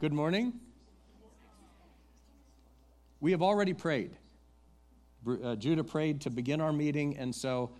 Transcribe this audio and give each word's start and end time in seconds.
Good 0.00 0.14
morning. 0.14 0.54
We 3.20 3.32
have 3.32 3.42
already 3.42 3.74
prayed. 3.74 4.12
Uh, 5.26 5.56
Judah 5.56 5.84
prayed 5.84 6.22
to 6.22 6.30
begin 6.30 6.62
our 6.62 6.72
meeting, 6.72 7.18
and 7.18 7.34
so 7.34 7.72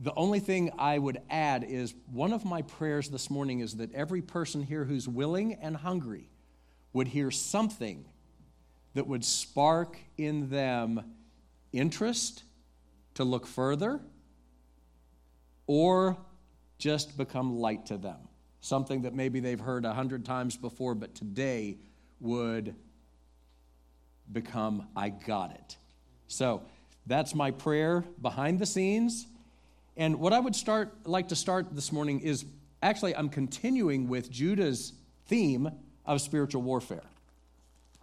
the 0.00 0.14
only 0.14 0.38
thing 0.38 0.70
I 0.78 0.96
would 0.96 1.20
add 1.28 1.64
is 1.64 1.92
one 2.12 2.32
of 2.32 2.44
my 2.44 2.62
prayers 2.62 3.08
this 3.08 3.30
morning 3.30 3.58
is 3.58 3.78
that 3.78 3.92
every 3.92 4.22
person 4.22 4.62
here 4.62 4.84
who's 4.84 5.08
willing 5.08 5.54
and 5.54 5.76
hungry 5.76 6.30
would 6.92 7.08
hear 7.08 7.32
something 7.32 8.04
that 8.94 9.08
would 9.08 9.24
spark 9.24 9.98
in 10.16 10.50
them 10.50 11.16
interest 11.72 12.44
to 13.14 13.24
look 13.24 13.48
further 13.48 14.00
or 15.66 16.16
just 16.78 17.16
become 17.16 17.58
light 17.58 17.86
to 17.86 17.96
them 17.96 18.29
something 18.60 19.02
that 19.02 19.14
maybe 19.14 19.40
they've 19.40 19.60
heard 19.60 19.84
a 19.84 19.92
hundred 19.92 20.24
times 20.24 20.56
before, 20.56 20.94
but 20.94 21.14
today 21.14 21.78
would 22.20 22.74
become, 24.30 24.86
I 24.94 25.08
got 25.08 25.52
it. 25.52 25.76
So 26.28 26.62
that's 27.06 27.34
my 27.34 27.50
prayer 27.50 28.04
behind 28.20 28.58
the 28.58 28.66
scenes. 28.66 29.26
And 29.96 30.20
what 30.20 30.32
I 30.32 30.38
would 30.38 30.54
start 30.54 31.06
like 31.06 31.28
to 31.28 31.36
start 31.36 31.74
this 31.74 31.90
morning 31.90 32.20
is 32.20 32.44
actually 32.82 33.16
I'm 33.16 33.28
continuing 33.28 34.08
with 34.08 34.30
Judah's 34.30 34.92
theme 35.26 35.70
of 36.06 36.20
spiritual 36.20 36.62
warfare. 36.62 37.02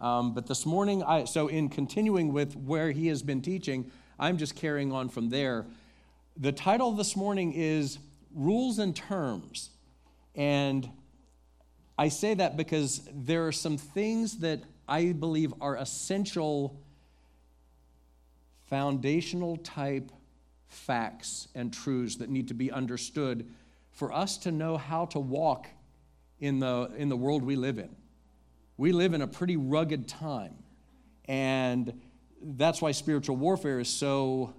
Um, 0.00 0.34
but 0.34 0.46
this 0.46 0.64
morning, 0.64 1.02
I, 1.02 1.24
so 1.24 1.48
in 1.48 1.68
continuing 1.68 2.32
with 2.32 2.54
where 2.54 2.92
he 2.92 3.08
has 3.08 3.22
been 3.22 3.42
teaching, 3.42 3.90
I'm 4.18 4.36
just 4.36 4.54
carrying 4.54 4.92
on 4.92 5.08
from 5.08 5.30
there. 5.30 5.66
The 6.36 6.52
title 6.52 6.92
this 6.92 7.16
morning 7.16 7.52
is 7.52 7.98
Rules 8.32 8.78
and 8.78 8.94
Terms 8.94 9.70
and 10.38 10.88
I 11.98 12.08
say 12.10 12.32
that 12.34 12.56
because 12.56 13.06
there 13.12 13.48
are 13.48 13.52
some 13.52 13.76
things 13.76 14.38
that 14.38 14.62
I 14.86 15.12
believe 15.12 15.52
are 15.60 15.74
essential, 15.74 16.80
foundational 18.66 19.56
type 19.56 20.12
facts 20.68 21.48
and 21.56 21.72
truths 21.72 22.16
that 22.16 22.30
need 22.30 22.48
to 22.48 22.54
be 22.54 22.70
understood 22.70 23.50
for 23.90 24.12
us 24.12 24.38
to 24.38 24.52
know 24.52 24.76
how 24.76 25.06
to 25.06 25.18
walk 25.18 25.66
in 26.38 26.60
the, 26.60 26.88
in 26.96 27.08
the 27.08 27.16
world 27.16 27.42
we 27.42 27.56
live 27.56 27.78
in. 27.78 27.90
We 28.76 28.92
live 28.92 29.14
in 29.14 29.22
a 29.22 29.26
pretty 29.26 29.56
rugged 29.56 30.06
time, 30.06 30.54
and 31.24 32.00
that's 32.40 32.80
why 32.80 32.92
spiritual 32.92 33.34
warfare 33.34 33.80
is 33.80 33.88
so 33.88 34.54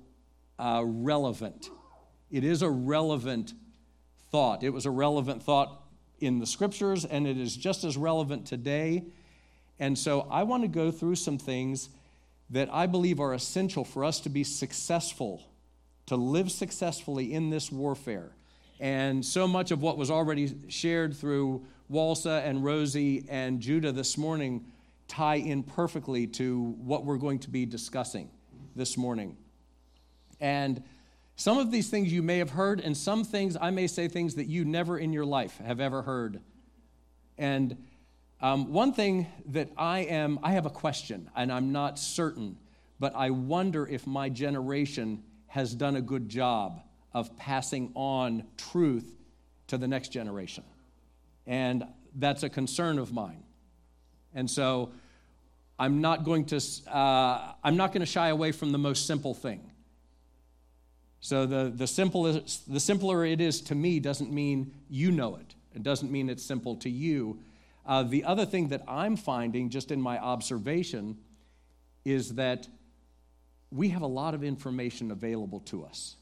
uh, 0.57 0.83
relevant. 0.85 1.69
It 2.29 2.43
is 2.43 2.63
a 2.63 2.69
relevant 2.69 3.53
thought. 4.31 4.63
It 4.63 4.69
was 4.69 4.85
a 4.85 4.91
relevant 4.91 5.43
thought 5.43 5.81
in 6.19 6.39
the 6.39 6.45
scriptures, 6.45 7.05
and 7.05 7.27
it 7.27 7.37
is 7.37 7.55
just 7.55 7.83
as 7.83 7.97
relevant 7.97 8.45
today. 8.45 9.03
And 9.79 9.97
so 9.97 10.27
I 10.29 10.43
want 10.43 10.63
to 10.63 10.67
go 10.67 10.91
through 10.91 11.15
some 11.15 11.37
things 11.37 11.89
that 12.49 12.69
I 12.73 12.87
believe 12.87 13.19
are 13.19 13.33
essential 13.33 13.83
for 13.83 14.03
us 14.03 14.19
to 14.21 14.29
be 14.29 14.43
successful, 14.43 15.41
to 16.07 16.15
live 16.15 16.51
successfully 16.51 17.33
in 17.33 17.49
this 17.49 17.71
warfare. 17.71 18.31
And 18.79 19.25
so 19.25 19.47
much 19.47 19.71
of 19.71 19.81
what 19.81 19.97
was 19.97 20.09
already 20.09 20.55
shared 20.67 21.15
through 21.15 21.65
Walsa 21.89 22.41
and 22.45 22.63
Rosie 22.63 23.25
and 23.29 23.59
Judah 23.59 23.91
this 23.91 24.17
morning 24.17 24.65
tie 25.07 25.35
in 25.35 25.63
perfectly 25.63 26.27
to 26.27 26.75
what 26.79 27.03
we're 27.03 27.17
going 27.17 27.39
to 27.39 27.49
be 27.49 27.65
discussing 27.65 28.29
this 28.75 28.95
morning. 28.95 29.35
And 30.39 30.83
some 31.39 31.57
of 31.57 31.71
these 31.71 31.89
things 31.89 32.11
you 32.11 32.21
may 32.21 32.39
have 32.39 32.49
heard, 32.49 32.81
and 32.81 32.97
some 32.97 33.23
things 33.23 33.55
I 33.55 33.69
may 33.69 33.87
say 33.87 34.09
things 34.09 34.35
that 34.35 34.47
you 34.47 34.65
never 34.65 34.99
in 34.99 35.13
your 35.13 35.23
life 35.23 35.57
have 35.59 35.79
ever 35.79 36.01
heard. 36.01 36.41
And 37.37 37.77
um, 38.41 38.73
one 38.73 38.91
thing 38.91 39.25
that 39.45 39.69
I 39.77 39.99
am, 39.99 40.39
I 40.43 40.51
have 40.51 40.65
a 40.65 40.69
question, 40.69 41.29
and 41.37 41.49
I'm 41.49 41.71
not 41.71 41.97
certain, 41.97 42.57
but 42.99 43.15
I 43.15 43.29
wonder 43.29 43.87
if 43.87 44.05
my 44.05 44.27
generation 44.27 45.23
has 45.47 45.73
done 45.73 45.95
a 45.95 46.01
good 46.01 46.27
job 46.27 46.81
of 47.13 47.37
passing 47.37 47.93
on 47.95 48.43
truth 48.57 49.15
to 49.67 49.77
the 49.77 49.87
next 49.87 50.09
generation. 50.09 50.65
And 51.47 51.85
that's 52.15 52.43
a 52.43 52.49
concern 52.49 52.99
of 52.99 53.13
mine. 53.13 53.45
And 54.33 54.51
so 54.51 54.91
I'm 55.79 56.01
not 56.01 56.25
going 56.25 56.47
to, 56.47 56.61
uh, 56.91 57.53
I'm 57.63 57.77
not 57.77 57.93
going 57.93 58.01
to 58.01 58.11
shy 58.11 58.27
away 58.27 58.51
from 58.51 58.73
the 58.73 58.77
most 58.77 59.07
simple 59.07 59.33
thing. 59.33 59.71
So 61.21 61.45
the, 61.45 61.71
the, 61.75 61.87
simplest, 61.87 62.71
the 62.71 62.79
simpler 62.79 63.25
it 63.25 63.41
is 63.41 63.61
to 63.61 63.75
me 63.75 63.99
doesn't 63.99 64.31
mean 64.31 64.73
you 64.89 65.11
know 65.11 65.35
it. 65.35 65.55
It 65.75 65.83
doesn't 65.83 66.11
mean 66.11 66.29
it's 66.29 66.43
simple 66.43 66.75
to 66.77 66.89
you. 66.89 67.39
Uh, 67.85 68.03
the 68.03 68.23
other 68.23 68.45
thing 68.45 68.69
that 68.69 68.83
I'm 68.87 69.15
finding, 69.15 69.69
just 69.69 69.91
in 69.91 70.01
my 70.01 70.17
observation, 70.17 71.17
is 72.05 72.35
that 72.35 72.67
we 73.71 73.89
have 73.89 74.01
a 74.01 74.07
lot 74.07 74.33
of 74.33 74.43
information 74.43 75.11
available 75.11 75.59
to 75.61 75.83
us. 75.83 76.15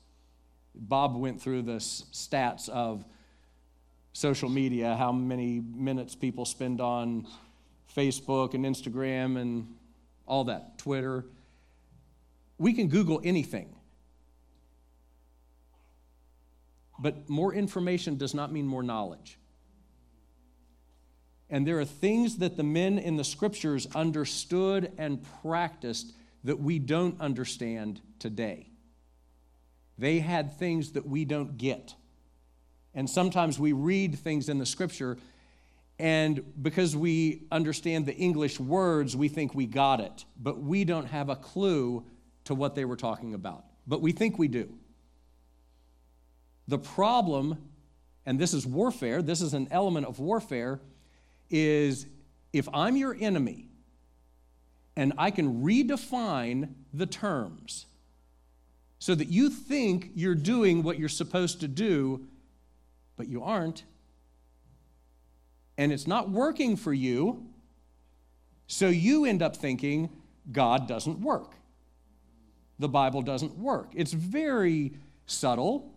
Bob 0.76 1.16
went 1.16 1.42
through 1.42 1.64
the 1.64 1.78
stats 1.78 2.70
of 2.70 3.06
social 4.14 4.50
media, 4.50 4.96
how 4.96 5.12
many 5.12 5.60
minutes 5.60 6.16
people 6.16 6.46
spend 6.46 6.82
on 6.82 7.28
Facebook 7.96 8.54
and 8.54 8.66
Instagram 8.66 9.38
and 9.40 9.76
all 10.26 10.46
that, 10.46 10.78
Twitter. 10.78 11.26
We 12.58 12.74
can 12.74 12.88
Google 12.88 13.22
anything. 13.24 13.77
But 17.00 17.30
more 17.30 17.54
information 17.54 18.18
does 18.18 18.34
not 18.34 18.52
mean 18.52 18.66
more 18.66 18.84
knowledge. 18.84 19.38
And 21.50 21.66
there 21.66 21.80
are 21.80 21.86
things 21.86 22.38
that 22.38 22.58
the 22.58 22.64
men 22.64 22.98
in 22.98 23.16
the 23.16 23.24
scriptures 23.24 23.88
understood 23.96 24.92
and 24.98 25.26
practiced 25.42 26.12
that 26.44 26.60
we 26.60 26.80
don't 26.80 27.20
understand 27.22 28.02
today. 28.20 28.70
They 29.98 30.20
had 30.20 30.58
things 30.58 30.92
that 30.94 31.08
we 31.08 31.26
don't 31.26 31.58
get. 31.58 31.96
And 32.94 33.10
sometimes 33.10 33.60
we 33.60 33.74
read 33.74 34.18
things 34.20 34.50
in 34.50 34.58
the 34.58 34.66
scripture, 34.66 35.18
and 36.00 36.44
because 36.62 36.96
we 36.96 37.44
understand 37.52 38.06
the 38.06 38.16
English 38.16 38.60
words, 38.60 39.16
we 39.16 39.30
think 39.30 39.54
we 39.56 39.66
got 39.66 40.00
it, 40.00 40.26
but 40.40 40.60
we 40.60 40.84
don't 40.84 41.08
have 41.08 41.30
a 41.30 41.36
clue 41.36 42.06
to 42.46 42.56
what 42.56 42.76
they 42.76 42.86
were 42.86 42.96
talking 42.96 43.34
about. 43.34 43.66
But 43.88 44.02
we 44.02 44.12
think 44.12 44.38
we 44.38 44.48
do. 44.48 44.74
The 46.68 46.78
problem, 46.78 47.58
and 48.26 48.38
this 48.38 48.54
is 48.54 48.66
warfare, 48.66 49.22
this 49.22 49.42
is 49.42 49.54
an 49.54 49.68
element 49.72 50.06
of 50.06 50.20
warfare, 50.20 50.80
is 51.50 52.06
if 52.52 52.68
I'm 52.74 52.98
your 52.98 53.16
enemy 53.20 53.70
and 54.96 55.14
I 55.18 55.32
can 55.32 55.64
redefine 55.64 56.74
the 56.94 57.06
terms 57.06 57.86
so 59.00 59.16
that 59.16 59.28
you 59.28 59.50
think 59.50 60.12
you're 60.16 60.36
doing 60.36 60.84
what 60.84 60.98
you're 60.98 61.08
supposed 61.08 61.62
to 61.62 61.68
do, 61.68 62.28
but 63.16 63.28
you 63.28 63.44
aren't, 63.44 63.84
and 65.78 65.92
it's 65.94 66.08
not 66.08 66.30
working 66.30 66.76
for 66.76 66.94
you, 66.94 67.46
so 68.66 68.90
you 68.90 69.26
end 69.26 69.42
up 69.42 69.56
thinking 69.56 70.10
God 70.52 70.88
doesn't 70.88 71.22
work. 71.22 71.54
The 72.80 72.90
Bible 72.90 73.22
doesn't 73.22 73.58
work. 73.58 73.92
It's 73.94 74.14
very 74.14 74.94
subtle, 75.26 75.94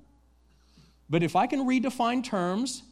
but 1.11 1.25
if 1.25 1.35
I 1.35 1.49
can 1.49 1.67
redefine 1.67 2.23
terms 2.23 2.85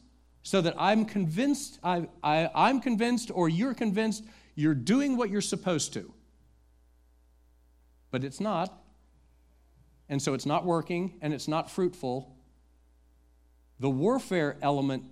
so 0.42 0.60
that 0.60 0.74
I'm 0.76 1.04
convinced, 1.04 1.78
I, 1.84 2.08
I, 2.22 2.50
I'm 2.52 2.80
convinced, 2.80 3.30
or 3.32 3.48
you're 3.48 3.74
convinced 3.74 4.24
you're 4.56 4.74
doing 4.74 5.16
what 5.16 5.30
you're 5.30 5.40
supposed 5.40 5.92
to, 5.92 6.12
but 8.10 8.24
it's 8.24 8.40
not, 8.40 8.76
and 10.08 10.20
so 10.20 10.34
it's 10.34 10.46
not 10.46 10.64
working 10.64 11.14
and 11.22 11.32
it's 11.32 11.46
not 11.46 11.70
fruitful, 11.70 12.36
the 13.78 13.88
warfare 13.88 14.56
element 14.62 15.04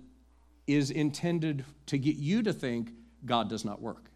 is 0.67 0.91
intended 0.91 1.63
to 1.85 1.97
get 1.97 2.17
you 2.17 2.43
to 2.43 2.51
think 2.51 2.91
God 3.25 3.49
does 3.49 3.63
not 3.63 3.81
work. 3.81 4.11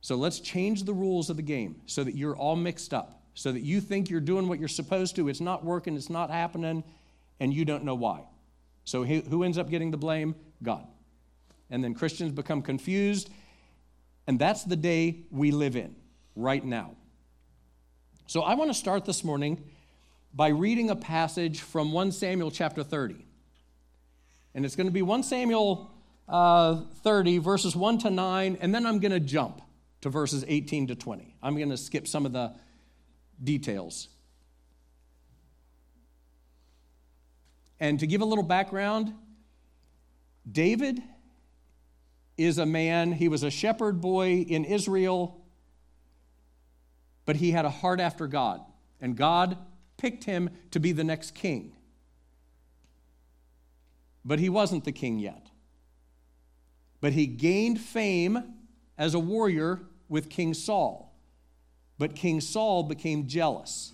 So 0.00 0.16
let's 0.16 0.40
change 0.40 0.84
the 0.84 0.94
rules 0.94 1.28
of 1.28 1.36
the 1.36 1.42
game 1.42 1.82
so 1.84 2.04
that 2.04 2.16
you're 2.16 2.36
all 2.36 2.56
mixed 2.56 2.94
up 2.94 3.23
so 3.34 3.52
that 3.52 3.60
you 3.60 3.80
think 3.80 4.08
you're 4.08 4.20
doing 4.20 4.48
what 4.48 4.58
you're 4.58 4.68
supposed 4.68 5.16
to, 5.16 5.28
it's 5.28 5.40
not 5.40 5.64
working, 5.64 5.96
it's 5.96 6.10
not 6.10 6.30
happening, 6.30 6.84
and 7.40 7.52
you 7.52 7.64
don't 7.64 7.84
know 7.84 7.94
why. 7.94 8.24
So 8.84 9.04
who 9.04 9.42
ends 9.42 9.58
up 9.58 9.68
getting 9.68 9.90
the 9.90 9.96
blame? 9.96 10.34
God. 10.62 10.86
And 11.70 11.82
then 11.82 11.94
Christians 11.94 12.32
become 12.32 12.62
confused, 12.62 13.30
and 14.26 14.38
that's 14.38 14.64
the 14.64 14.76
day 14.76 15.24
we 15.30 15.50
live 15.50 15.76
in 15.76 15.96
right 16.36 16.64
now. 16.64 16.96
So 18.26 18.42
I 18.42 18.54
want 18.54 18.70
to 18.70 18.74
start 18.74 19.04
this 19.04 19.24
morning 19.24 19.62
by 20.32 20.48
reading 20.48 20.90
a 20.90 20.96
passage 20.96 21.60
from 21.60 21.92
1 21.92 22.12
Samuel 22.12 22.50
chapter 22.50 22.82
30. 22.82 23.26
And 24.54 24.64
it's 24.64 24.76
going 24.76 24.86
to 24.86 24.92
be 24.92 25.02
1 25.02 25.22
Samuel 25.22 25.90
uh, 26.28 26.82
30, 27.02 27.38
verses 27.38 27.76
1 27.76 27.98
to 27.98 28.10
9, 28.10 28.58
and 28.60 28.74
then 28.74 28.86
I'm 28.86 28.98
going 28.98 29.12
to 29.12 29.20
jump 29.20 29.60
to 30.00 30.08
verses 30.08 30.44
18 30.46 30.88
to 30.88 30.94
20. 30.94 31.36
I'm 31.42 31.56
going 31.56 31.70
to 31.70 31.76
skip 31.76 32.06
some 32.06 32.26
of 32.26 32.32
the 32.32 32.54
details. 33.42 34.08
And 37.80 37.98
to 38.00 38.06
give 38.06 38.20
a 38.20 38.24
little 38.24 38.44
background, 38.44 39.12
David 40.50 41.02
is 42.36 42.58
a 42.58 42.66
man, 42.66 43.12
he 43.12 43.28
was 43.28 43.42
a 43.42 43.50
shepherd 43.50 44.00
boy 44.00 44.38
in 44.40 44.64
Israel, 44.64 45.44
but 47.26 47.36
he 47.36 47.50
had 47.52 47.64
a 47.64 47.70
heart 47.70 48.00
after 48.00 48.26
God. 48.26 48.60
And 49.00 49.16
God 49.16 49.58
picked 49.96 50.24
him 50.24 50.50
to 50.70 50.80
be 50.80 50.92
the 50.92 51.04
next 51.04 51.34
king. 51.34 51.76
But 54.24 54.38
he 54.38 54.48
wasn't 54.48 54.84
the 54.84 54.92
king 54.92 55.18
yet. 55.18 55.48
But 57.00 57.12
he 57.12 57.26
gained 57.26 57.80
fame 57.80 58.54
as 58.96 59.14
a 59.14 59.18
warrior 59.18 59.82
with 60.08 60.30
King 60.30 60.54
Saul. 60.54 61.03
But 61.98 62.14
King 62.14 62.40
Saul 62.40 62.82
became 62.82 63.26
jealous 63.26 63.92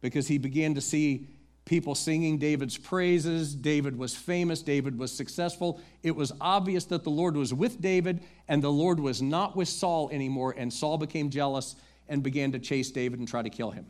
because 0.00 0.26
he 0.26 0.38
began 0.38 0.74
to 0.74 0.80
see 0.80 1.28
people 1.64 1.94
singing 1.94 2.38
David's 2.38 2.78
praises. 2.78 3.54
David 3.54 3.98
was 3.98 4.14
famous, 4.14 4.62
David 4.62 4.98
was 4.98 5.12
successful. 5.12 5.80
It 6.02 6.14
was 6.14 6.32
obvious 6.40 6.84
that 6.86 7.04
the 7.04 7.10
Lord 7.10 7.36
was 7.36 7.52
with 7.52 7.80
David 7.80 8.22
and 8.48 8.62
the 8.62 8.70
Lord 8.70 9.00
was 9.00 9.20
not 9.20 9.56
with 9.56 9.68
Saul 9.68 10.08
anymore, 10.10 10.54
and 10.56 10.72
Saul 10.72 10.98
became 10.98 11.30
jealous 11.30 11.76
and 12.08 12.22
began 12.22 12.52
to 12.52 12.58
chase 12.58 12.90
David 12.90 13.18
and 13.18 13.28
try 13.28 13.42
to 13.42 13.50
kill 13.50 13.72
him. 13.72 13.86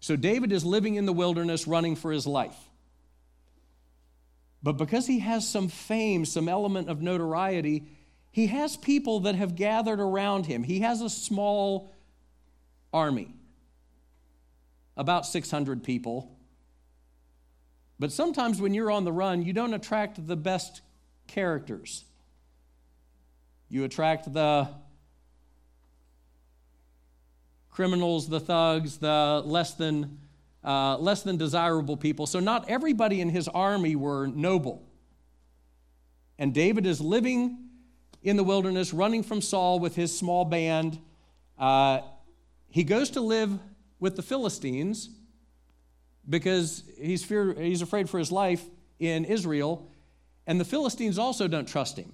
So 0.00 0.16
David 0.16 0.50
is 0.50 0.64
living 0.64 0.96
in 0.96 1.06
the 1.06 1.12
wilderness 1.12 1.66
running 1.66 1.94
for 1.94 2.10
his 2.10 2.26
life. 2.26 2.56
But 4.62 4.72
because 4.72 5.06
he 5.06 5.20
has 5.20 5.48
some 5.48 5.68
fame, 5.68 6.24
some 6.24 6.48
element 6.48 6.88
of 6.88 7.00
notoriety, 7.00 7.84
he 8.32 8.48
has 8.48 8.76
people 8.76 9.20
that 9.20 9.34
have 9.34 9.56
gathered 9.56 10.00
around 10.00 10.46
him. 10.46 10.62
He 10.62 10.80
has 10.80 11.00
a 11.00 11.10
small 11.10 11.92
army, 12.92 13.34
about 14.96 15.26
600 15.26 15.82
people 15.82 16.36
but 18.00 18.10
sometimes 18.10 18.62
when 18.62 18.72
you're 18.72 18.90
on 18.90 19.04
the 19.04 19.12
run, 19.12 19.42
you 19.42 19.52
don't 19.52 19.74
attract 19.74 20.26
the 20.26 20.34
best 20.34 20.80
characters. 21.26 22.06
You 23.68 23.84
attract 23.84 24.32
the 24.32 24.68
criminals, 27.68 28.26
the 28.26 28.40
thugs, 28.40 28.96
the 28.96 29.42
less 29.44 29.74
than, 29.74 30.18
uh, 30.64 30.96
less 30.96 31.22
than 31.22 31.36
desirable 31.36 31.98
people. 31.98 32.26
So, 32.26 32.40
not 32.40 32.70
everybody 32.70 33.20
in 33.20 33.28
his 33.28 33.48
army 33.48 33.94
were 33.96 34.26
noble. 34.26 34.82
And 36.38 36.54
David 36.54 36.86
is 36.86 37.02
living 37.02 37.68
in 38.22 38.38
the 38.38 38.44
wilderness, 38.44 38.94
running 38.94 39.22
from 39.22 39.42
Saul 39.42 39.78
with 39.78 39.94
his 39.94 40.16
small 40.16 40.46
band. 40.46 40.98
Uh, 41.58 42.00
he 42.70 42.84
goes 42.84 43.10
to 43.10 43.20
live 43.20 43.58
with 43.98 44.16
the 44.16 44.22
Philistines 44.22 45.10
because 46.28 46.84
he's, 47.00 47.24
fear, 47.24 47.52
he's 47.54 47.82
afraid 47.82 48.08
for 48.08 48.18
his 48.18 48.30
life 48.30 48.64
in 48.98 49.24
Israel, 49.24 49.90
and 50.46 50.60
the 50.60 50.64
Philistines 50.64 51.18
also 51.18 51.48
don't 51.48 51.66
trust 51.66 51.98
him. 51.98 52.12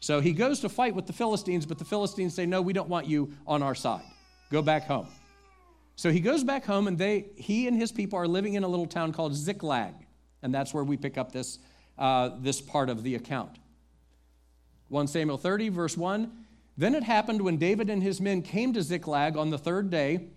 So 0.00 0.20
he 0.20 0.32
goes 0.32 0.60
to 0.60 0.68
fight 0.68 0.94
with 0.94 1.06
the 1.06 1.12
Philistines, 1.12 1.66
but 1.66 1.78
the 1.78 1.84
Philistines 1.84 2.34
say, 2.34 2.46
No, 2.46 2.62
we 2.62 2.72
don't 2.72 2.88
want 2.88 3.06
you 3.06 3.32
on 3.46 3.62
our 3.62 3.74
side. 3.74 4.04
Go 4.50 4.62
back 4.62 4.84
home. 4.84 5.08
So 5.96 6.10
he 6.10 6.20
goes 6.20 6.42
back 6.42 6.64
home, 6.64 6.88
and 6.88 6.98
they, 6.98 7.26
he 7.36 7.68
and 7.68 7.76
his 7.76 7.92
people 7.92 8.18
are 8.18 8.26
living 8.26 8.54
in 8.54 8.64
a 8.64 8.68
little 8.68 8.86
town 8.86 9.12
called 9.12 9.34
Ziklag, 9.34 9.94
and 10.42 10.54
that's 10.54 10.74
where 10.74 10.84
we 10.84 10.96
pick 10.96 11.18
up 11.18 11.32
this, 11.32 11.58
uh, 11.98 12.30
this 12.40 12.60
part 12.60 12.88
of 12.88 13.02
the 13.02 13.14
account. 13.14 13.58
1 14.88 15.06
Samuel 15.06 15.38
30, 15.38 15.68
verse 15.68 15.96
1 15.96 16.30
Then 16.76 16.94
it 16.94 17.02
happened 17.02 17.42
when 17.42 17.58
David 17.58 17.90
and 17.90 18.02
his 18.02 18.20
men 18.20 18.42
came 18.42 18.72
to 18.72 18.82
Ziklag 18.82 19.36
on 19.36 19.50
the 19.50 19.58
third 19.58 19.90
day 19.90 20.28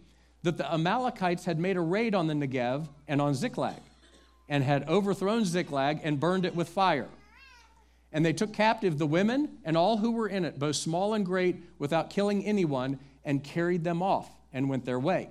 that 0.43 0.57
the 0.57 0.71
Amalekites 0.71 1.45
had 1.45 1.59
made 1.59 1.77
a 1.77 1.81
raid 1.81 2.13
on 2.13 2.27
the 2.27 2.33
Negev 2.33 2.87
and 3.07 3.21
on 3.21 3.33
Ziklag, 3.33 3.81
and 4.47 4.63
had 4.63 4.87
overthrown 4.87 5.45
Ziklag 5.45 6.01
and 6.03 6.19
burned 6.19 6.45
it 6.45 6.55
with 6.55 6.69
fire. 6.69 7.07
And 8.11 8.25
they 8.25 8.33
took 8.33 8.53
captive 8.53 8.97
the 8.97 9.07
women 9.07 9.57
and 9.63 9.75
all 9.75 9.97
who 9.97 10.11
were 10.11 10.27
in 10.27 10.45
it, 10.45 10.59
both 10.59 10.75
small 10.75 11.13
and 11.13 11.25
great, 11.25 11.57
without 11.79 12.09
killing 12.09 12.45
anyone, 12.45 12.99
and 13.23 13.43
carried 13.43 13.83
them 13.83 14.03
off 14.03 14.29
and 14.53 14.69
went 14.69 14.85
their 14.85 14.99
way. 14.99 15.29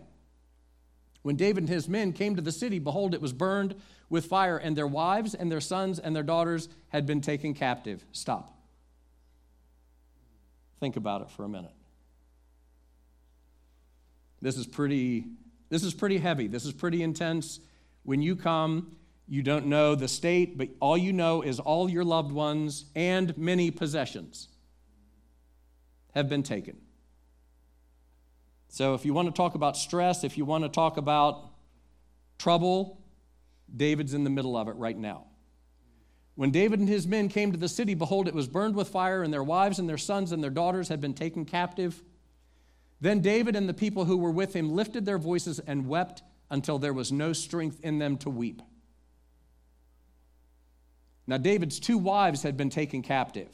When 1.23 1.37
David 1.37 1.63
and 1.63 1.69
his 1.69 1.89
men 1.89 2.13
came 2.13 2.37
to 2.37 2.43
the 2.43 2.53
city, 2.53 2.79
behold, 2.79 3.15
it 3.15 3.21
was 3.23 3.33
burned 3.33 3.75
with 4.11 4.27
fire, 4.27 4.59
and 4.59 4.77
their 4.77 4.87
wives 4.87 5.35
and 5.35 5.51
their 5.51 5.61
sons 5.61 5.99
and 5.99 6.15
their 6.15 6.23
daughters 6.23 6.69
had 6.89 7.07
been 7.07 7.21
taken 7.21 7.55
captive. 7.55 8.05
Stop. 8.13 8.54
Think 10.81 10.97
about 10.97 11.23
it 11.23 11.31
for 11.31 11.45
a 11.45 11.49
minute. 11.49 11.75
This 14.41 14.57
is 14.57 14.67
pretty 14.67 15.25
this 15.71 15.83
is 15.83 15.95
pretty 15.95 16.19
heavy. 16.19 16.47
This 16.47 16.65
is 16.65 16.73
pretty 16.73 17.03
intense. 17.03 17.61
When 18.05 18.23
you 18.23 18.37
come, 18.37 18.97
you 19.27 19.43
don't 19.43 19.67
know 19.67 19.95
the 19.95 20.09
state, 20.09 20.59
but 20.59 20.69
all 20.81 20.99
you 20.99 21.13
know 21.13 21.43
is 21.43 21.59
all 21.59 21.89
your 21.89 22.05
loved 22.05 22.31
ones 22.31 22.85
and 22.95 23.37
many 23.39 23.71
possessions 23.71 24.49
have 26.15 26.29
been 26.29 26.43
taken. 26.43 26.77
So, 28.69 28.95
if 28.95 29.05
you 29.05 29.15
want 29.15 29.29
to 29.29 29.33
talk 29.33 29.55
about 29.55 29.77
stress, 29.77 30.25
if 30.25 30.37
you 30.37 30.45
want 30.45 30.65
to 30.65 30.69
talk 30.69 30.97
about 30.97 31.51
trouble, 32.39 33.01
David's 33.75 34.15
in 34.15 34.25
the 34.25 34.31
middle 34.31 34.57
of 34.57 34.69
it 34.69 34.77
right 34.77 34.97
now. 34.97 35.25
When 36.37 36.51
David 36.51 36.81
and 36.81 36.89
his 36.89 37.07
men 37.07 37.29
came 37.29 37.53
to 37.53 37.59
the 37.59 37.69
city, 37.69 37.95
behold, 37.95 38.27
it 38.27 38.35
was 38.35 38.49
burned 38.49 38.75
with 38.75 38.89
fire, 38.89 39.23
and 39.23 39.33
their 39.33 39.45
wives 39.45 39.79
and 39.79 39.89
their 39.89 39.99
sons 39.99 40.33
and 40.33 40.43
their 40.43 40.51
daughters 40.51 40.89
had 40.89 41.01
been 41.01 41.15
taken 41.15 41.45
captive. 41.45 42.03
Then 43.01 43.21
David 43.21 43.55
and 43.55 43.69
the 43.69 43.75
people 43.75 44.05
who 44.05 44.17
were 44.17 44.31
with 44.31 44.55
him 44.55 44.71
lifted 44.71 45.05
their 45.05 45.19
voices 45.19 45.61
and 45.61 45.87
wept 45.87 46.23
until 46.51 46.79
there 46.79 46.93
was 46.93 47.13
no 47.13 47.33
strength 47.33 47.81
in 47.83 47.99
them 47.99 48.17
to 48.19 48.31
weep. 48.31 48.63
Now, 51.27 51.39
David's 51.39 51.81
two 51.81 51.99
wives 51.99 52.43
had 52.43 52.57
been 52.57 52.71
taken 52.71 53.03
captive 53.03 53.49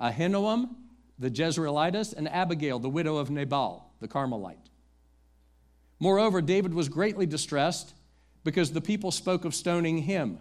Ahinoam, 0.00 0.70
the 1.18 1.30
Jezreelitess, 1.30 2.14
and 2.14 2.28
Abigail, 2.28 2.78
the 2.78 2.88
widow 2.88 3.16
of 3.16 3.30
Nabal, 3.30 3.92
the 4.00 4.08
Carmelite. 4.08 4.70
Moreover, 6.00 6.40
David 6.40 6.74
was 6.74 6.88
greatly 6.88 7.26
distressed 7.26 7.94
because 8.42 8.72
the 8.72 8.80
people 8.80 9.12
spoke 9.12 9.44
of 9.44 9.54
stoning 9.54 9.98
him, 9.98 10.38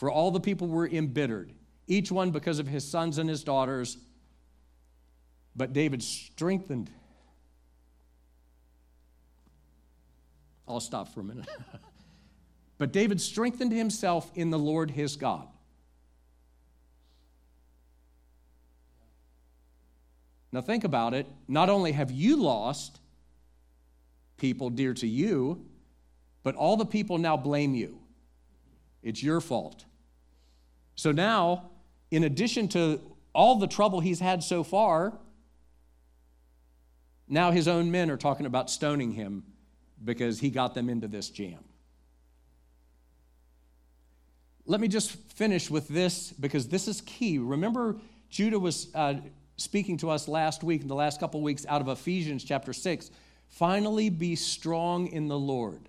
for 0.00 0.10
all 0.10 0.32
the 0.32 0.40
people 0.40 0.66
were 0.66 0.88
embittered, 0.88 1.52
each 1.86 2.10
one 2.10 2.32
because 2.32 2.58
of 2.58 2.66
his 2.66 2.90
sons 2.90 3.18
and 3.18 3.28
his 3.28 3.44
daughters 3.44 3.98
but 5.60 5.74
David 5.74 6.02
strengthened. 6.02 6.90
I'll 10.66 10.80
stop 10.80 11.12
for 11.12 11.20
a 11.20 11.24
minute. 11.24 11.46
but 12.78 12.92
David 12.92 13.20
strengthened 13.20 13.72
himself 13.72 14.30
in 14.34 14.48
the 14.48 14.58
Lord 14.58 14.90
his 14.90 15.16
God. 15.16 15.46
Now, 20.52 20.60
think 20.60 20.84
about 20.84 21.12
it. 21.14 21.26
Not 21.46 21.68
only 21.68 21.92
have 21.92 22.10
you 22.10 22.36
lost 22.36 23.00
people 24.38 24.70
dear 24.70 24.94
to 24.94 25.06
you, 25.06 25.66
but 26.42 26.54
all 26.54 26.76
the 26.76 26.86
people 26.86 27.18
now 27.18 27.36
blame 27.36 27.74
you. 27.74 27.98
It's 29.02 29.22
your 29.22 29.42
fault. 29.42 29.84
So 31.00 31.12
now, 31.12 31.70
in 32.10 32.24
addition 32.24 32.68
to 32.68 33.00
all 33.32 33.56
the 33.56 33.66
trouble 33.66 34.00
he's 34.00 34.20
had 34.20 34.44
so 34.44 34.62
far, 34.62 35.14
now 37.26 37.52
his 37.52 37.66
own 37.66 37.90
men 37.90 38.10
are 38.10 38.18
talking 38.18 38.44
about 38.44 38.68
stoning 38.68 39.12
him 39.12 39.44
because 40.04 40.40
he 40.40 40.50
got 40.50 40.74
them 40.74 40.90
into 40.90 41.08
this 41.08 41.30
jam. 41.30 41.60
Let 44.66 44.78
me 44.78 44.88
just 44.88 45.12
finish 45.12 45.70
with 45.70 45.88
this 45.88 46.32
because 46.32 46.68
this 46.68 46.86
is 46.86 47.00
key. 47.00 47.38
Remember, 47.38 47.96
Judah 48.28 48.58
was 48.58 48.94
uh, 48.94 49.14
speaking 49.56 49.96
to 49.98 50.10
us 50.10 50.28
last 50.28 50.62
week, 50.62 50.82
in 50.82 50.88
the 50.88 50.94
last 50.94 51.18
couple 51.18 51.40
of 51.40 51.44
weeks, 51.44 51.64
out 51.66 51.80
of 51.80 51.88
Ephesians 51.88 52.44
chapter 52.44 52.74
6. 52.74 53.10
Finally, 53.48 54.10
be 54.10 54.36
strong 54.36 55.06
in 55.06 55.28
the 55.28 55.38
Lord 55.38 55.88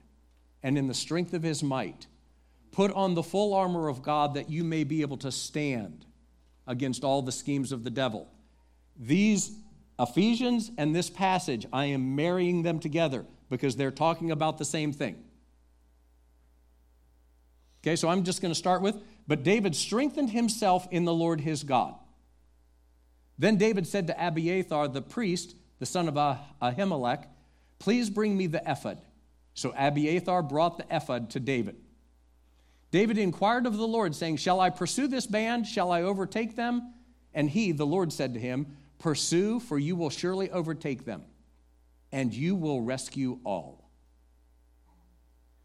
and 0.64 0.78
in 0.78 0.88
the 0.88 0.94
strength 0.94 1.34
of 1.34 1.44
his 1.44 1.62
might. 1.62 2.08
Put 2.72 2.92
on 2.94 3.14
the 3.16 3.24
full 3.24 3.54
armor 3.54 3.88
of 3.88 4.02
God 4.02 4.36
that 4.36 4.50
you 4.50 4.64
may 4.64 4.84
be 4.84 5.02
able 5.02 5.18
to 5.18 5.32
stand 5.32 6.06
against 6.68 7.04
all 7.04 7.22
the 7.22 7.32
schemes 7.32 7.72
of 7.72 7.84
the 7.84 7.90
devil. 7.90 8.32
These 8.98 9.52
Ephesians 10.00 10.72
and 10.78 10.96
this 10.96 11.10
passage, 11.10 11.66
I 11.74 11.86
am 11.86 12.16
marrying 12.16 12.64
them 12.64 12.80
together 12.80 13.26
because 13.50 13.76
they're 13.76 13.92
talking 13.92 14.32
about 14.32 14.58
the 14.58 14.66
same 14.66 14.94
thing. 14.94 15.22
Okay, 17.84 17.96
so 17.96 18.10
I'm 18.10 18.24
just 18.24 18.42
going 18.42 18.52
to 18.52 18.58
start 18.58 18.82
with, 18.82 18.96
but 19.28 19.44
David 19.44 19.76
strengthened 19.76 20.30
himself 20.30 20.88
in 20.92 21.04
the 21.04 21.14
Lord 21.14 21.42
his 21.42 21.64
God. 21.64 21.96
Then 23.38 23.58
David 23.58 23.88
said 23.88 24.08
to 24.08 24.28
Abiathar 24.28 24.88
the 24.88 25.02
priest, 25.02 25.56
the 25.80 25.86
son 25.86 26.08
of 26.08 26.16
ah- 26.16 26.40
Ahimelech, 26.62 27.26
Please 27.82 28.12
bring 28.12 28.38
me 28.38 28.46
the 28.46 28.62
ephod. 28.64 29.02
So 29.56 29.74
Abiathar 29.76 30.44
brought 30.44 30.78
the 30.78 30.86
ephod 30.96 31.32
to 31.32 31.40
David. 31.40 31.78
David 32.92 33.18
inquired 33.18 33.66
of 33.66 33.78
the 33.78 33.88
Lord, 33.88 34.14
saying, 34.14 34.38
Shall 34.38 34.60
I 34.60 34.70
pursue 34.70 35.08
this 35.08 35.26
band? 35.26 35.66
Shall 35.66 35.92
I 35.92 36.02
overtake 36.02 36.56
them? 36.56 36.94
And 37.34 37.50
he, 37.50 37.72
the 37.72 37.86
Lord, 37.86 38.12
said 38.12 38.34
to 38.34 38.40
him, 38.40 38.78
Pursue, 39.00 39.60
for 39.62 39.80
you 39.80 39.96
will 39.96 40.10
surely 40.10 40.52
overtake 40.52 41.06
them, 41.06 41.24
and 42.12 42.34
you 42.34 42.56
will 42.56 42.82
rescue 42.82 43.40
all. 43.46 43.90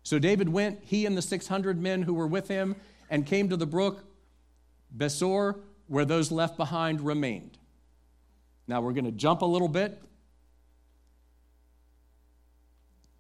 So 0.05 0.21
David 0.21 0.49
went, 0.49 0.79
he 0.85 1.05
and 1.05 1.17
the 1.17 1.23
600 1.23 1.83
men 1.83 2.03
who 2.03 2.15
were 2.15 2.29
with 2.29 2.47
him, 2.47 2.77
and 3.11 3.27
came 3.27 3.49
to 3.49 3.57
the 3.57 3.67
brook 3.67 4.05
Besor, 4.97 5.61
where 5.89 6.05
those 6.05 6.31
left 6.31 6.57
behind 6.57 7.01
remained. 7.01 7.59
Now 8.69 8.81
we're 8.81 8.93
going 8.93 9.05
to 9.05 9.13
jump 9.13 9.43
a 9.43 9.47
little 9.47 9.69
bit. 9.69 10.01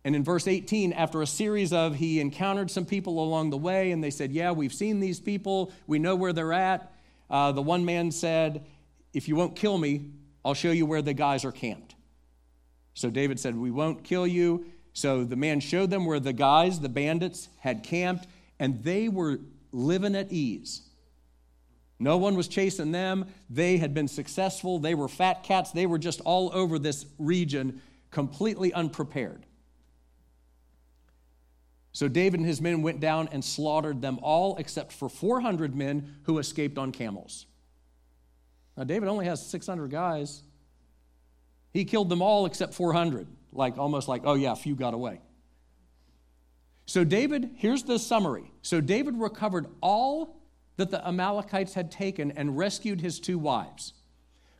And 0.06 0.14
in 0.14 0.22
verse 0.22 0.46
18, 0.46 0.92
after 0.92 1.20
a 1.20 1.26
series 1.26 1.72
of, 1.72 1.96
he 1.96 2.20
encountered 2.20 2.70
some 2.70 2.86
people 2.86 3.20
along 3.24 3.50
the 3.50 3.56
way, 3.56 3.90
and 3.90 4.04
they 4.04 4.10
said, 4.10 4.30
Yeah, 4.30 4.52
we've 4.52 4.72
seen 4.72 5.00
these 5.00 5.18
people, 5.18 5.72
we 5.88 5.98
know 5.98 6.14
where 6.14 6.32
they're 6.32 6.52
at. 6.52 6.92
Uh, 7.28 7.50
the 7.50 7.60
one 7.60 7.84
man 7.84 8.12
said, 8.12 8.64
If 9.12 9.26
you 9.26 9.34
won't 9.34 9.56
kill 9.56 9.76
me, 9.76 10.12
I'll 10.44 10.54
show 10.54 10.70
you 10.70 10.86
where 10.86 11.02
the 11.02 11.12
guys 11.12 11.44
are 11.44 11.50
camped. 11.50 11.96
So 12.94 13.10
David 13.10 13.40
said, 13.40 13.56
We 13.56 13.72
won't 13.72 14.04
kill 14.04 14.28
you. 14.28 14.66
So 14.92 15.24
the 15.24 15.34
man 15.34 15.58
showed 15.58 15.90
them 15.90 16.06
where 16.06 16.20
the 16.20 16.32
guys, 16.32 16.78
the 16.78 16.88
bandits, 16.88 17.48
had 17.58 17.82
camped, 17.82 18.28
and 18.60 18.84
they 18.84 19.08
were 19.08 19.40
living 19.72 20.14
at 20.14 20.30
ease. 20.30 20.82
No 21.98 22.16
one 22.16 22.36
was 22.36 22.46
chasing 22.46 22.92
them. 22.92 23.26
They 23.50 23.78
had 23.78 23.92
been 23.92 24.06
successful. 24.06 24.78
They 24.78 24.94
were 24.94 25.08
fat 25.08 25.42
cats. 25.42 25.72
They 25.72 25.86
were 25.86 25.98
just 25.98 26.20
all 26.20 26.52
over 26.54 26.78
this 26.78 27.06
region, 27.18 27.82
completely 28.12 28.72
unprepared. 28.72 29.46
So 31.96 32.08
David 32.08 32.40
and 32.40 32.46
his 32.46 32.60
men 32.60 32.82
went 32.82 33.00
down 33.00 33.30
and 33.32 33.42
slaughtered 33.42 34.02
them 34.02 34.18
all 34.20 34.58
except 34.58 34.92
for 34.92 35.08
400 35.08 35.74
men 35.74 36.16
who 36.24 36.36
escaped 36.36 36.76
on 36.76 36.92
camels. 36.92 37.46
Now, 38.76 38.84
David 38.84 39.08
only 39.08 39.24
has 39.24 39.46
600 39.46 39.90
guys. 39.90 40.42
He 41.72 41.86
killed 41.86 42.10
them 42.10 42.20
all 42.20 42.44
except 42.44 42.74
400, 42.74 43.26
like 43.50 43.78
almost 43.78 44.08
like, 44.08 44.20
oh, 44.26 44.34
yeah, 44.34 44.52
a 44.52 44.56
few 44.56 44.74
got 44.74 44.92
away. 44.92 45.22
So, 46.84 47.02
David, 47.02 47.52
here's 47.56 47.84
the 47.84 47.98
summary. 47.98 48.52
So, 48.60 48.82
David 48.82 49.16
recovered 49.16 49.66
all 49.80 50.42
that 50.76 50.90
the 50.90 51.02
Amalekites 51.08 51.72
had 51.72 51.90
taken 51.90 52.30
and 52.32 52.58
rescued 52.58 53.00
his 53.00 53.18
two 53.18 53.38
wives. 53.38 53.94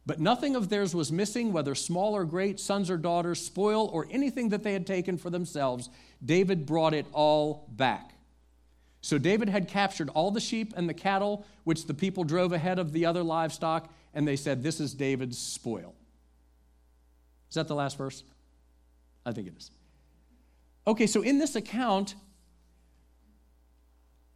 But 0.07 0.21
nothing 0.21 0.55
of 0.55 0.69
theirs 0.69 0.95
was 0.95 1.11
missing, 1.11 1.53
whether 1.53 1.75
small 1.75 2.15
or 2.15 2.25
great, 2.25 2.61
sons 2.61 2.89
or 2.89 2.97
daughters, 2.97 3.45
spoil, 3.45 3.89
or 3.93 4.07
anything 4.09 4.51
that 4.51 4.63
they 4.63 4.73
had 4.73 4.87
taken 4.87 5.19
for 5.19 5.31
themselves. 5.31 5.91
David 6.25 6.65
brought 6.65 6.95
it 6.95 7.07
all 7.13 7.67
back. 7.73 8.13
So 9.01 9.19
David 9.19 9.49
had 9.49 9.67
captured 9.67 10.09
all 10.11 10.31
the 10.31 10.41
sheep 10.41 10.73
and 10.77 10.89
the 10.89 10.95
cattle, 10.95 11.45
which 11.65 11.87
the 11.87 11.95
people 11.95 12.23
drove 12.23 12.53
ahead 12.53 12.79
of 12.79 12.93
the 12.93 13.05
other 13.05 13.25
livestock, 13.25 13.93
and 14.15 14.27
they 14.27 14.37
said, 14.37 14.63
This 14.63 14.79
is 14.79 14.95
David's 14.95 15.39
spoil. 15.39 15.95
Is 17.49 17.57
that 17.57 17.67
the 17.67 17.75
last 17.75 17.99
verse? 17.99 18.23
I 19.25 19.33
think 19.33 19.49
it 19.49 19.55
is. 19.57 19.73
Okay, 20.87 21.09
so 21.09 21.23
in 21.23 21.39
this 21.39 21.57
account, 21.57 22.15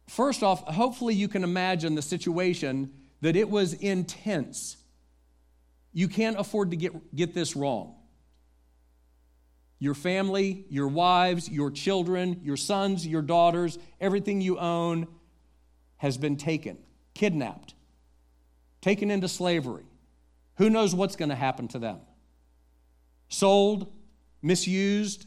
first 0.07 0.43
off, 0.43 0.65
hopefully 0.65 1.15
you 1.15 1.29
can 1.29 1.45
imagine 1.45 1.95
the 1.95 2.01
situation 2.01 2.91
that 3.21 3.37
it 3.37 3.49
was 3.49 3.73
intense 3.73 4.75
you 5.93 6.07
can't 6.07 6.39
afford 6.39 6.71
to 6.71 6.77
get, 6.77 7.15
get 7.15 7.33
this 7.33 7.55
wrong. 7.55 7.95
Your 9.79 9.93
family, 9.93 10.65
your 10.69 10.87
wives, 10.87 11.49
your 11.49 11.71
children, 11.71 12.39
your 12.43 12.57
sons, 12.57 13.05
your 13.05 13.21
daughters, 13.21 13.79
everything 13.99 14.39
you 14.39 14.59
own 14.59 15.07
has 15.97 16.17
been 16.17 16.37
taken, 16.37 16.77
kidnapped, 17.13 17.73
taken 18.79 19.09
into 19.09 19.27
slavery. 19.27 19.85
Who 20.57 20.69
knows 20.69 20.93
what's 20.93 21.15
going 21.15 21.29
to 21.29 21.35
happen 21.35 21.67
to 21.69 21.79
them? 21.79 21.99
Sold, 23.27 23.91
misused. 24.41 25.25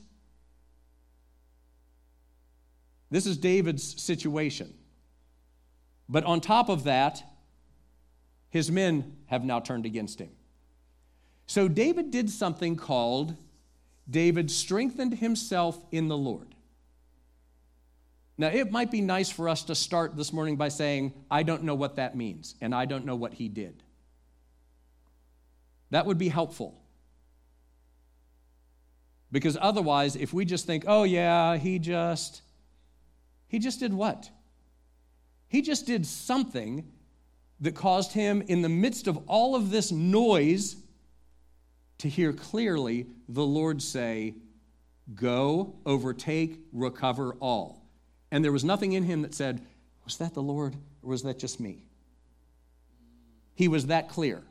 This 3.11 3.26
is 3.26 3.37
David's 3.37 4.00
situation. 4.00 4.73
But 6.09 6.25
on 6.25 6.40
top 6.40 6.68
of 6.68 6.85
that, 6.85 7.23
his 8.50 8.71
men 8.71 9.16
have 9.26 9.44
now 9.44 9.59
turned 9.59 9.87
against 9.87 10.21
him. 10.21 10.30
So 11.46 11.68
David 11.68 12.10
did 12.10 12.30
something 12.30 12.76
called 12.76 13.36
David 14.08 14.50
strengthened 14.50 15.14
himself 15.14 15.82
in 15.90 16.08
the 16.08 16.16
Lord. 16.16 16.54
Now, 18.36 18.48
it 18.48 18.70
might 18.70 18.90
be 18.90 19.00
nice 19.00 19.30
for 19.30 19.48
us 19.48 19.62
to 19.64 19.74
start 19.74 20.16
this 20.16 20.32
morning 20.32 20.56
by 20.56 20.68
saying, 20.68 21.14
I 21.30 21.44
don't 21.44 21.62
know 21.62 21.74
what 21.74 21.96
that 21.96 22.16
means, 22.16 22.56
and 22.60 22.74
I 22.74 22.84
don't 22.84 23.06
know 23.06 23.14
what 23.14 23.34
he 23.34 23.48
did. 23.48 23.82
That 25.90 26.04
would 26.06 26.18
be 26.18 26.28
helpful. 26.28 26.80
Because 29.30 29.56
otherwise, 29.60 30.16
if 30.16 30.32
we 30.32 30.44
just 30.44 30.66
think, 30.66 30.84
oh, 30.86 31.04
yeah, 31.04 31.56
he 31.56 31.78
just, 31.78 32.42
he 33.46 33.58
just 33.60 33.78
did 33.78 33.92
what? 33.94 34.28
He 35.48 35.62
just 35.62 35.86
did 35.86 36.04
something 36.04 36.90
that 37.60 37.76
caused 37.76 38.12
him, 38.12 38.42
in 38.42 38.62
the 38.62 38.68
midst 38.68 39.06
of 39.06 39.16
all 39.28 39.54
of 39.54 39.70
this 39.70 39.92
noise 39.92 40.76
to 41.98 42.08
hear 42.08 42.32
clearly 42.32 43.06
the 43.28 43.44
Lord 43.44 43.82
say, 43.82 44.34
Go, 45.14 45.76
overtake, 45.84 46.60
recover 46.72 47.36
all. 47.40 47.84
And 48.30 48.44
there 48.44 48.52
was 48.52 48.64
nothing 48.64 48.92
in 48.92 49.04
him 49.04 49.22
that 49.22 49.34
said, 49.34 49.60
Was 50.04 50.16
that 50.18 50.34
the 50.34 50.42
Lord 50.42 50.74
or 51.02 51.10
was 51.10 51.22
that 51.22 51.38
just 51.38 51.60
me? 51.60 51.86
He 53.54 53.68
was 53.68 53.86
that 53.86 54.08
clear. 54.08 54.42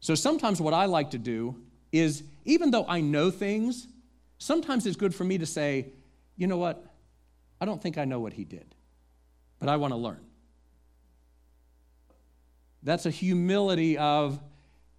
So 0.00 0.14
sometimes 0.14 0.60
what 0.60 0.72
I 0.72 0.86
like 0.86 1.10
to 1.10 1.18
do 1.18 1.56
is, 1.92 2.22
even 2.44 2.70
though 2.70 2.86
I 2.88 3.00
know 3.00 3.30
things, 3.30 3.86
sometimes 4.38 4.86
it's 4.86 4.96
good 4.96 5.14
for 5.14 5.24
me 5.24 5.38
to 5.38 5.46
say, 5.46 5.88
you 6.36 6.46
know 6.46 6.56
what? 6.56 6.82
I 7.60 7.64
don't 7.64 7.82
think 7.82 7.98
I 7.98 8.04
know 8.04 8.20
what 8.20 8.32
he 8.32 8.44
did, 8.44 8.74
but 9.58 9.68
I 9.68 9.76
want 9.76 9.92
to 9.92 9.98
learn. 9.98 10.20
That's 12.82 13.06
a 13.06 13.10
humility 13.10 13.98
of, 13.98 14.40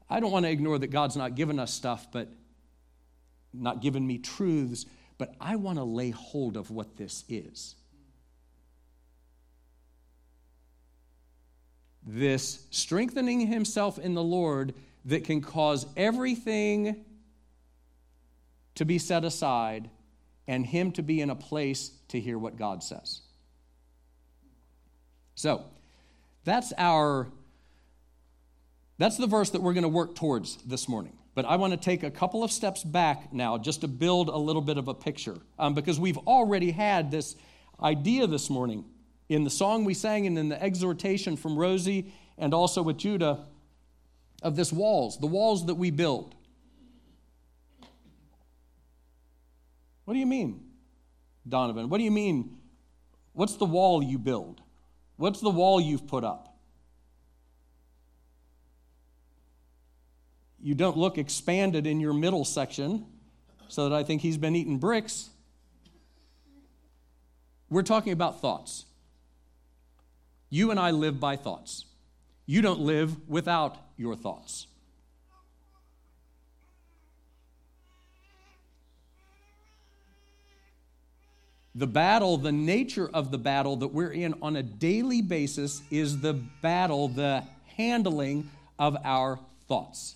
I 0.10 0.20
don't 0.20 0.32
want 0.32 0.46
to 0.46 0.52
ignore 0.52 0.78
that 0.78 0.88
God's 0.88 1.16
not 1.16 1.36
given 1.36 1.60
us 1.60 1.74
stuff, 1.74 2.08
but 2.12 2.30
not 3.54 3.82
given 3.82 4.06
me 4.06 4.18
truths, 4.18 4.86
but 5.18 5.34
I 5.40 5.56
want 5.56 5.78
to 5.78 5.84
lay 5.84 6.12
hold 6.12 6.58
of 6.58 6.72
what 6.72 6.98
this 6.98 7.24
is. 7.30 7.76
This 12.06 12.66
strengthening 12.72 13.42
himself 13.48 14.00
in 14.00 14.14
the 14.14 14.24
Lord 14.24 14.74
that 15.06 15.26
can 15.26 15.42
cause 15.42 15.86
everything 15.96 17.06
to 18.76 18.86
be 18.86 18.98
set 18.98 19.24
aside 19.24 19.90
and 20.48 20.66
him 20.66 20.92
to 20.94 21.04
be 21.04 21.22
in 21.22 21.30
a 21.30 21.36
place 21.36 21.92
to 22.08 22.20
hear 22.20 22.38
what 22.38 22.58
God 22.58 22.84
says. 22.84 23.22
So, 25.36 25.64
that's 26.44 26.74
our 26.78 27.28
that's 29.00 29.18
the 29.18 29.28
verse 29.28 29.50
that 29.52 29.62
we're 29.62 29.74
going 29.74 29.84
to 29.84 29.90
work 29.90 30.14
towards 30.14 30.58
this 30.58 30.88
morning. 30.88 31.14
But 31.34 31.46
I 31.46 31.56
want 31.56 31.72
to 31.72 31.78
take 31.78 32.04
a 32.04 32.12
couple 32.12 32.44
of 32.44 32.52
steps 32.52 32.84
back 32.84 33.32
now 33.34 33.58
just 33.58 33.82
to 33.82 33.88
build 33.88 34.28
a 34.28 34.38
little 34.38 34.62
bit 34.62 34.78
of 34.78 34.90
a 34.90 34.94
picture 34.94 35.38
um, 35.58 35.74
because 35.74 35.98
we've 35.98 36.18
already 36.18 36.72
had 36.72 37.10
this 37.10 37.36
idea 37.82 38.28
this 38.28 38.50
morning 38.50 38.84
in 39.30 39.46
the 39.46 39.50
song 39.50 39.86
we 39.86 39.94
sang 39.94 40.28
and 40.28 40.38
in 40.38 40.50
the 40.50 40.62
exhortation 40.62 41.38
from 41.38 41.58
Rosie 41.58 42.12
and 42.38 42.54
also 42.54 42.82
with 42.84 42.98
Judah 42.98 43.46
of 44.42 44.58
this 44.58 44.74
walls, 44.74 45.18
the 45.20 45.28
walls 45.28 45.66
that 45.68 45.76
we 45.76 45.92
build. 45.92 46.36
What 50.04 50.14
do 50.14 50.20
you 50.20 50.26
mean, 50.26 50.66
Donovan? 51.48 51.88
What 51.88 52.00
do 52.00 52.04
you 52.04 52.12
mean? 52.12 52.58
What's 53.32 53.56
the 53.56 53.66
wall 53.66 54.04
you 54.04 54.18
build? 54.18 54.60
What's 55.16 55.40
the 55.40 55.52
wall 55.52 55.80
you've 55.80 56.08
put 56.08 56.26
up? 56.26 56.49
You 60.62 60.76
don't 60.76 60.98
look 60.98 61.18
expanded 61.18 61.88
in 61.88 62.00
your 62.00 62.14
middle 62.14 62.46
section, 62.46 63.06
so 63.68 63.88
that 63.88 63.96
I 63.96 64.04
think 64.04 64.22
he's 64.22 64.38
been 64.38 64.56
eating 64.56 64.78
bricks. 64.78 65.30
We're 67.70 67.84
talking 67.84 68.14
about 68.14 68.42
thoughts. 68.42 68.86
You 70.50 70.72
and 70.72 70.80
I 70.80 70.92
live 70.92 71.20
by 71.20 71.36
thoughts. 71.36 71.86
You 72.48 72.62
don't 72.62 72.80
live 72.80 73.30
without 73.30 73.78
your 73.96 74.16
thoughts. 74.16 74.66
The 81.76 81.86
battle, 81.86 82.38
the 82.38 82.52
nature 82.52 83.08
of 83.14 83.30
the 83.30 83.38
battle 83.38 83.76
that 83.78 83.90
we're 83.90 84.12
in 84.12 84.34
on 84.42 84.56
a 84.56 84.64
daily 84.64 85.22
basis 85.22 85.84
is 85.92 86.20
the 86.20 86.34
battle, 86.34 87.08
the 87.08 87.44
handling 87.78 88.50
of 88.80 88.98
our 89.06 89.40
thoughts 89.68 90.16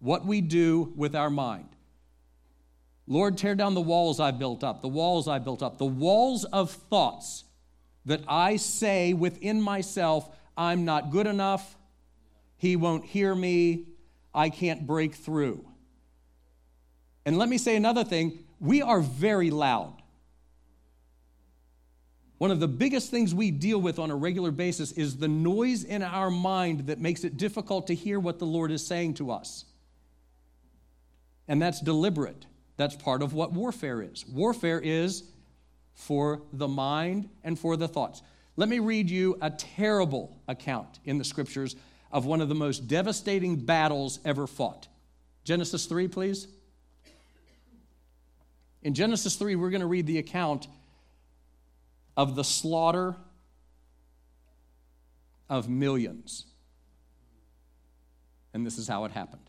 what 0.00 0.24
we 0.24 0.40
do 0.40 0.92
with 0.96 1.14
our 1.14 1.30
mind. 1.30 1.68
Lord, 3.06 3.38
tear 3.38 3.54
down 3.54 3.74
the 3.74 3.80
walls 3.80 4.20
I 4.20 4.30
built 4.30 4.62
up, 4.62 4.82
the 4.82 4.88
walls 4.88 5.28
I 5.28 5.38
built 5.38 5.62
up, 5.62 5.78
the 5.78 5.86
walls 5.86 6.44
of 6.44 6.70
thoughts 6.70 7.44
that 8.04 8.20
I 8.28 8.56
say 8.56 9.12
within 9.14 9.60
myself, 9.60 10.28
I'm 10.56 10.84
not 10.84 11.10
good 11.10 11.26
enough, 11.26 11.76
He 12.56 12.76
won't 12.76 13.04
hear 13.04 13.34
me, 13.34 13.86
I 14.34 14.50
can't 14.50 14.86
break 14.86 15.14
through. 15.14 15.64
And 17.24 17.38
let 17.38 17.48
me 17.48 17.58
say 17.58 17.76
another 17.76 18.04
thing 18.04 18.44
we 18.60 18.82
are 18.82 19.00
very 19.00 19.50
loud. 19.50 19.94
One 22.38 22.50
of 22.50 22.60
the 22.60 22.68
biggest 22.68 23.10
things 23.10 23.34
we 23.34 23.50
deal 23.50 23.80
with 23.80 23.98
on 23.98 24.10
a 24.10 24.16
regular 24.16 24.50
basis 24.50 24.92
is 24.92 25.16
the 25.16 25.28
noise 25.28 25.82
in 25.82 26.02
our 26.02 26.30
mind 26.30 26.86
that 26.86 27.00
makes 27.00 27.24
it 27.24 27.36
difficult 27.36 27.88
to 27.88 27.94
hear 27.94 28.20
what 28.20 28.38
the 28.38 28.46
Lord 28.46 28.70
is 28.70 28.86
saying 28.86 29.14
to 29.14 29.30
us. 29.30 29.64
And 31.48 31.60
that's 31.60 31.80
deliberate. 31.80 32.46
That's 32.76 32.94
part 32.94 33.22
of 33.22 33.32
what 33.32 33.52
warfare 33.52 34.02
is. 34.02 34.26
Warfare 34.26 34.80
is 34.80 35.24
for 35.94 36.42
the 36.52 36.68
mind 36.68 37.28
and 37.42 37.58
for 37.58 37.76
the 37.76 37.88
thoughts. 37.88 38.22
Let 38.56 38.68
me 38.68 38.78
read 38.78 39.10
you 39.10 39.38
a 39.40 39.50
terrible 39.50 40.36
account 40.46 41.00
in 41.04 41.18
the 41.18 41.24
scriptures 41.24 41.74
of 42.12 42.26
one 42.26 42.40
of 42.40 42.48
the 42.48 42.54
most 42.54 42.86
devastating 42.86 43.56
battles 43.56 44.20
ever 44.24 44.46
fought. 44.46 44.88
Genesis 45.44 45.86
3, 45.86 46.08
please. 46.08 46.46
In 48.82 48.94
Genesis 48.94 49.36
3, 49.36 49.56
we're 49.56 49.70
going 49.70 49.80
to 49.80 49.86
read 49.86 50.06
the 50.06 50.18
account 50.18 50.68
of 52.16 52.34
the 52.34 52.44
slaughter 52.44 53.16
of 55.48 55.68
millions. 55.68 56.44
And 58.54 58.66
this 58.66 58.78
is 58.78 58.88
how 58.88 59.04
it 59.04 59.12
happened. 59.12 59.47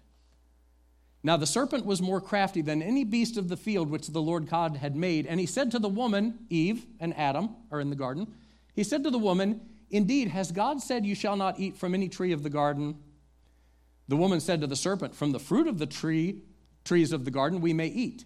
Now 1.21 1.35
the 1.35 1.47
serpent 1.47 1.85
was 1.85 2.01
more 2.01 2.21
crafty 2.21 2.61
than 2.61 2.81
any 2.81 3.03
beast 3.03 3.37
of 3.37 3.49
the 3.49 3.57
field 3.57 3.89
which 3.89 4.07
the 4.07 4.21
Lord 4.21 4.49
God 4.49 4.77
had 4.77 4.95
made. 4.95 5.25
And 5.25 5.39
he 5.39 5.45
said 5.45 5.71
to 5.71 5.79
the 5.79 5.89
woman, 5.89 6.39
Eve 6.49 6.85
and 6.99 7.15
Adam 7.17 7.55
are 7.71 7.81
in 7.81 7.89
the 7.89 7.95
garden, 7.95 8.33
he 8.73 8.83
said 8.83 9.03
to 9.03 9.11
the 9.11 9.17
woman, 9.17 9.61
Indeed, 9.91 10.29
has 10.29 10.51
God 10.51 10.81
said, 10.81 11.05
You 11.05 11.15
shall 11.15 11.35
not 11.35 11.59
eat 11.59 11.75
from 11.75 11.93
any 11.93 12.07
tree 12.07 12.31
of 12.31 12.43
the 12.43 12.49
garden? 12.49 12.95
The 14.07 14.15
woman 14.15 14.39
said 14.39 14.61
to 14.61 14.67
the 14.67 14.75
serpent, 14.75 15.15
From 15.15 15.31
the 15.31 15.39
fruit 15.39 15.67
of 15.67 15.79
the 15.79 15.85
tree, 15.85 16.41
trees 16.85 17.11
of 17.11 17.25
the 17.25 17.31
garden, 17.31 17.59
we 17.59 17.73
may 17.73 17.87
eat. 17.87 18.25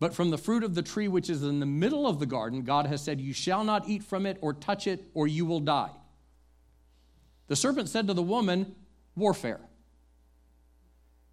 But 0.00 0.14
from 0.14 0.30
the 0.30 0.38
fruit 0.38 0.62
of 0.62 0.74
the 0.74 0.82
tree 0.82 1.08
which 1.08 1.28
is 1.28 1.42
in 1.42 1.60
the 1.60 1.66
middle 1.66 2.06
of 2.06 2.20
the 2.20 2.26
garden, 2.26 2.62
God 2.62 2.86
has 2.86 3.02
said, 3.02 3.20
You 3.20 3.32
shall 3.32 3.64
not 3.64 3.88
eat 3.88 4.04
from 4.04 4.26
it 4.26 4.38
or 4.40 4.52
touch 4.52 4.86
it, 4.86 5.06
or 5.14 5.26
you 5.26 5.46
will 5.46 5.60
die. 5.60 5.90
The 7.48 7.56
serpent 7.56 7.88
said 7.88 8.06
to 8.06 8.14
the 8.14 8.22
woman, 8.22 8.76
Warfare. 9.16 9.60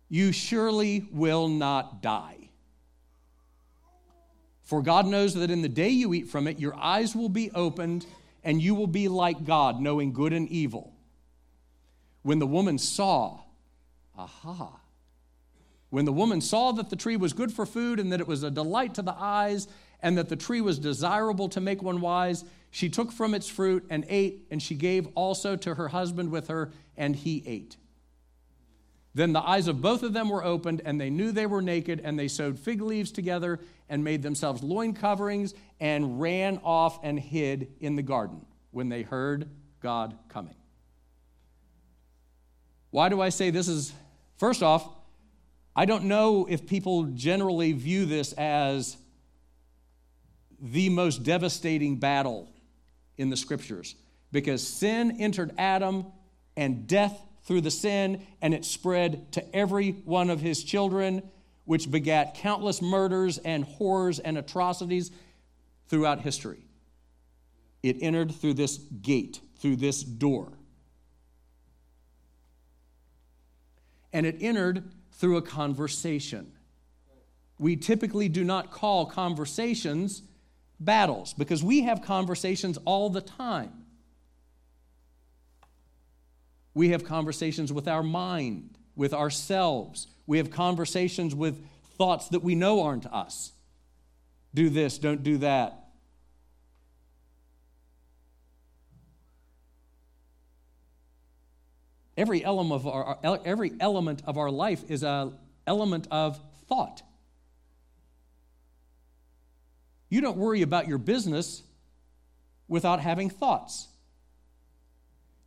You 0.09 0.31
surely 0.31 1.07
will 1.11 1.47
not 1.47 2.01
die. 2.01 2.49
For 4.61 4.81
God 4.81 5.05
knows 5.05 5.35
that 5.35 5.51
in 5.51 5.61
the 5.61 5.69
day 5.69 5.89
you 5.89 6.13
eat 6.13 6.27
from 6.27 6.47
it, 6.47 6.59
your 6.59 6.75
eyes 6.75 7.15
will 7.15 7.29
be 7.29 7.51
opened, 7.51 8.05
and 8.43 8.61
you 8.61 8.73
will 8.73 8.87
be 8.87 9.07
like 9.07 9.45
God, 9.45 9.79
knowing 9.79 10.11
good 10.11 10.33
and 10.33 10.49
evil. 10.49 10.93
When 12.23 12.39
the 12.39 12.47
woman 12.47 12.79
saw, 12.79 13.41
aha, 14.17 14.79
when 15.91 16.05
the 16.05 16.11
woman 16.11 16.41
saw 16.41 16.71
that 16.73 16.89
the 16.89 16.95
tree 16.95 17.15
was 17.15 17.33
good 17.33 17.53
for 17.53 17.65
food 17.65 17.99
and 17.99 18.11
that 18.11 18.19
it 18.19 18.27
was 18.27 18.43
a 18.43 18.51
delight 18.51 18.95
to 18.95 19.01
the 19.01 19.15
eyes 19.17 19.67
and 20.01 20.17
that 20.17 20.29
the 20.29 20.35
tree 20.35 20.61
was 20.61 20.79
desirable 20.79 21.47
to 21.49 21.61
make 21.61 21.81
one 21.81 22.01
wise, 22.01 22.43
she 22.71 22.89
took 22.89 23.11
from 23.11 23.33
its 23.33 23.47
fruit 23.47 23.85
and 23.89 24.05
ate, 24.09 24.45
and 24.51 24.61
she 24.61 24.75
gave 24.75 25.07
also 25.15 25.55
to 25.55 25.75
her 25.75 25.87
husband 25.87 26.31
with 26.31 26.47
her, 26.47 26.71
and 26.97 27.15
he 27.15 27.43
ate. 27.45 27.77
Then 29.15 29.31
the 29.31 29.41
eyes 29.41 29.69
of 29.69 29.81
both 29.81 30.03
of 30.03 30.11
them 30.11 30.29
were 30.29 30.43
opened, 30.43 30.81
and 30.83 30.99
they 30.99 31.09
knew 31.09 31.31
they 31.31 31.45
were 31.45 31.61
naked, 31.61 32.01
and 32.03 32.19
they 32.19 32.27
sewed 32.27 32.59
fig 32.59 32.81
leaves 32.81 33.11
together 33.11 33.61
and 33.87 34.03
made 34.03 34.21
themselves 34.21 34.61
loin 34.61 34.93
coverings 34.93 35.53
and 35.79 36.19
ran 36.19 36.59
off 36.63 36.99
and 37.01 37.17
hid 37.17 37.71
in 37.79 37.95
the 37.95 38.01
garden 38.03 38.45
when 38.71 38.89
they 38.89 39.03
heard 39.03 39.49
God 39.79 40.17
coming. 40.27 40.55
Why 42.91 43.07
do 43.07 43.21
I 43.21 43.29
say 43.29 43.51
this 43.51 43.69
is, 43.69 43.93
first 44.37 44.61
off, 44.61 44.85
I 45.77 45.85
don't 45.85 46.05
know 46.05 46.45
if 46.49 46.67
people 46.67 47.05
generally 47.05 47.71
view 47.71 48.05
this 48.05 48.33
as 48.33 48.97
the 50.61 50.89
most 50.89 51.23
devastating 51.23 51.97
battle 51.97 52.49
in 53.17 53.29
the 53.29 53.37
scriptures 53.37 53.95
because 54.33 54.65
sin 54.65 55.21
entered 55.21 55.53
Adam 55.57 56.05
and 56.57 56.85
death 56.87 57.24
through 57.45 57.61
the 57.61 57.71
sin, 57.71 58.25
and 58.41 58.53
it 58.53 58.65
spread 58.65 59.31
to 59.33 59.55
every 59.55 59.91
one 59.91 60.29
of 60.29 60.41
his 60.41 60.63
children, 60.63 61.21
which 61.63 61.89
begat 61.89 62.35
countless 62.35 62.81
murders 62.81 63.37
and 63.39 63.63
horrors 63.63 64.19
and 64.19 64.37
atrocities 64.37 65.11
throughout 65.87 66.21
history. 66.21 66.65
It 67.83 67.97
entered 68.01 68.33
through 68.33 68.55
this 68.55 68.77
gate, 68.77 69.41
through 69.59 69.75
this 69.75 70.03
door. 70.03 70.53
And 74.11 74.25
it 74.25 74.37
entered 74.41 74.91
through 75.11 75.37
a 75.37 75.41
conversation. 75.41 76.51
We 77.59 77.75
typically 77.75 78.27
do 78.27 78.43
not 78.43 78.71
call 78.71 79.05
conversations 79.05 80.23
battles 80.79 81.33
because 81.33 81.63
we 81.63 81.83
have 81.83 82.01
conversations 82.01 82.77
all 82.85 83.09
the 83.09 83.21
time. 83.21 83.84
We 86.75 86.89
have 86.89 87.05
conversations 87.05 87.73
with 87.73 87.87
our 87.87 88.03
mind, 88.03 88.77
with 88.95 89.13
ourselves. 89.13 90.07
We 90.27 90.37
have 90.37 90.51
conversations 90.51 91.33
with 91.33 91.65
thoughts 91.97 92.27
that 92.29 92.43
we 92.43 92.53
know 92.53 92.83
aren't 92.83 93.07
us. 93.07 93.53
Do 94.53 94.69
this, 94.69 94.99
don't 94.99 95.23
do 95.23 95.37
that. 95.37 95.81
Every 102.17 102.43
element 102.43 102.85
of 102.85 102.87
our, 102.87 103.19
every 103.45 103.73
element 103.79 104.21
of 104.25 104.37
our 104.37 104.51
life 104.51 104.83
is 104.89 105.03
an 105.03 105.33
element 105.65 106.07
of 106.11 106.39
thought. 106.67 107.01
You 110.09 110.21
don't 110.21 110.37
worry 110.37 110.61
about 110.61 110.87
your 110.87 110.97
business 110.97 111.63
without 112.67 112.99
having 112.99 113.29
thoughts. 113.29 113.87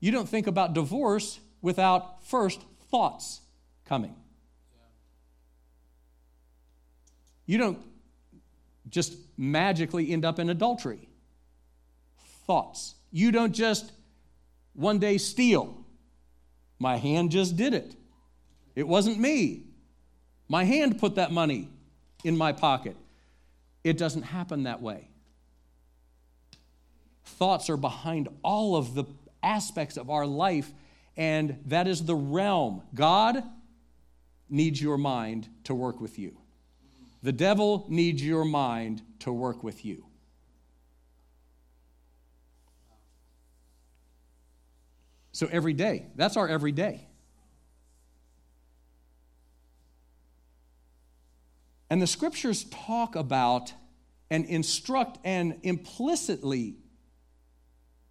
You 0.01 0.13
don't 0.13 0.29
think 0.29 0.47
about 0.47 0.75
divorce 0.75 1.41
without 1.61 2.25
first 2.25 2.61
thoughts 2.91 3.41
coming. 3.85 4.15
You 7.47 7.59
don't 7.59 7.79
just 8.89 9.15
magically 9.37 10.13
end 10.13 10.25
up 10.25 10.39
in 10.39 10.51
adultery. 10.51 11.09
Thoughts. 12.47 12.95
You 13.11 13.33
don't 13.33 13.53
just 13.53 13.91
one 14.75 14.99
day 14.99 15.19
steal 15.19 15.85
my 16.79 16.97
hand 16.97 17.31
just 17.31 17.57
did 17.57 17.75
it. 17.75 17.95
It 18.77 18.87
wasn't 18.87 19.19
me. 19.19 19.65
My 20.49 20.65
hand 20.65 20.99
put 20.99 21.17
that 21.17 21.33
money 21.33 21.69
in 22.25 22.37
my 22.37 22.53
pocket. 22.53 22.97
It 23.85 23.99
doesn't 23.99 24.23
happen 24.23 24.65
that 24.65 24.81
way. 24.81 25.09
Thoughts 27.25 27.69
are 27.69 27.77
behind 27.77 28.29
all 28.43 28.77
of 28.77 28.95
the 28.95 29.05
aspects 29.42 29.96
of 29.96 30.11
our 30.11 30.27
life, 30.27 30.72
and 31.16 31.59
that 31.66 31.87
is 31.87 32.05
the 32.05 32.14
realm. 32.14 32.83
God 32.94 33.42
needs 34.48 34.81
your 34.81 34.98
mind 34.98 35.48
to 35.64 35.74
work 35.74 36.01
with 36.01 36.18
you, 36.18 36.37
the 37.22 37.33
devil 37.33 37.87
needs 37.88 38.24
your 38.24 38.44
mind 38.44 39.03
to 39.20 39.33
work 39.33 39.62
with 39.62 39.85
you. 39.85 40.05
So 45.33 45.48
every 45.53 45.72
day, 45.72 46.07
that's 46.16 46.37
our 46.37 46.48
every 46.48 46.72
day. 46.72 47.07
And 51.90 52.03
the 52.03 52.07
scriptures 52.07 52.64
talk 52.64 53.16
about 53.16 53.72
and 54.31 54.44
instruct 54.44 55.18
and 55.24 55.59
implicitly 55.62 56.77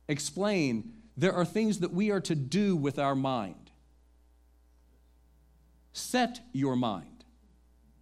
explain 0.07 0.93
there 1.17 1.33
are 1.33 1.45
things 1.45 1.79
that 1.79 1.91
we 1.91 2.11
are 2.11 2.21
to 2.21 2.35
do 2.35 2.75
with 2.75 2.99
our 2.99 3.15
mind. 3.15 3.71
Set 5.93 6.39
your 6.53 6.75
mind, 6.75 7.25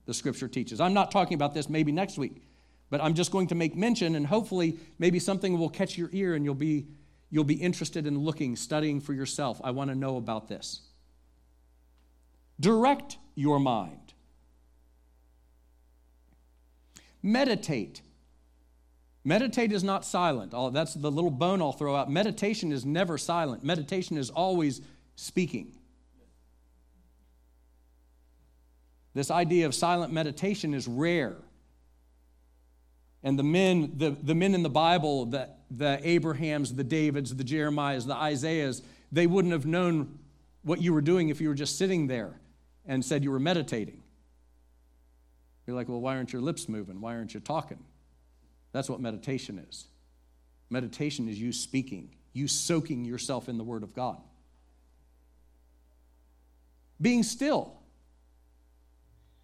the 0.05 0.13
scripture 0.13 0.49
teaches. 0.49 0.81
I'm 0.81 0.93
not 0.93 1.11
talking 1.11 1.35
about 1.35 1.53
this 1.53 1.69
maybe 1.69 1.91
next 1.91 2.17
week, 2.17 2.43
but 2.89 3.01
I'm 3.01 3.13
just 3.13 3.31
going 3.31 3.47
to 3.47 3.55
make 3.55 3.75
mention, 3.75 4.15
and 4.15 4.27
hopefully, 4.27 4.77
maybe 4.99 5.17
something 5.17 5.57
will 5.57 5.69
catch 5.69 5.97
your 5.97 6.09
ear 6.11 6.35
and 6.35 6.43
you'll 6.43 6.55
be 6.55 6.87
You'll 7.35 7.43
be 7.43 7.55
interested 7.55 8.07
in 8.07 8.19
looking, 8.19 8.55
studying 8.55 9.01
for 9.01 9.13
yourself. 9.13 9.59
I 9.63 9.71
want 9.71 9.89
to 9.89 9.95
know 9.95 10.17
about 10.17 10.47
this. 10.47 10.81
Direct 12.59 13.17
your 13.35 13.59
mind. 13.59 14.13
Meditate. 17.21 18.01
Meditate 19.27 19.71
is 19.71 19.83
not 19.83 20.05
silent. 20.05 20.51
Oh, 20.53 20.69
that's 20.69 20.93
the 20.93 21.09
little 21.09 21.31
bone 21.31 21.59
I'll 21.59 21.71
throw 21.73 21.95
out. 21.95 22.11
Meditation 22.11 22.71
is 22.71 22.85
never 22.85 23.17
silent, 23.17 23.63
meditation 23.63 24.17
is 24.17 24.29
always 24.29 24.81
speaking. 25.15 25.73
This 29.15 29.31
idea 29.31 29.65
of 29.65 29.73
silent 29.73 30.13
meditation 30.13 30.73
is 30.73 30.87
rare. 30.87 31.37
And 33.23 33.39
the 33.39 33.43
men, 33.43 33.93
the, 33.95 34.11
the 34.11 34.35
men 34.35 34.53
in 34.53 34.61
the 34.61 34.69
Bible, 34.69 35.25
the, 35.25 35.49
the 35.71 35.99
Abrahams, 36.03 36.75
the 36.75 36.83
Davids, 36.83 37.33
the 37.33 37.43
Jeremiahs, 37.43 38.05
the 38.05 38.13
Isaiahs, 38.13 38.83
they 39.11 39.25
wouldn't 39.25 39.53
have 39.53 39.65
known 39.65 40.19
what 40.63 40.81
you 40.81 40.93
were 40.93 41.01
doing 41.01 41.29
if 41.29 41.41
you 41.41 41.47
were 41.47 41.55
just 41.55 41.77
sitting 41.77 42.07
there 42.07 42.39
and 42.85 43.03
said 43.03 43.23
you 43.23 43.31
were 43.31 43.39
meditating. 43.39 44.03
You're 45.65 45.75
like, 45.75 45.87
well, 45.87 46.01
why 46.01 46.17
aren't 46.17 46.33
your 46.33 46.41
lips 46.41 46.69
moving? 46.69 47.01
Why 47.01 47.15
aren't 47.15 47.33
you 47.33 47.39
talking? 47.39 47.79
That's 48.75 48.89
what 48.89 48.99
meditation 48.99 49.57
is. 49.69 49.85
Meditation 50.69 51.29
is 51.29 51.39
you 51.39 51.53
speaking, 51.53 52.13
you 52.33 52.49
soaking 52.49 53.05
yourself 53.05 53.47
in 53.47 53.57
the 53.57 53.63
Word 53.63 53.83
of 53.83 53.95
God. 53.95 54.21
Being 56.99 57.23
still. 57.23 57.77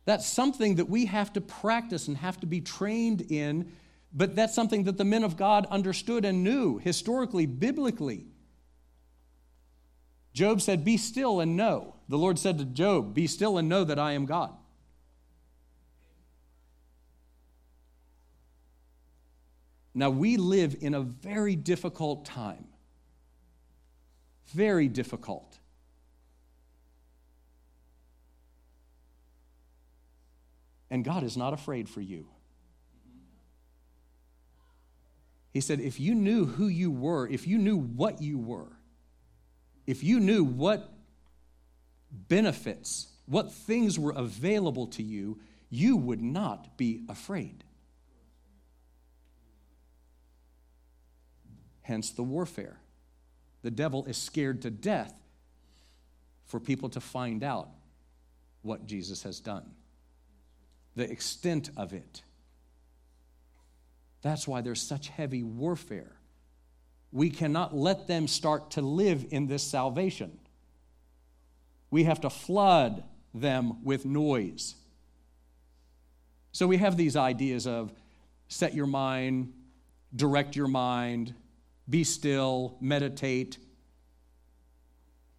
That's 0.04 0.28
something 0.28 0.76
that 0.76 0.90
we 0.90 1.06
have 1.06 1.32
to 1.32 1.40
practice 1.40 2.10
and 2.10 2.18
have 2.18 2.42
to 2.42 2.46
be 2.46 2.60
trained 2.60 3.22
in, 3.22 3.72
but 4.12 4.36
that's 4.36 4.54
something 4.54 4.84
that 4.84 4.98
the 4.98 5.06
men 5.06 5.24
of 5.24 5.38
God 5.38 5.66
understood 5.72 6.26
and 6.26 6.44
knew 6.44 6.80
historically, 6.80 7.46
biblically. 7.46 8.26
Job 10.34 10.60
said, 10.60 10.84
Be 10.84 10.98
still 10.98 11.40
and 11.40 11.56
know. 11.56 11.96
The 12.10 12.18
Lord 12.18 12.38
said 12.38 12.58
to 12.58 12.66
Job, 12.66 13.14
Be 13.14 13.28
still 13.28 13.58
and 13.58 13.70
know 13.70 13.86
that 13.86 13.98
I 13.98 14.12
am 14.12 14.26
God. 14.26 14.52
Now, 19.94 20.10
we 20.10 20.38
live 20.38 20.76
in 20.80 20.94
a 20.94 21.02
very 21.02 21.56
difficult 21.56 22.26
time. 22.26 22.66
Very 24.54 24.88
difficult. 24.88 25.60
And 30.90 31.04
God 31.06 31.24
is 31.24 31.38
not 31.38 31.54
afraid 31.54 31.88
for 31.90 32.02
you. 32.02 32.28
He 35.54 35.62
said, 35.62 35.80
if 35.80 36.00
you 36.00 36.16
knew 36.16 36.46
who 36.46 36.68
you 36.68 36.92
were, 36.92 37.28
if 37.28 37.46
you 37.46 37.58
knew 37.58 37.78
what 37.78 38.22
you 38.22 38.38
were, 38.38 38.72
if 39.86 40.04
you 40.04 40.20
knew 40.20 40.44
what 40.44 40.90
benefits, 42.12 43.08
what 43.26 43.52
things 43.52 44.00
were 44.00 44.14
available 44.16 44.88
to 44.88 45.04
you, 45.04 45.40
you 45.70 45.98
would 45.98 46.22
not 46.22 46.78
be 46.78 47.04
afraid. 47.10 47.64
Hence 51.82 52.12
the 52.12 52.24
warfare. 52.24 52.78
The 53.64 53.72
devil 53.72 54.06
is 54.06 54.18
scared 54.18 54.62
to 54.64 54.70
death 54.70 55.14
for 56.46 56.60
people 56.60 56.90
to 56.90 57.00
find 57.00 57.44
out 57.44 57.70
what 58.62 58.86
Jesus 58.86 59.24
has 59.24 59.40
done, 59.40 59.72
the 60.96 61.10
extent 61.10 61.70
of 61.78 61.94
it. 61.94 62.22
That's 64.22 64.48
why 64.48 64.62
there's 64.62 64.82
such 64.82 65.08
heavy 65.08 65.44
warfare. 65.44 66.12
We 67.12 67.30
cannot 67.30 67.76
let 67.76 68.08
them 68.08 68.28
start 68.28 68.72
to 68.72 68.82
live 68.82 69.26
in 69.32 69.48
this 69.48 69.64
salvation. 69.64 70.40
We 71.90 72.04
have 72.06 72.22
to 72.22 72.30
flood 72.30 73.04
them 73.34 73.84
with 73.84 74.06
noise. 74.06 74.76
So 76.52 76.68
we 76.68 76.78
have 76.78 76.98
these 76.98 77.16
ideas 77.16 77.66
of 77.66 77.92
set 78.48 78.74
your 78.74 78.86
mind, 78.86 79.54
direct 80.16 80.56
your 80.56 80.68
mind, 80.68 81.34
be 81.92 82.04
still, 82.06 82.78
meditate. 82.80 83.58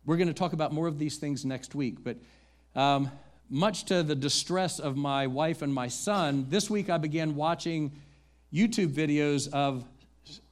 We're 0.05 0.19
going 0.19 0.29
to 0.29 0.35
talk 0.35 0.53
about 0.53 0.73
more 0.73 0.87
of 0.87 0.99
these 0.99 1.17
things 1.17 1.45
next 1.45 1.75
week, 1.75 2.05
but 2.05 2.19
um, 2.77 3.11
much 3.49 3.87
to 3.87 4.03
the 4.03 4.15
distress 4.15 4.79
of 4.79 4.97
my 4.97 5.27
wife 5.27 5.63
and 5.63 5.73
my 5.73 5.89
son, 5.89 6.47
this 6.49 6.69
week 6.69 6.91
I 6.91 6.99
began 6.99 7.35
watching 7.35 7.93
YouTube 8.53 8.93
videos 8.93 9.51
of 9.53 9.85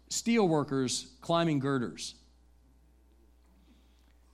steel 0.09 0.49
workers 0.49 1.07
climbing 1.21 1.59
girders. 1.59 2.15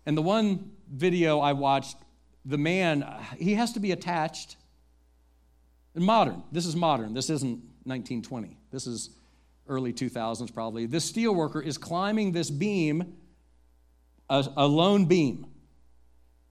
And 0.06 0.16
the 0.16 0.22
one 0.22 0.70
video 0.88 1.40
I 1.40 1.52
watched, 1.52 1.96
the 2.44 2.58
man, 2.58 3.04
he 3.38 3.54
has 3.54 3.72
to 3.72 3.80
be 3.80 3.90
attached. 3.90 4.56
And 5.96 6.04
modern. 6.04 6.44
This 6.52 6.66
is 6.66 6.76
modern. 6.76 7.12
This 7.14 7.28
isn't 7.30 7.58
1920. 7.84 8.56
This 8.70 8.86
is 8.86 9.10
early 9.68 9.92
2000s 9.92 10.52
probably. 10.52 10.86
This 10.86 11.04
steel 11.04 11.34
worker 11.34 11.60
is 11.60 11.78
climbing 11.78 12.32
this 12.32 12.50
beam, 12.50 13.14
a, 14.28 14.46
a 14.56 14.66
lone 14.66 15.06
beam. 15.06 15.46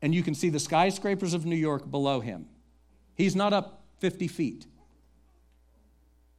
And 0.01 0.13
you 0.13 0.23
can 0.23 0.36
see 0.36 0.49
the 0.49 0.60
skyscrapers 0.60 1.34
of 1.34 1.45
New 1.45 1.56
York 1.56 1.89
below 1.89 2.19
him. 2.19 2.47
He's 3.15 3.36
not 3.36 3.54
up 3.54 3.84
50 3.99 4.28
feet. 4.28 4.65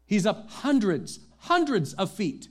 He's 0.07 0.27
up 0.27 0.49
hundreds, 0.51 1.21
hundreds 1.39 1.95
of 1.95 2.12
feet. 2.12 2.49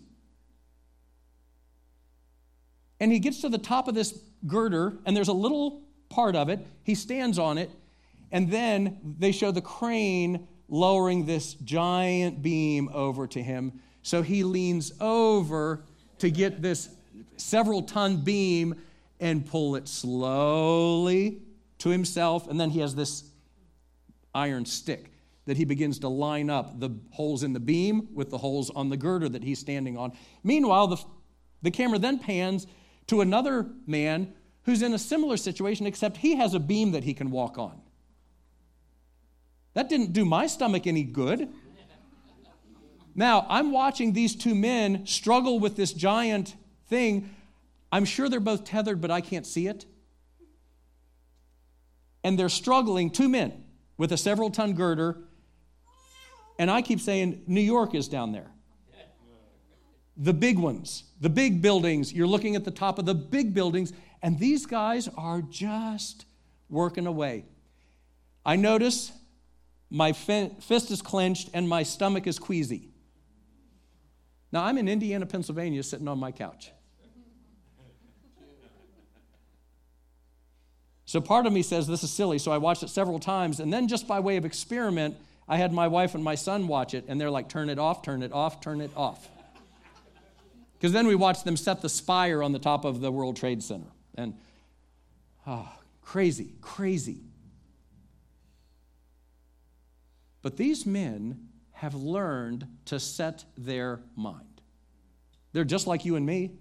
And 2.99 3.11
he 3.11 3.19
gets 3.19 3.41
to 3.41 3.49
the 3.49 3.57
top 3.57 3.87
of 3.87 3.95
this 3.95 4.17
girder, 4.47 4.97
and 5.05 5.15
there's 5.15 5.27
a 5.27 5.33
little 5.33 5.83
part 6.09 6.35
of 6.35 6.49
it. 6.49 6.65
He 6.83 6.95
stands 6.95 7.39
on 7.39 7.57
it, 7.57 7.69
and 8.31 8.49
then 8.49 9.15
they 9.19 9.31
show 9.31 9.51
the 9.51 9.61
crane 9.61 10.47
lowering 10.67 11.25
this 11.25 11.53
giant 11.53 12.41
beam 12.41 12.89
over 12.93 13.27
to 13.27 13.41
him. 13.41 13.79
So 14.05 14.21
he 14.21 14.43
leans 14.43 14.93
over 15.01 15.83
to 16.19 16.29
get 16.29 16.61
this 16.61 16.89
several 17.37 17.81
ton 17.81 18.17
beam 18.17 18.75
and 19.19 19.43
pull 19.43 19.75
it 19.75 19.87
slowly 19.87 21.41
to 21.79 21.89
himself. 21.89 22.47
And 22.47 22.59
then 22.59 22.69
he 22.69 22.81
has 22.81 22.93
this 22.93 23.23
iron 24.35 24.63
stick 24.65 25.11
that 25.45 25.57
he 25.57 25.65
begins 25.65 25.97
to 25.99 26.07
line 26.07 26.51
up 26.51 26.79
the 26.79 26.91
holes 27.13 27.41
in 27.41 27.53
the 27.53 27.59
beam 27.59 28.09
with 28.13 28.29
the 28.29 28.37
holes 28.37 28.69
on 28.69 28.89
the 28.89 28.97
girder 28.97 29.27
that 29.27 29.43
he's 29.43 29.57
standing 29.57 29.97
on. 29.97 30.15
Meanwhile, 30.43 30.85
the, 30.85 31.03
the 31.63 31.71
camera 31.71 31.97
then 31.97 32.19
pans 32.19 32.67
to 33.07 33.21
another 33.21 33.65
man 33.87 34.35
who's 34.65 34.83
in 34.83 34.93
a 34.93 34.99
similar 34.99 35.35
situation, 35.35 35.87
except 35.87 36.17
he 36.17 36.35
has 36.35 36.53
a 36.53 36.59
beam 36.59 36.91
that 36.91 37.03
he 37.03 37.15
can 37.15 37.31
walk 37.31 37.57
on. 37.57 37.81
That 39.73 39.89
didn't 39.89 40.13
do 40.13 40.25
my 40.25 40.45
stomach 40.45 40.85
any 40.85 41.03
good. 41.03 41.51
Now, 43.15 43.45
I'm 43.49 43.71
watching 43.71 44.11
these 44.11 44.35
two 44.35 44.53
men 44.53 45.07
struggle 45.07 45.59
with 45.59 45.77
this 45.77 45.93
giant 45.93 46.53
thing. 46.87 47.29
I'm 47.91 48.03
sure 48.05 48.27
they're 48.27 48.41
both 48.41 48.65
tethered, 48.65 48.99
but 48.99 49.09
I 49.09 49.21
can't 49.21 49.47
see 49.47 49.67
it. 49.67 49.85
And 52.23 52.37
they're 52.37 52.49
struggling, 52.49 53.09
two 53.09 53.29
men 53.29 53.63
with 53.97 54.11
a 54.11 54.17
several 54.17 54.49
ton 54.49 54.73
girder. 54.73 55.17
And 56.59 56.69
I 56.69 56.81
keep 56.81 56.99
saying, 56.99 57.43
New 57.47 57.61
York 57.61 57.95
is 57.95 58.07
down 58.07 58.31
there 58.33 58.51
the 60.17 60.33
big 60.33 60.57
ones, 60.57 61.03
the 61.19 61.29
big 61.29 61.61
buildings. 61.61 62.13
You're 62.13 62.27
looking 62.27 62.55
at 62.55 62.63
the 62.63 62.71
top 62.71 62.99
of 62.99 63.05
the 63.05 63.13
big 63.13 63.53
buildings, 63.53 63.91
and 64.21 64.39
these 64.39 64.65
guys 64.65 65.09
are 65.17 65.41
just 65.41 66.25
working 66.69 67.05
away. 67.05 67.45
I 68.45 68.55
notice 68.55 69.11
my 69.89 70.13
fist 70.13 70.91
is 70.91 71.01
clenched 71.01 71.49
and 71.53 71.67
my 71.67 71.83
stomach 71.83 72.27
is 72.27 72.39
queasy. 72.39 72.89
Now, 74.55 74.63
I'm 74.63 74.77
in 74.77 74.87
Indiana, 74.87 75.25
Pennsylvania, 75.25 75.83
sitting 75.83 76.07
on 76.07 76.17
my 76.17 76.31
couch. 76.31 76.71
So 81.03 81.19
part 81.19 81.45
of 81.45 81.51
me 81.51 81.61
says 81.61 81.87
this 81.87 82.05
is 82.05 82.09
silly, 82.09 82.39
so 82.39 82.53
I 82.53 82.57
watched 82.57 82.81
it 82.81 82.87
several 82.87 83.19
times, 83.19 83.59
and 83.59 83.73
then 83.73 83.89
just 83.89 84.07
by 84.07 84.21
way 84.21 84.37
of 84.37 84.45
experiment, 84.45 85.17
I 85.45 85.57
had 85.57 85.73
my 85.73 85.89
wife 85.89 86.15
and 86.15 86.23
my 86.23 86.35
son 86.35 86.69
watch 86.69 86.93
it, 86.93 87.03
and 87.09 87.19
they're 87.19 87.29
like, 87.29 87.49
turn 87.49 87.69
it 87.69 87.77
off, 87.77 88.01
turn 88.01 88.23
it 88.23 88.31
off, 88.31 88.61
turn 88.61 88.79
it 88.79 88.91
off. 88.95 89.27
Because 90.77 90.93
then 90.93 91.05
we 91.05 91.15
watched 91.15 91.43
them 91.43 91.57
set 91.57 91.81
the 91.81 91.89
spire 91.89 92.41
on 92.41 92.53
the 92.53 92.59
top 92.59 92.85
of 92.85 93.01
the 93.01 93.11
World 93.11 93.35
Trade 93.35 93.61
Center. 93.61 93.91
And, 94.17 94.35
oh, 95.45 95.69
crazy, 96.01 96.53
crazy. 96.61 97.17
But 100.41 100.55
these 100.55 100.85
men 100.85 101.49
have 101.75 101.93
learned 101.93 102.67
to 102.85 102.99
set 102.99 103.43
their 103.57 103.99
mind. 104.15 104.61
They're 105.51 105.65
just 105.65 105.87
like 105.87 106.05
you 106.05 106.15
and 106.15 106.25
me. 106.25 106.51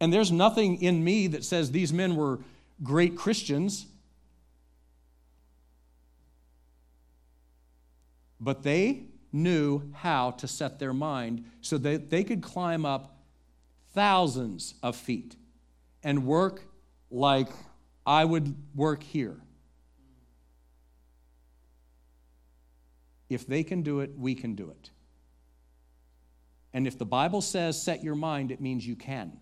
And 0.00 0.12
there's 0.12 0.30
nothing 0.30 0.82
in 0.82 1.02
me 1.02 1.26
that 1.28 1.44
says 1.44 1.70
these 1.70 1.92
men 1.92 2.16
were 2.16 2.40
great 2.82 3.16
Christians. 3.16 3.86
But 8.38 8.62
they 8.62 9.04
knew 9.32 9.90
how 9.94 10.32
to 10.32 10.46
set 10.46 10.78
their 10.78 10.92
mind 10.92 11.44
so 11.62 11.78
that 11.78 12.10
they 12.10 12.24
could 12.24 12.42
climb 12.42 12.84
up 12.84 13.16
thousands 13.94 14.74
of 14.82 14.96
feet 14.96 15.34
and 16.04 16.26
work 16.26 16.62
like 17.10 17.48
I 18.06 18.24
would 18.24 18.54
work 18.74 19.02
here. 19.02 19.40
If 23.28 23.46
they 23.46 23.62
can 23.62 23.82
do 23.82 24.00
it, 24.00 24.12
we 24.16 24.34
can 24.34 24.54
do 24.54 24.70
it. 24.70 24.90
And 26.72 26.86
if 26.86 26.98
the 26.98 27.04
Bible 27.04 27.40
says 27.40 27.80
set 27.80 28.02
your 28.02 28.14
mind, 28.14 28.50
it 28.50 28.60
means 28.60 28.86
you 28.86 28.96
can. 28.96 29.38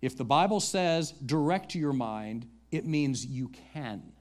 If 0.00 0.16
the 0.16 0.24
Bible 0.24 0.60
says 0.60 1.12
direct 1.12 1.74
your 1.74 1.92
mind, 1.92 2.46
it 2.70 2.86
means 2.86 3.24
you 3.26 3.50
can. 3.72 4.12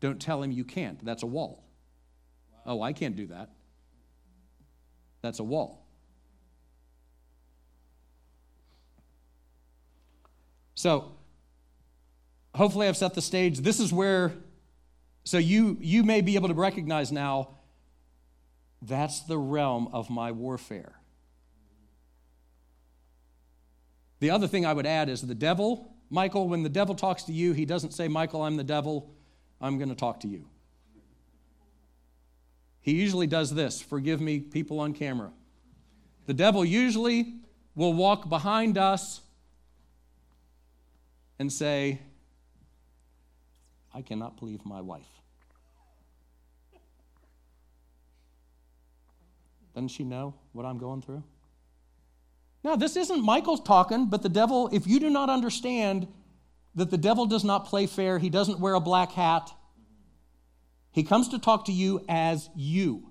Don't 0.00 0.20
tell 0.20 0.42
him 0.42 0.50
you 0.50 0.64
can't. 0.64 1.04
That's 1.04 1.22
a 1.22 1.26
wall. 1.26 1.64
Wow. 2.50 2.78
Oh, 2.78 2.82
I 2.82 2.92
can't 2.92 3.14
do 3.14 3.28
that. 3.28 3.50
That's 5.20 5.38
a 5.38 5.44
wall. 5.44 5.86
So, 10.74 11.12
hopefully, 12.54 12.88
I've 12.88 12.96
set 12.96 13.14
the 13.14 13.22
stage. 13.22 13.60
This 13.60 13.78
is 13.78 13.92
where, 13.92 14.32
so 15.24 15.38
you, 15.38 15.76
you 15.80 16.02
may 16.02 16.20
be 16.20 16.34
able 16.34 16.48
to 16.48 16.54
recognize 16.54 17.12
now 17.12 17.58
That's 18.82 19.20
the 19.20 19.38
realm 19.38 19.88
of 19.92 20.10
my 20.10 20.32
warfare. 20.32 20.94
The 24.18 24.30
other 24.30 24.48
thing 24.48 24.66
I 24.66 24.72
would 24.72 24.86
add 24.86 25.08
is 25.08 25.22
the 25.22 25.34
devil, 25.34 25.94
Michael, 26.10 26.48
when 26.48 26.62
the 26.62 26.68
devil 26.68 26.94
talks 26.94 27.22
to 27.24 27.32
you, 27.32 27.52
he 27.52 27.64
doesn't 27.64 27.92
say, 27.92 28.08
Michael, 28.08 28.42
I'm 28.42 28.56
the 28.56 28.64
devil, 28.64 29.14
I'm 29.60 29.78
going 29.78 29.88
to 29.88 29.94
talk 29.94 30.20
to 30.20 30.28
you. 30.28 30.46
He 32.80 32.92
usually 32.94 33.28
does 33.28 33.54
this 33.54 33.80
forgive 33.80 34.20
me, 34.20 34.40
people 34.40 34.80
on 34.80 34.92
camera. 34.92 35.30
The 36.26 36.34
devil 36.34 36.64
usually 36.64 37.36
will 37.74 37.94
walk 37.94 38.28
behind 38.28 38.76
us 38.76 39.20
and 41.38 41.52
say, 41.52 42.00
I 43.94 44.02
cannot 44.02 44.38
believe 44.38 44.64
my 44.64 44.80
wife. 44.80 45.08
Doesn't 49.74 49.88
she 49.88 50.04
know 50.04 50.34
what 50.52 50.66
I'm 50.66 50.78
going 50.78 51.02
through? 51.02 51.22
Now, 52.64 52.76
this 52.76 52.96
isn't 52.96 53.24
Michael 53.24 53.58
talking, 53.58 54.06
but 54.06 54.22
the 54.22 54.28
devil, 54.28 54.68
if 54.72 54.86
you 54.86 55.00
do 55.00 55.10
not 55.10 55.30
understand 55.30 56.06
that 56.74 56.90
the 56.90 56.98
devil 56.98 57.26
does 57.26 57.44
not 57.44 57.66
play 57.66 57.86
fair, 57.86 58.18
he 58.18 58.30
doesn't 58.30 58.60
wear 58.60 58.74
a 58.74 58.80
black 58.80 59.12
hat, 59.12 59.50
he 60.92 61.02
comes 61.02 61.28
to 61.30 61.38
talk 61.38 61.64
to 61.66 61.72
you 61.72 62.04
as 62.08 62.50
you. 62.54 63.08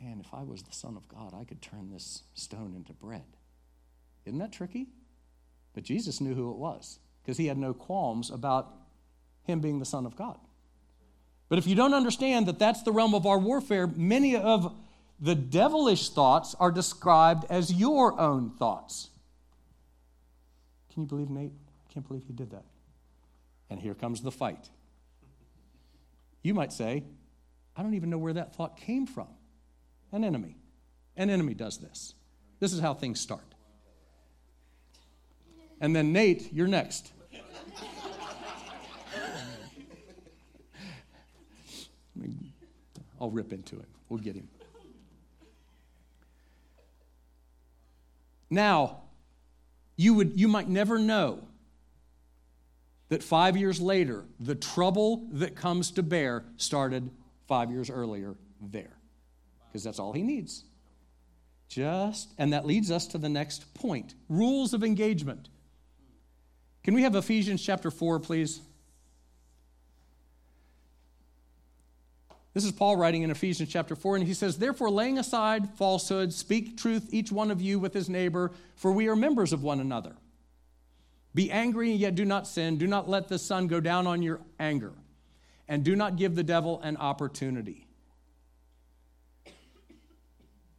Man, 0.00 0.20
if 0.20 0.34
I 0.34 0.42
was 0.42 0.62
the 0.62 0.72
Son 0.72 0.96
of 0.96 1.08
God, 1.08 1.32
I 1.34 1.44
could 1.44 1.62
turn 1.62 1.90
this 1.90 2.22
stone 2.34 2.74
into 2.76 2.92
bread. 2.92 3.37
Isn't 4.28 4.38
that 4.38 4.52
tricky? 4.52 4.86
But 5.74 5.84
Jesus 5.84 6.20
knew 6.20 6.34
who 6.34 6.50
it 6.50 6.56
was 6.56 6.98
because 7.22 7.38
he 7.38 7.46
had 7.46 7.58
no 7.58 7.74
qualms 7.74 8.30
about 8.30 8.74
him 9.44 9.60
being 9.60 9.78
the 9.78 9.84
Son 9.84 10.06
of 10.06 10.16
God. 10.16 10.38
But 11.48 11.58
if 11.58 11.66
you 11.66 11.74
don't 11.74 11.94
understand 11.94 12.46
that 12.46 12.58
that's 12.58 12.82
the 12.82 12.92
realm 12.92 13.14
of 13.14 13.26
our 13.26 13.38
warfare, 13.38 13.86
many 13.86 14.36
of 14.36 14.76
the 15.18 15.34
devilish 15.34 16.10
thoughts 16.10 16.54
are 16.60 16.70
described 16.70 17.44
as 17.50 17.72
your 17.72 18.20
own 18.20 18.50
thoughts. 18.50 19.08
Can 20.92 21.02
you 21.02 21.08
believe 21.08 21.30
Nate? 21.30 21.52
I 21.88 21.92
can't 21.92 22.06
believe 22.06 22.24
he 22.26 22.34
did 22.34 22.50
that. 22.50 22.64
And 23.70 23.80
here 23.80 23.94
comes 23.94 24.20
the 24.20 24.30
fight. 24.30 24.68
You 26.42 26.54
might 26.54 26.72
say, 26.72 27.02
I 27.76 27.82
don't 27.82 27.94
even 27.94 28.10
know 28.10 28.18
where 28.18 28.34
that 28.34 28.54
thought 28.54 28.76
came 28.76 29.06
from. 29.06 29.28
An 30.12 30.22
enemy. 30.22 30.56
An 31.16 31.30
enemy 31.30 31.54
does 31.54 31.78
this. 31.78 32.14
This 32.60 32.72
is 32.72 32.80
how 32.80 32.94
things 32.94 33.20
start. 33.20 33.47
And 35.80 35.94
then, 35.94 36.12
Nate, 36.12 36.52
you're 36.52 36.66
next. 36.66 37.12
I'll 43.20 43.30
rip 43.30 43.52
into 43.52 43.76
it. 43.76 43.88
We'll 44.08 44.20
get 44.20 44.36
him. 44.36 44.48
Now, 48.50 49.02
you, 49.96 50.14
would, 50.14 50.38
you 50.38 50.48
might 50.48 50.68
never 50.68 50.98
know 50.98 51.40
that 53.08 53.22
five 53.22 53.56
years 53.56 53.80
later, 53.80 54.24
the 54.38 54.54
trouble 54.54 55.26
that 55.32 55.56
comes 55.56 55.90
to 55.92 56.02
bear 56.02 56.44
started 56.56 57.10
five 57.46 57.70
years 57.70 57.90
earlier 57.90 58.36
there. 58.60 58.96
Because 59.66 59.84
that's 59.84 59.98
all 59.98 60.12
he 60.12 60.22
needs. 60.22 60.64
Just, 61.68 62.32
and 62.38 62.52
that 62.52 62.64
leads 62.64 62.90
us 62.90 63.06
to 63.08 63.18
the 63.18 63.28
next 63.28 63.74
point 63.74 64.14
rules 64.28 64.72
of 64.72 64.82
engagement. 64.82 65.48
Can 66.88 66.94
we 66.94 67.02
have 67.02 67.16
Ephesians 67.16 67.62
chapter 67.62 67.90
4, 67.90 68.18
please? 68.18 68.62
This 72.54 72.64
is 72.64 72.72
Paul 72.72 72.96
writing 72.96 73.24
in 73.24 73.30
Ephesians 73.30 73.68
chapter 73.68 73.94
4, 73.94 74.16
and 74.16 74.26
he 74.26 74.32
says, 74.32 74.56
Therefore, 74.56 74.88
laying 74.88 75.18
aside 75.18 75.68
falsehood, 75.74 76.32
speak 76.32 76.78
truth, 76.78 77.12
each 77.12 77.30
one 77.30 77.50
of 77.50 77.60
you 77.60 77.78
with 77.78 77.92
his 77.92 78.08
neighbor, 78.08 78.52
for 78.74 78.90
we 78.90 79.06
are 79.06 79.14
members 79.14 79.52
of 79.52 79.62
one 79.62 79.80
another. 79.80 80.14
Be 81.34 81.52
angry 81.52 81.92
yet 81.92 82.14
do 82.14 82.24
not 82.24 82.46
sin. 82.46 82.78
Do 82.78 82.86
not 82.86 83.06
let 83.06 83.28
the 83.28 83.38
sun 83.38 83.66
go 83.66 83.80
down 83.80 84.06
on 84.06 84.22
your 84.22 84.40
anger, 84.58 84.94
and 85.68 85.84
do 85.84 85.94
not 85.94 86.16
give 86.16 86.36
the 86.36 86.42
devil 86.42 86.80
an 86.80 86.96
opportunity. 86.96 87.86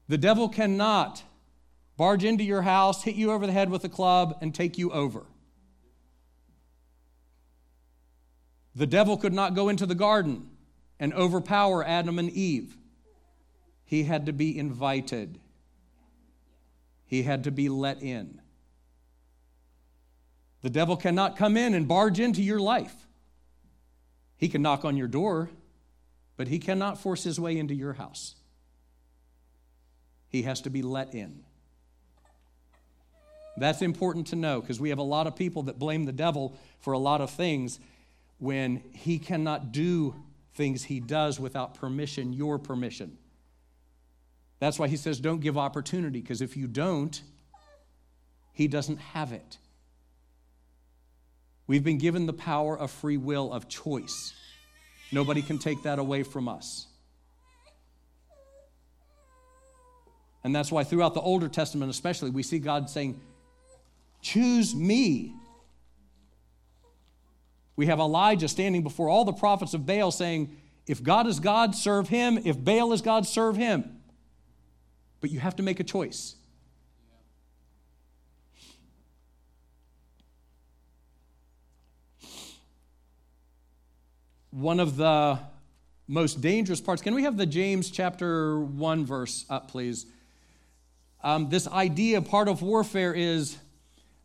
The 0.07 0.17
devil 0.17 0.49
cannot 0.49 1.21
barge 1.97 2.23
into 2.23 2.43
your 2.43 2.63
house, 2.63 3.03
hit 3.03 3.13
you 3.13 3.31
over 3.31 3.45
the 3.45 3.53
head 3.53 3.69
with 3.69 3.83
a 3.83 3.89
club, 3.89 4.39
and 4.41 4.55
take 4.55 4.79
you 4.79 4.91
over. 4.91 5.27
The 8.79 8.87
devil 8.87 9.17
could 9.17 9.33
not 9.33 9.55
go 9.55 9.67
into 9.67 9.85
the 9.85 9.93
garden 9.93 10.47
and 11.01 11.13
overpower 11.13 11.85
Adam 11.85 12.17
and 12.17 12.29
Eve. 12.29 12.77
He 13.83 14.03
had 14.03 14.25
to 14.27 14.31
be 14.31 14.57
invited, 14.57 15.37
he 17.05 17.23
had 17.23 17.43
to 17.43 17.51
be 17.51 17.67
let 17.67 18.01
in. 18.01 18.39
The 20.61 20.69
devil 20.69 20.95
cannot 20.95 21.35
come 21.35 21.57
in 21.57 21.73
and 21.73 21.89
barge 21.89 22.21
into 22.21 22.41
your 22.41 22.61
life. 22.61 22.95
He 24.37 24.47
can 24.47 24.61
knock 24.61 24.85
on 24.85 24.95
your 24.95 25.09
door, 25.09 25.49
but 26.37 26.47
he 26.47 26.57
cannot 26.57 26.97
force 26.97 27.25
his 27.25 27.37
way 27.37 27.57
into 27.57 27.73
your 27.73 27.93
house. 27.93 28.35
He 30.29 30.43
has 30.43 30.61
to 30.61 30.69
be 30.69 30.83
let 30.83 31.13
in. 31.13 31.43
That's 33.57 33.81
important 33.81 34.27
to 34.27 34.37
know 34.37 34.61
because 34.61 34.79
we 34.79 34.87
have 34.87 34.99
a 34.99 35.03
lot 35.03 35.27
of 35.27 35.35
people 35.35 35.63
that 35.63 35.77
blame 35.77 36.05
the 36.05 36.13
devil 36.13 36.57
for 36.79 36.93
a 36.93 36.97
lot 36.97 37.19
of 37.19 37.29
things 37.29 37.77
when 38.39 38.81
he 38.93 39.19
cannot 39.19 39.71
do 39.71 40.15
things 40.55 40.83
he 40.83 40.99
does 40.99 41.39
without 41.39 41.75
permission, 41.75 42.33
your 42.33 42.57
permission. 42.57 43.17
That's 44.59 44.79
why 44.79 44.87
he 44.87 44.97
says, 44.97 45.19
don't 45.19 45.39
give 45.39 45.57
opportunity, 45.57 46.19
because 46.21 46.41
if 46.41 46.57
you 46.57 46.67
don't, 46.67 47.21
he 48.51 48.67
doesn't 48.67 48.97
have 48.97 49.31
it. 49.31 49.57
We've 51.67 51.83
been 51.83 51.97
given 51.97 52.25
the 52.25 52.33
power 52.33 52.77
of 52.77 52.91
free 52.91 53.17
will, 53.17 53.53
of 53.53 53.69
choice. 53.69 54.33
Nobody 55.11 55.41
can 55.41 55.59
take 55.59 55.83
that 55.83 55.99
away 55.99 56.23
from 56.23 56.49
us. 56.49 56.87
And 60.43 60.55
that's 60.55 60.71
why 60.71 60.83
throughout 60.83 61.13
the 61.13 61.21
Older 61.21 61.47
Testament, 61.47 61.91
especially, 61.91 62.31
we 62.31 62.43
see 62.43 62.59
God 62.59 62.89
saying, 62.89 63.19
Choose 64.21 64.75
me 64.75 65.35
we 67.79 67.85
have 67.85 67.99
Elijah 67.99 68.49
standing 68.49 68.83
before 68.83 69.07
all 69.07 69.23
the 69.23 69.31
prophets 69.31 69.73
of 69.73 69.85
Baal 69.85 70.11
saying, 70.11 70.53
If 70.85 71.01
God 71.01 71.27
is 71.27 71.39
God, 71.39 71.73
serve 71.73 72.09
him. 72.09 72.37
If 72.43 72.61
Baal 72.61 72.91
is 72.91 73.01
God, 73.01 73.25
serve 73.25 73.55
him. 73.55 74.01
But 75.21 75.31
you 75.31 75.39
have 75.39 75.55
to 75.55 75.63
make 75.63 75.79
a 75.79 75.85
choice. 75.85 76.35
One 84.51 84.81
of 84.81 84.97
the 84.97 85.39
most 86.05 86.41
dangerous 86.41 86.81
parts, 86.81 87.01
can 87.01 87.15
we 87.15 87.23
have 87.23 87.37
the 87.37 87.45
James 87.45 87.89
chapter 87.89 88.59
1 88.59 89.05
verse 89.05 89.45
up, 89.49 89.71
please? 89.71 90.05
Um, 91.23 91.47
this 91.47 91.65
idea, 91.65 92.21
part 92.21 92.49
of 92.49 92.61
warfare 92.61 93.13
is 93.13 93.57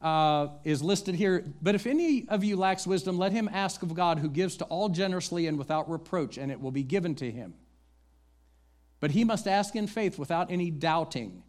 uh, 0.05 0.49
is 0.65 0.83
listed 0.83 1.15
here. 1.15 1.45
But 1.63 1.75
if 1.75 1.87
any 1.87 2.29
of 2.29 2.45
you 2.45 2.57
lacks 2.57 2.87
wisdom, 2.87 3.17
let 3.17 3.33
him 3.33 3.49
ask 3.51 3.83
of 3.83 3.95
God, 3.95 4.19
who 4.19 4.29
gives 4.29 4.59
to 4.59 4.67
all 4.67 4.91
generously 4.91 5.47
and 5.47 5.57
without 5.57 5.91
reproach, 5.91 6.37
and 6.37 6.53
it 6.53 6.61
will 6.61 6.71
be 6.71 6.83
given 6.83 7.15
to 7.17 7.31
him. 7.31 7.55
But 9.01 9.13
he 9.13 9.25
must 9.25 9.49
ask 9.49 9.75
in 9.75 9.87
faith 9.87 10.19
without 10.19 10.51
any 10.51 10.71
doubting. 10.71 11.43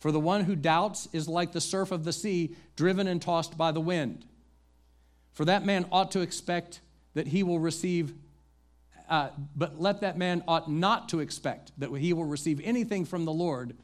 For 0.00 0.10
the 0.10 0.18
one 0.18 0.42
who 0.42 0.56
doubts 0.56 1.08
is 1.12 1.28
like 1.28 1.52
the 1.52 1.60
surf 1.60 1.92
of 1.92 2.02
the 2.02 2.12
sea, 2.12 2.56
driven 2.74 3.06
and 3.06 3.22
tossed 3.22 3.56
by 3.56 3.70
the 3.70 3.80
wind. 3.80 4.26
For 5.32 5.44
that 5.44 5.64
man 5.64 5.86
ought 5.92 6.10
to 6.12 6.20
expect 6.20 6.80
that 7.14 7.28
he 7.28 7.44
will 7.44 7.60
receive, 7.60 8.12
uh, 9.08 9.30
but 9.54 9.80
let 9.80 10.00
that 10.00 10.18
man 10.18 10.42
ought 10.48 10.68
not 10.68 11.10
to 11.10 11.20
expect 11.20 11.70
that 11.78 11.92
he 11.92 12.12
will 12.12 12.24
receive 12.24 12.60
anything 12.64 13.04
from 13.04 13.24
the 13.24 13.32
Lord, 13.32 13.76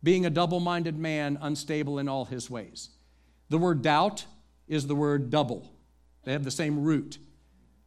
being 0.00 0.26
a 0.26 0.30
double 0.30 0.60
minded 0.60 0.96
man, 0.96 1.38
unstable 1.40 1.98
in 1.98 2.08
all 2.08 2.24
his 2.24 2.48
ways. 2.48 2.90
The 3.50 3.58
word 3.58 3.82
doubt 3.82 4.24
is 4.66 4.86
the 4.86 4.94
word 4.94 5.30
double, 5.30 5.70
they 6.24 6.32
have 6.32 6.44
the 6.44 6.50
same 6.50 6.82
root, 6.82 7.18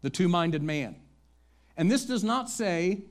the 0.02 0.10
two 0.10 0.28
minded 0.28 0.62
man. 0.62 0.96
And 1.76 1.90
this 1.90 2.06
does 2.06 2.24
not 2.24 2.50
say 2.50 3.02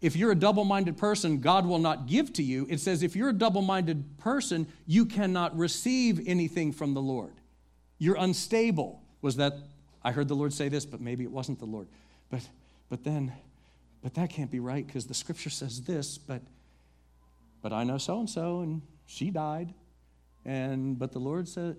if 0.00 0.16
you're 0.16 0.30
a 0.30 0.36
double 0.36 0.64
minded 0.64 0.96
person, 0.96 1.40
God 1.40 1.66
will 1.66 1.78
not 1.78 2.06
give 2.06 2.32
to 2.34 2.42
you. 2.42 2.66
It 2.70 2.80
says 2.80 3.02
if 3.02 3.16
you're 3.16 3.30
a 3.30 3.34
double 3.34 3.62
minded 3.62 4.18
person, 4.18 4.66
you 4.86 5.04
cannot 5.04 5.56
receive 5.56 6.26
anything 6.26 6.72
from 6.72 6.94
the 6.94 7.02
Lord. 7.02 7.34
You're 7.98 8.16
unstable. 8.16 9.02
Was 9.22 9.36
that, 9.36 9.54
I 10.04 10.12
heard 10.12 10.28
the 10.28 10.34
Lord 10.34 10.52
say 10.52 10.68
this, 10.68 10.86
but 10.86 11.00
maybe 11.00 11.24
it 11.24 11.30
wasn't 11.30 11.58
the 11.58 11.66
Lord. 11.66 11.88
But, 12.30 12.42
but 12.88 13.02
then, 13.02 13.32
but 14.02 14.14
that 14.14 14.30
can't 14.30 14.50
be 14.50 14.60
right 14.60 14.86
because 14.86 15.06
the 15.06 15.14
scripture 15.14 15.50
says 15.50 15.82
this, 15.82 16.16
but, 16.16 16.42
but 17.60 17.72
I 17.72 17.82
know 17.82 17.98
so 17.98 18.20
and 18.20 18.30
so 18.30 18.60
and 18.60 18.82
she 19.06 19.30
died. 19.30 19.74
And, 20.44 20.96
but 20.96 21.10
the 21.10 21.18
Lord 21.18 21.48
said, 21.48 21.76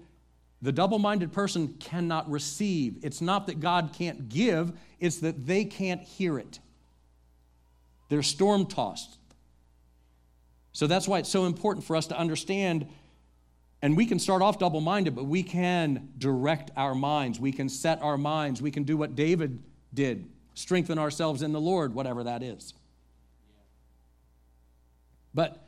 The 0.61 0.71
double 0.71 0.99
minded 0.99 1.31
person 1.31 1.75
cannot 1.79 2.29
receive. 2.29 2.97
It's 3.01 3.21
not 3.21 3.47
that 3.47 3.59
God 3.59 3.91
can't 3.97 4.27
give, 4.27 4.73
it's 4.99 5.17
that 5.17 5.45
they 5.45 5.63
can't 5.65 6.01
hear 6.01 6.37
it. 6.37 6.59
They're 8.09 8.23
storm 8.23 8.65
tossed. 8.65 9.17
So 10.73 10.87
that's 10.87 11.07
why 11.07 11.19
it's 11.19 11.29
so 11.29 11.45
important 11.45 11.85
for 11.85 11.95
us 11.95 12.07
to 12.07 12.17
understand. 12.17 12.87
And 13.81 13.95
we 13.95 14.05
can 14.05 14.19
start 14.19 14.41
off 14.41 14.59
double 14.59 14.81
minded, 14.81 15.15
but 15.15 15.25
we 15.25 15.43
can 15.43 16.09
direct 16.17 16.71
our 16.75 16.93
minds. 16.93 17.39
We 17.39 17.51
can 17.51 17.69
set 17.69 18.01
our 18.01 18.17
minds. 18.17 18.61
We 18.61 18.71
can 18.71 18.83
do 18.83 18.97
what 18.97 19.15
David 19.15 19.63
did 19.93 20.27
strengthen 20.59 20.99
ourselves 20.99 21.41
in 21.41 21.53
the 21.53 21.61
Lord, 21.61 21.93
whatever 21.93 22.25
that 22.25 22.43
is. 22.43 22.73
But 25.33 25.65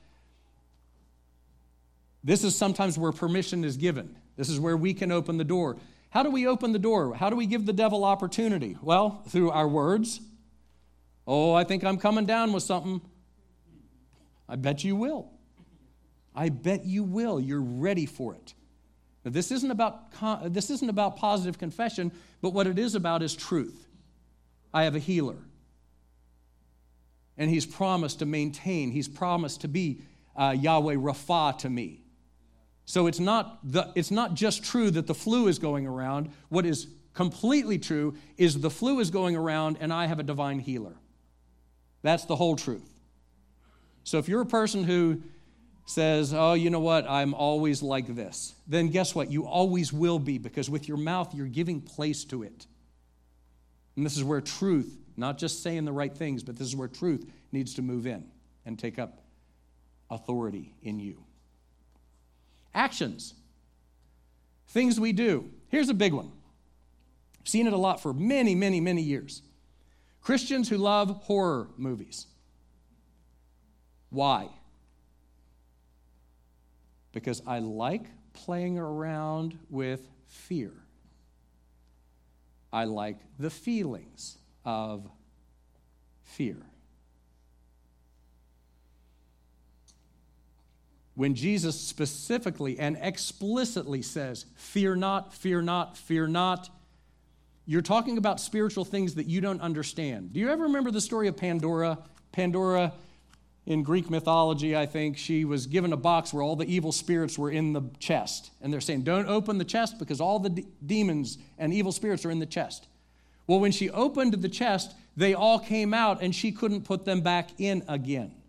this 2.24 2.44
is 2.44 2.56
sometimes 2.56 2.98
where 2.98 3.14
permission 3.14 3.64
is 3.64 3.78
given. 3.78 4.18
This 4.38 4.50
is 4.50 4.60
where 4.60 4.78
we 4.78 4.94
can 4.94 5.12
open 5.12 5.38
the 5.38 5.44
door. 5.44 5.78
How 6.10 6.24
do 6.24 6.30
we 6.30 6.48
open 6.48 6.74
the 6.74 6.80
door? 6.80 7.14
How 7.14 7.30
do 7.30 7.36
we 7.36 7.46
give 7.46 7.66
the 7.66 7.74
devil 7.74 8.04
opportunity? 8.04 8.78
Well, 8.82 9.24
through 9.28 9.52
our 9.52 9.68
words. 9.68 10.20
Oh, 11.26 11.54
I 11.54 11.64
think 11.64 11.84
I'm 11.84 11.98
coming 11.98 12.26
down 12.26 12.52
with 12.52 12.64
something. 12.64 13.02
I 14.50 14.56
bet 14.56 14.84
you 14.84 14.96
will. 14.96 15.32
I 16.36 16.50
bet 16.50 16.86
you 16.86 17.04
will. 17.04 17.40
You're 17.40 17.62
ready 17.62 18.06
for 18.06 18.34
it. 18.36 18.54
Now, 19.24 19.32
this 19.32 19.52
isn't 19.52 19.72
about 19.72 20.12
this 20.54 20.70
isn't 20.70 20.90
about 20.90 21.18
positive 21.18 21.58
confession, 21.58 22.12
but 22.42 22.52
what 22.52 22.68
it 22.68 22.80
is 22.80 22.96
about 22.96 23.22
is 23.22 23.36
truth. 23.36 23.88
I 24.74 24.84
have 24.84 24.96
a 24.96 25.00
healer. 25.00 25.38
And 27.38 27.50
he's 27.50 27.66
promised 27.66 28.20
to 28.20 28.26
maintain, 28.26 28.92
he's 28.92 29.08
promised 29.08 29.62
to 29.62 29.68
be 29.68 30.02
uh, 30.36 30.56
Yahweh 30.58 30.96
Rapha 30.96 31.58
to 31.60 31.70
me. 31.70 32.01
So 32.92 33.08
it's 33.08 33.22
not, 33.22 33.60
the, 33.64 33.90
it's 33.96 34.12
not 34.12 34.34
just 34.34 34.66
true 34.66 34.92
that 34.92 35.08
the 35.08 35.16
flu 35.16 35.48
is 35.48 35.60
going 35.60 35.88
around. 35.88 36.30
What 36.50 36.66
is 36.66 36.88
completely 37.14 37.80
true 37.80 38.18
is 38.36 38.60
the 38.60 38.70
flu 38.70 39.00
is 39.00 39.10
going 39.12 39.38
around 39.38 39.78
and 39.80 39.94
I 39.94 40.08
have 40.08 40.20
a 40.20 40.24
divine 40.24 40.60
healer. 40.60 40.98
That's 42.02 42.26
the 42.26 42.36
whole 42.36 42.58
truth. 42.58 42.94
So 44.04 44.18
if 44.18 44.28
you're 44.28 44.42
a 44.42 44.46
person 44.46 44.84
who 44.84 45.22
says, 45.86 46.34
Oh, 46.34 46.52
you 46.52 46.70
know 46.70 46.82
what, 46.82 47.10
I'm 47.10 47.34
always 47.34 47.82
like 47.82 48.14
this, 48.14 48.56
then 48.68 48.90
guess 48.90 49.16
what? 49.16 49.32
You 49.32 49.48
always 49.48 49.94
will 49.94 50.20
be 50.20 50.38
because 50.38 50.70
with 50.70 50.90
your 50.90 50.98
mouth, 50.98 51.34
you're 51.34 51.48
giving 51.48 51.80
place 51.80 52.26
to 52.26 52.44
it. 52.44 52.68
And 53.96 54.06
this 54.06 54.18
is 54.18 54.24
where 54.26 54.42
truth, 54.42 54.98
not 55.16 55.38
just 55.38 55.64
saying 55.64 55.86
the 55.86 55.94
right 55.94 56.14
things, 56.14 56.44
but 56.44 56.58
this 56.58 56.68
is 56.68 56.76
where 56.76 56.90
truth 56.90 57.26
needs 57.54 57.74
to 57.76 57.82
move 57.82 58.06
in 58.06 58.26
and 58.66 58.78
take 58.78 59.00
up 59.00 59.22
authority 60.10 60.74
in 60.84 61.00
you. 61.00 61.24
Actions, 62.74 63.34
things 64.68 65.00
we 65.00 65.12
do. 65.12 65.50
Here's 65.70 65.90
a 65.90 65.94
big 65.94 66.14
one. 66.14 66.32
I've 67.40 67.48
seen 67.48 67.68
it 67.68 67.74
a 67.74 67.78
lot 67.78 68.02
for 68.02 68.14
many, 68.14 68.56
many, 68.56 68.80
many 68.80 69.02
years. 69.02 69.42
Christians 70.22 70.70
who 70.70 70.78
love 70.78 71.10
horror 71.24 71.70
movies. 71.78 72.28
Why? 74.10 74.50
Because 77.12 77.42
I 77.48 77.60
like 77.60 78.06
playing 78.34 78.78
around 78.78 79.58
with 79.70 80.08
fear. 80.28 80.72
I 82.72 82.86
like 82.86 83.18
the 83.40 83.50
feelings 83.50 84.38
of 84.64 85.10
fear. 86.24 86.58
When 91.22 91.36
Jesus 91.36 91.80
specifically 91.80 92.80
and 92.80 92.98
explicitly 93.00 94.02
says, 94.02 94.48
Fear 94.56 94.96
not, 94.96 95.32
fear 95.36 95.62
not, 95.62 95.96
fear 95.96 96.28
not, 96.28 96.68
you're 97.68 97.84
talking 97.84 98.18
about 98.18 98.40
spiritual 98.40 98.86
things 98.86 99.14
that 99.14 99.28
you 99.28 99.40
don't 99.40 99.62
understand. 99.62 100.34
Do 100.34 100.40
you 100.40 100.50
ever 100.50 100.64
remember 100.64 100.90
the 100.90 101.00
story 101.00 101.28
of 101.28 101.38
Pandora? 101.38 102.00
Pandora, 102.32 102.94
in 103.68 103.84
Greek 103.84 104.10
mythology, 104.10 104.76
I 104.76 104.88
think, 104.88 105.16
she 105.16 105.46
was 105.46 105.68
given 105.68 105.94
a 105.94 105.96
box 105.96 106.34
where 106.34 106.42
all 106.42 106.56
the 106.56 106.66
evil 106.66 106.92
spirits 106.92 107.38
were 107.38 107.52
in 107.52 107.74
the 107.74 107.84
chest. 108.00 108.50
And 108.60 108.74
they're 108.74 108.82
saying, 108.82 109.04
Don't 109.04 109.28
open 109.30 109.60
the 109.60 109.64
chest 109.64 110.00
because 110.00 110.22
all 110.22 110.40
the 110.40 110.50
de- 110.50 110.66
demons 110.84 111.38
and 111.60 111.72
evil 111.72 111.92
spirits 111.92 112.26
are 112.26 112.32
in 112.32 112.40
the 112.40 112.48
chest. 112.48 112.88
Well, 113.46 113.60
when 113.60 113.72
she 113.72 113.92
opened 113.92 114.34
the 114.34 114.50
chest, 114.50 114.96
they 115.16 115.36
all 115.36 115.60
came 115.60 115.94
out 115.94 116.24
and 116.24 116.34
she 116.34 116.52
couldn't 116.52 116.82
put 116.82 117.06
them 117.06 117.22
back 117.22 117.50
in 117.60 117.84
again. 117.88 118.41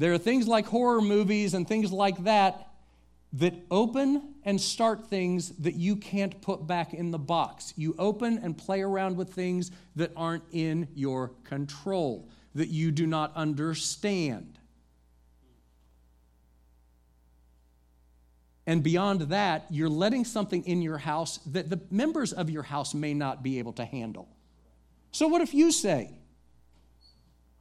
There 0.00 0.14
are 0.14 0.18
things 0.18 0.48
like 0.48 0.64
horror 0.64 1.02
movies 1.02 1.52
and 1.52 1.68
things 1.68 1.92
like 1.92 2.24
that 2.24 2.68
that 3.34 3.52
open 3.70 4.32
and 4.46 4.58
start 4.58 5.10
things 5.10 5.50
that 5.58 5.74
you 5.74 5.94
can't 5.94 6.40
put 6.40 6.66
back 6.66 6.94
in 6.94 7.10
the 7.10 7.18
box. 7.18 7.74
You 7.76 7.94
open 7.98 8.38
and 8.38 8.56
play 8.56 8.80
around 8.80 9.18
with 9.18 9.34
things 9.34 9.70
that 9.96 10.10
aren't 10.16 10.44
in 10.52 10.88
your 10.94 11.32
control, 11.44 12.30
that 12.54 12.68
you 12.68 12.90
do 12.90 13.06
not 13.06 13.36
understand. 13.36 14.58
And 18.66 18.82
beyond 18.82 19.20
that, 19.20 19.66
you're 19.68 19.90
letting 19.90 20.24
something 20.24 20.64
in 20.64 20.80
your 20.80 20.96
house 20.96 21.40
that 21.44 21.68
the 21.68 21.78
members 21.90 22.32
of 22.32 22.48
your 22.48 22.62
house 22.62 22.94
may 22.94 23.12
not 23.12 23.42
be 23.42 23.58
able 23.58 23.74
to 23.74 23.84
handle. 23.84 24.30
So, 25.12 25.28
what 25.28 25.42
if 25.42 25.52
you 25.52 25.70
say, 25.70 26.19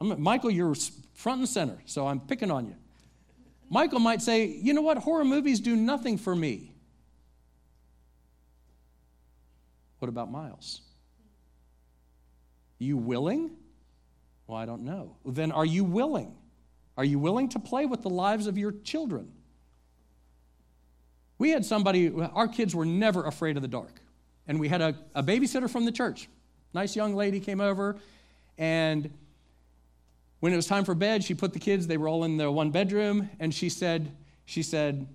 Michael, 0.02 0.50
you're 0.50 0.76
front 1.14 1.40
and 1.40 1.50
center, 1.50 1.78
so 1.86 2.08
I'm 2.08 2.20
picking 2.20 2.52
on 2.52 2.66
you. 2.66 2.76
Michael 3.70 4.00
might 4.00 4.22
say, 4.22 4.46
you 4.46 4.74
know 4.74 4.82
what, 4.82 4.98
horror 4.98 5.26
movies 5.26 5.60
do 5.60 5.76
nothing 5.76 6.18
for 6.18 6.36
me. 6.36 6.74
What 10.00 10.08
about 10.08 10.32
Miles? 10.32 10.82
You 12.80 12.98
willing? 12.98 13.52
Well, 14.48 14.58
I 14.58 14.66
don't 14.66 14.84
know. 14.84 15.18
Then 15.26 15.52
are 15.52 15.66
you 15.66 15.84
willing? 15.84 16.36
Are 16.98 17.04
you 17.04 17.20
willing 17.20 17.50
to 17.50 17.60
play 17.60 17.86
with 17.86 18.02
the 18.02 18.10
lives 18.10 18.48
of 18.48 18.58
your 18.58 18.72
children? 18.72 19.32
We 21.38 21.50
had 21.52 21.66
somebody, 21.66 22.12
our 22.34 22.48
kids 22.48 22.74
were 22.74 22.86
never 22.86 23.26
afraid 23.26 23.58
of 23.58 23.62
the 23.62 23.68
dark. 23.68 24.02
And 24.48 24.60
we 24.60 24.68
had 24.68 24.82
a, 24.82 24.96
a 25.14 25.22
babysitter 25.22 25.70
from 25.70 25.86
the 25.86 25.92
church. 25.92 26.28
Nice 26.74 26.96
young 26.96 27.16
lady 27.16 27.40
came 27.40 27.62
over, 27.62 27.98
and 28.58 29.12
when 30.40 30.54
it 30.54 30.56
was 30.56 30.68
time 30.68 30.86
for 30.86 30.96
bed, 30.96 31.24
she 31.24 31.34
put 31.34 31.54
the 31.54 31.60
kids, 31.60 31.88
they 31.88 31.98
were 31.98 32.08
all 32.08 32.24
in 32.24 32.38
the 32.38 32.52
one 32.52 32.72
bedroom, 32.72 33.30
and 33.40 33.54
she 33.54 33.70
said, 33.70 34.16
she 34.46 34.64
said, 34.64 35.08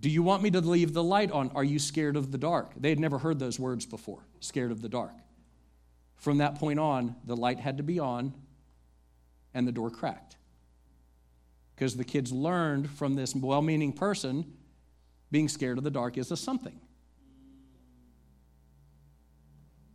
Do 0.00 0.08
you 0.08 0.22
want 0.22 0.42
me 0.42 0.50
to 0.52 0.60
leave 0.60 0.94
the 0.94 1.04
light 1.04 1.30
on? 1.30 1.50
Are 1.54 1.64
you 1.64 1.78
scared 1.78 2.16
of 2.16 2.32
the 2.32 2.38
dark? 2.38 2.72
They 2.76 2.88
had 2.88 2.98
never 2.98 3.18
heard 3.18 3.38
those 3.38 3.60
words 3.60 3.84
before, 3.86 4.26
scared 4.40 4.70
of 4.70 4.80
the 4.80 4.88
dark. 4.88 5.12
From 6.16 6.38
that 6.38 6.56
point 6.56 6.80
on, 6.80 7.14
the 7.24 7.36
light 7.36 7.60
had 7.60 7.76
to 7.76 7.82
be 7.82 7.98
on 7.98 8.34
and 9.54 9.66
the 9.66 9.72
door 9.72 9.90
cracked. 9.90 10.36
Because 11.74 11.96
the 11.96 12.04
kids 12.04 12.32
learned 12.32 12.90
from 12.90 13.16
this 13.16 13.34
well 13.34 13.62
meaning 13.62 13.92
person 13.92 14.50
being 15.30 15.48
scared 15.48 15.78
of 15.78 15.84
the 15.84 15.90
dark 15.90 16.16
is 16.16 16.30
a 16.30 16.36
something. 16.36 16.80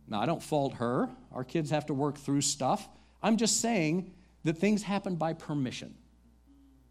Now, 0.06 0.20
I 0.20 0.26
don't 0.26 0.42
fault 0.42 0.74
her. 0.74 1.08
Our 1.32 1.42
kids 1.42 1.70
have 1.70 1.86
to 1.86 1.94
work 1.94 2.18
through 2.18 2.42
stuff. 2.42 2.88
I'm 3.22 3.36
just 3.36 3.60
saying 3.60 4.12
that 4.44 4.58
things 4.58 4.82
happen 4.82 5.16
by 5.16 5.34
permission, 5.34 5.94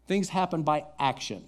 things 0.06 0.28
happen 0.28 0.62
by 0.62 0.84
action. 0.98 1.44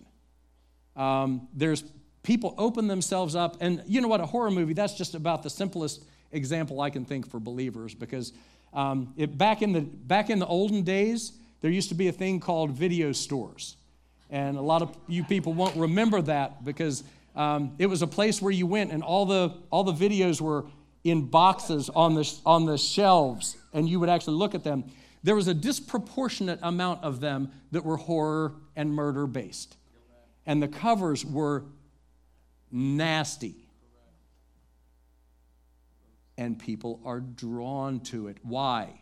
Um, 0.96 1.48
there's 1.52 1.82
people 2.22 2.54
open 2.56 2.86
themselves 2.86 3.34
up, 3.34 3.56
and 3.60 3.82
you 3.86 4.00
know 4.00 4.08
what? 4.08 4.20
A 4.20 4.26
horror 4.26 4.50
movie, 4.50 4.74
that's 4.74 4.94
just 4.94 5.14
about 5.14 5.42
the 5.42 5.50
simplest 5.50 6.04
example 6.32 6.80
I 6.80 6.90
can 6.90 7.04
think 7.04 7.28
for 7.28 7.40
believers 7.40 7.94
because 7.94 8.32
um, 8.72 9.14
it, 9.16 9.38
back, 9.38 9.62
in 9.62 9.72
the, 9.72 9.80
back 9.80 10.30
in 10.30 10.38
the 10.38 10.46
olden 10.46 10.82
days, 10.82 11.32
there 11.60 11.70
used 11.70 11.88
to 11.90 11.94
be 11.94 12.08
a 12.08 12.12
thing 12.12 12.40
called 12.40 12.72
video 12.72 13.12
stores. 13.12 13.76
And 14.30 14.56
a 14.56 14.60
lot 14.60 14.82
of 14.82 14.96
you 15.06 15.22
people 15.22 15.52
won't 15.52 15.76
remember 15.76 16.20
that 16.22 16.64
because 16.64 17.04
um, 17.37 17.74
it 17.78 17.87
was 17.87 18.02
a 18.02 18.06
place 18.06 18.42
where 18.42 18.52
you 18.52 18.66
went 18.66 18.90
and 18.90 19.02
all 19.02 19.26
the, 19.26 19.54
all 19.70 19.85
the 19.85 19.92
videos 19.92 20.40
were 20.40 20.64
in 21.05 21.27
boxes 21.27 21.90
on 21.90 22.15
the, 22.15 22.33
on 22.46 22.65
the 22.65 22.79
shelves, 22.79 23.57
and 23.73 23.88
you 23.88 24.00
would 24.00 24.09
actually 24.09 24.37
look 24.37 24.55
at 24.55 24.65
them. 24.65 24.85
There 25.23 25.37
was 25.37 25.48
a 25.48 25.55
disproportionate 25.55 26.59
amount 26.63 27.05
of 27.05 27.21
them 27.21 27.52
that 27.71 27.85
were 27.85 27.98
horror 27.98 28.55
and 28.75 28.92
murder 28.92 29.27
based. 29.27 29.77
And 30.46 30.63
the 30.63 30.69
covers 30.69 31.25
were 31.25 31.65
nasty. 32.71 33.55
And 36.37 36.59
people 36.59 37.00
are 37.05 37.21
drawn 37.21 38.00
to 38.00 38.29
it. 38.29 38.38
Why? 38.42 39.00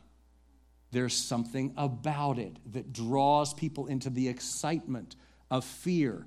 There's 0.91 1.15
something 1.15 1.73
about 1.77 2.39
it 2.39 2.57
that 2.73 2.93
draws 2.93 3.55
people 3.55 3.87
into 3.87 4.11
the 4.11 4.29
excitement 4.29 5.17
of 5.51 5.65
fear. 5.65 6.27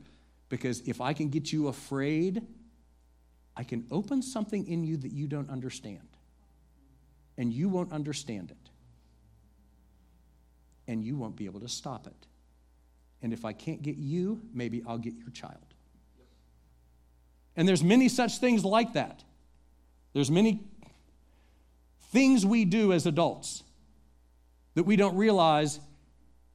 Because 0.49 0.81
if 0.81 1.01
I 1.01 1.13
can 1.13 1.29
get 1.29 1.53
you 1.53 1.67
afraid, 1.67 2.41
I 3.57 3.63
can 3.63 3.85
open 3.91 4.21
something 4.21 4.67
in 4.67 4.83
you 4.83 4.97
that 4.97 5.11
you 5.11 5.27
don't 5.27 5.49
understand, 5.49 6.07
and 7.37 7.53
you 7.53 7.69
won't 7.69 7.91
understand 7.91 8.51
it, 8.51 8.69
and 10.87 11.03
you 11.03 11.15
won't 11.15 11.35
be 11.35 11.45
able 11.45 11.61
to 11.61 11.69
stop 11.69 12.07
it. 12.07 12.27
And 13.21 13.33
if 13.33 13.45
I 13.45 13.53
can't 13.53 13.81
get 13.81 13.97
you, 13.97 14.41
maybe 14.53 14.83
I'll 14.85 14.97
get 14.97 15.15
your 15.15 15.29
child. 15.29 15.57
And 17.55 17.67
there's 17.67 17.83
many 17.83 18.09
such 18.09 18.39
things 18.39 18.65
like 18.65 18.93
that. 18.93 19.23
There's 20.13 20.29
many 20.29 20.61
things 22.11 22.45
we 22.45 22.65
do 22.65 22.93
as 22.93 23.05
adults 23.05 23.63
that 24.75 24.83
we 24.83 24.95
don't 24.95 25.15
realize. 25.15 25.79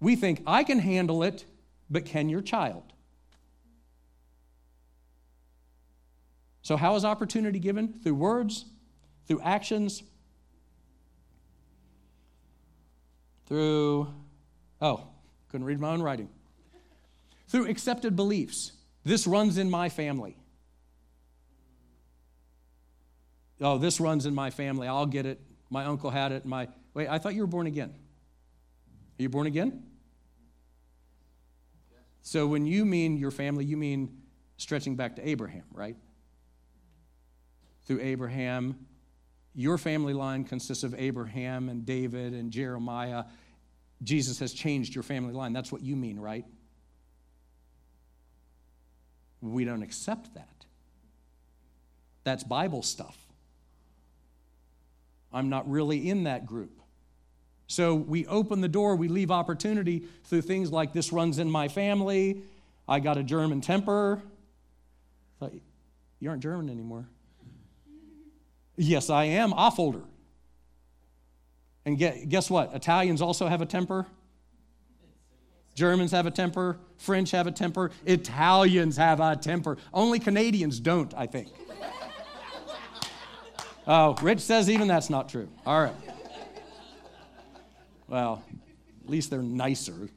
We 0.00 0.16
think, 0.16 0.42
I 0.46 0.62
can 0.64 0.78
handle 0.78 1.22
it, 1.22 1.44
but 1.88 2.04
can 2.04 2.28
your 2.28 2.42
child? 2.42 2.89
So, 6.62 6.76
how 6.76 6.94
is 6.96 7.04
opportunity 7.04 7.58
given? 7.58 8.00
Through 8.02 8.14
words, 8.14 8.66
through 9.26 9.40
actions, 9.40 10.02
through, 13.46 14.12
oh, 14.80 15.08
couldn't 15.48 15.66
read 15.66 15.80
my 15.80 15.90
own 15.90 16.02
writing. 16.02 16.28
Through 17.48 17.68
accepted 17.68 18.14
beliefs. 18.14 18.72
This 19.04 19.26
runs 19.26 19.58
in 19.58 19.70
my 19.70 19.88
family. 19.88 20.36
Oh, 23.60 23.78
this 23.78 24.00
runs 24.00 24.26
in 24.26 24.34
my 24.34 24.50
family. 24.50 24.86
I'll 24.86 25.06
get 25.06 25.26
it. 25.26 25.40
My 25.68 25.84
uncle 25.84 26.10
had 26.10 26.32
it. 26.32 26.46
My 26.46 26.68
wait, 26.94 27.08
I 27.08 27.18
thought 27.18 27.34
you 27.34 27.40
were 27.40 27.46
born 27.46 27.66
again. 27.66 27.90
Are 27.90 29.22
you 29.22 29.28
born 29.28 29.46
again? 29.46 29.82
So 32.22 32.46
when 32.46 32.66
you 32.66 32.84
mean 32.84 33.16
your 33.16 33.30
family, 33.30 33.64
you 33.64 33.76
mean 33.76 34.22
stretching 34.56 34.94
back 34.94 35.16
to 35.16 35.28
Abraham, 35.28 35.64
right? 35.72 35.96
Through 37.90 38.02
Abraham, 38.02 38.86
your 39.52 39.76
family 39.76 40.12
line 40.12 40.44
consists 40.44 40.84
of 40.84 40.94
Abraham 40.96 41.68
and 41.68 41.84
David 41.84 42.34
and 42.34 42.52
Jeremiah. 42.52 43.24
Jesus 44.04 44.38
has 44.38 44.52
changed 44.52 44.94
your 44.94 45.02
family 45.02 45.32
line. 45.32 45.52
That's 45.52 45.72
what 45.72 45.82
you 45.82 45.96
mean, 45.96 46.20
right? 46.20 46.44
We 49.40 49.64
don't 49.64 49.82
accept 49.82 50.32
that. 50.34 50.66
That's 52.22 52.44
Bible 52.44 52.84
stuff. 52.84 53.18
I'm 55.32 55.48
not 55.48 55.68
really 55.68 56.08
in 56.08 56.22
that 56.22 56.46
group. 56.46 56.80
So 57.66 57.96
we 57.96 58.24
open 58.26 58.60
the 58.60 58.68
door, 58.68 58.94
we 58.94 59.08
leave 59.08 59.32
opportunity 59.32 60.04
through 60.26 60.42
things 60.42 60.70
like 60.70 60.92
this 60.92 61.12
runs 61.12 61.40
in 61.40 61.50
my 61.50 61.66
family. 61.66 62.44
I 62.86 63.00
got 63.00 63.18
a 63.18 63.24
German 63.24 63.60
temper. 63.60 64.22
you 66.20 66.30
aren't 66.30 66.44
German 66.44 66.70
anymore. 66.70 67.08
Yes, 68.82 69.10
I 69.10 69.24
am. 69.24 69.52
Affolter. 69.52 70.00
And 71.84 71.98
guess 71.98 72.48
what? 72.48 72.74
Italians 72.74 73.20
also 73.20 73.46
have 73.46 73.60
a 73.60 73.66
temper. 73.66 74.06
Germans 75.74 76.12
have 76.12 76.24
a 76.24 76.30
temper. 76.30 76.78
French 76.96 77.30
have 77.32 77.46
a 77.46 77.52
temper. 77.52 77.90
Italians 78.06 78.96
have 78.96 79.20
a 79.20 79.36
temper. 79.36 79.76
Only 79.92 80.18
Canadians 80.18 80.80
don't, 80.80 81.12
I 81.14 81.26
think. 81.26 81.48
Oh, 83.86 84.14
Rich 84.22 84.40
says 84.40 84.70
even 84.70 84.86
that's 84.86 85.10
not 85.10 85.28
true. 85.28 85.48
All 85.66 85.82
right. 85.82 85.94
Well, 88.06 88.44
at 89.02 89.10
least 89.10 89.30
they're 89.30 89.42
nicer. 89.42 90.10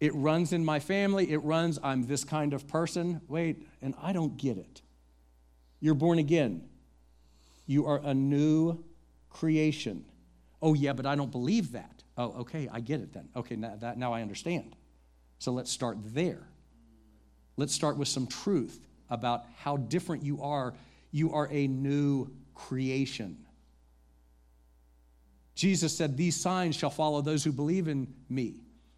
It 0.00 0.14
runs 0.14 0.52
in 0.52 0.64
my 0.64 0.78
family. 0.78 1.30
It 1.30 1.38
runs, 1.38 1.78
I'm 1.82 2.06
this 2.06 2.24
kind 2.24 2.52
of 2.52 2.68
person. 2.68 3.20
Wait, 3.28 3.66
and 3.80 3.94
I 4.00 4.12
don't 4.12 4.36
get 4.36 4.58
it. 4.58 4.82
You're 5.80 5.94
born 5.94 6.18
again. 6.18 6.68
You 7.66 7.86
are 7.86 8.00
a 8.04 8.14
new 8.14 8.84
creation. 9.30 10.04
Oh, 10.60 10.74
yeah, 10.74 10.92
but 10.92 11.06
I 11.06 11.14
don't 11.14 11.30
believe 11.30 11.72
that. 11.72 12.02
Oh, 12.16 12.40
okay, 12.40 12.68
I 12.72 12.80
get 12.80 13.00
it 13.00 13.12
then. 13.12 13.28
Okay, 13.36 13.56
now, 13.56 13.76
that, 13.76 13.98
now 13.98 14.12
I 14.12 14.22
understand. 14.22 14.74
So 15.38 15.52
let's 15.52 15.70
start 15.70 15.98
there. 16.14 16.46
Let's 17.56 17.74
start 17.74 17.96
with 17.96 18.08
some 18.08 18.26
truth 18.26 18.80
about 19.10 19.44
how 19.58 19.76
different 19.76 20.22
you 20.22 20.42
are. 20.42 20.74
You 21.10 21.32
are 21.32 21.48
a 21.50 21.66
new 21.66 22.30
creation. 22.54 23.38
Jesus 25.54 25.96
said, 25.96 26.16
These 26.16 26.36
signs 26.36 26.76
shall 26.76 26.90
follow 26.90 27.22
those 27.22 27.44
who 27.44 27.52
believe 27.52 27.88
in 27.88 28.12
me. 28.28 28.56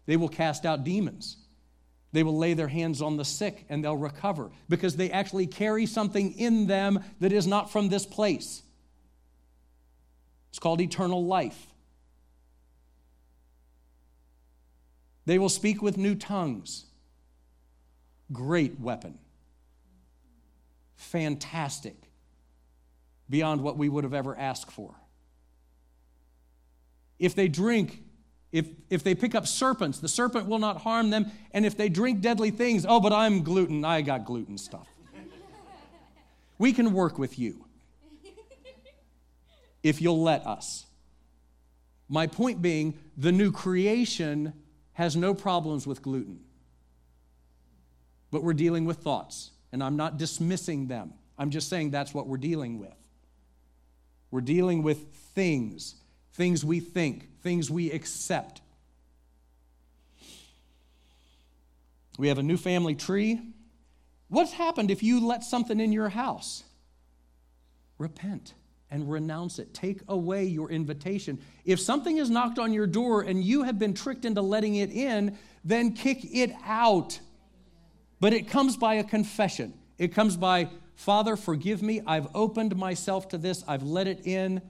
They 0.09 0.17
will 0.17 0.27
cast 0.27 0.65
out 0.65 0.83
demons. 0.83 1.37
They 2.13 2.23
will 2.23 2.35
lay 2.35 2.55
their 2.55 2.67
hands 2.67 2.99
on 2.99 3.17
the 3.17 3.23
sick 3.23 3.67
and 3.69 3.83
they'll 3.83 3.95
recover 3.95 4.49
because 4.67 4.95
they 4.95 5.11
actually 5.11 5.45
carry 5.45 5.85
something 5.85 6.31
in 6.31 6.65
them 6.65 7.03
that 7.19 7.31
is 7.31 7.45
not 7.45 7.71
from 7.71 7.89
this 7.89 8.07
place. 8.07 8.63
It's 10.49 10.57
called 10.57 10.81
eternal 10.81 11.25
life. 11.25 11.67
They 15.27 15.37
will 15.37 15.47
speak 15.47 15.83
with 15.83 15.95
new 15.95 16.15
tongues. 16.15 16.85
Great 18.33 18.79
weapon. 18.79 19.19
Fantastic. 20.95 21.97
Beyond 23.29 23.61
what 23.61 23.77
we 23.77 23.89
would 23.89 24.05
have 24.05 24.15
ever 24.15 24.35
asked 24.35 24.71
for 24.71 24.95
if 27.19 27.35
they 27.35 27.49
drink, 27.49 28.01
if, 28.51 28.67
if 28.89 29.03
they 29.03 29.13
pick 29.13 29.35
up 29.35 29.45
serpents, 29.45 29.99
the 29.99 30.07
serpent 30.07 30.47
will 30.47 30.59
not 30.59 30.81
harm 30.81 31.09
them. 31.09 31.31
And 31.51 31.65
if 31.65 31.77
they 31.77 31.89
drink 31.89 32.21
deadly 32.21 32.51
things, 32.51 32.85
oh, 32.87 32.99
but 32.99 33.13
I'm 33.13 33.43
gluten, 33.43 33.85
I 33.85 34.01
got 34.01 34.25
gluten 34.25 34.57
stuff. 34.57 34.87
we 36.57 36.73
can 36.73 36.93
work 36.93 37.19
with 37.19 37.37
you 37.37 37.65
if 39.83 40.01
you'll 40.01 40.21
let 40.21 40.45
us. 40.45 40.85
My 42.07 42.25
point 42.25 42.61
being, 42.61 42.97
the 43.17 43.31
new 43.31 43.51
creation 43.51 44.53
has 44.93 45.15
no 45.15 45.33
problems 45.33 45.85
with 45.85 46.01
gluten. 46.01 46.39
But 48.31 48.43
we're 48.43 48.53
dealing 48.53 48.85
with 48.85 48.97
thoughts, 48.97 49.51
and 49.71 49.83
I'm 49.83 49.95
not 49.95 50.17
dismissing 50.17 50.87
them. 50.87 51.13
I'm 51.37 51.51
just 51.51 51.69
saying 51.69 51.91
that's 51.91 52.13
what 52.13 52.27
we're 52.27 52.37
dealing 52.37 52.79
with. 52.79 52.93
We're 54.31 54.41
dealing 54.41 54.83
with 54.83 55.13
things 55.35 55.95
things 56.33 56.63
we 56.63 56.79
think, 56.79 57.41
things 57.41 57.69
we 57.69 57.91
accept. 57.91 58.61
We 62.17 62.27
have 62.27 62.37
a 62.37 62.43
new 62.43 62.57
family 62.57 62.95
tree. 62.95 63.39
What's 64.27 64.51
happened 64.51 64.91
if 64.91 65.01
you 65.01 65.25
let 65.25 65.43
something 65.43 65.79
in 65.79 65.91
your 65.91 66.09
house? 66.09 66.63
Repent 67.97 68.53
and 68.91 69.09
renounce 69.09 69.59
it. 69.59 69.73
Take 69.73 70.01
away 70.07 70.45
your 70.45 70.69
invitation. 70.69 71.39
If 71.65 71.79
something 71.79 72.17
is 72.17 72.29
knocked 72.29 72.59
on 72.59 72.73
your 72.73 72.87
door 72.87 73.21
and 73.21 73.43
you 73.43 73.63
have 73.63 73.79
been 73.79 73.93
tricked 73.93 74.25
into 74.25 74.41
letting 74.41 74.75
it 74.75 74.91
in, 74.91 75.37
then 75.63 75.93
kick 75.93 76.19
it 76.23 76.51
out. 76.65 77.19
But 78.19 78.33
it 78.33 78.49
comes 78.49 78.77
by 78.77 78.95
a 78.95 79.03
confession. 79.03 79.73
It 79.97 80.13
comes 80.13 80.35
by, 80.35 80.69
Father, 80.95 81.35
forgive 81.35 81.81
me. 81.81 82.01
I've 82.05 82.27
opened 82.33 82.75
myself 82.75 83.29
to 83.29 83.37
this, 83.37 83.63
I've 83.67 83.83
let 83.83 84.07
it 84.07 84.25
in. 84.25 84.61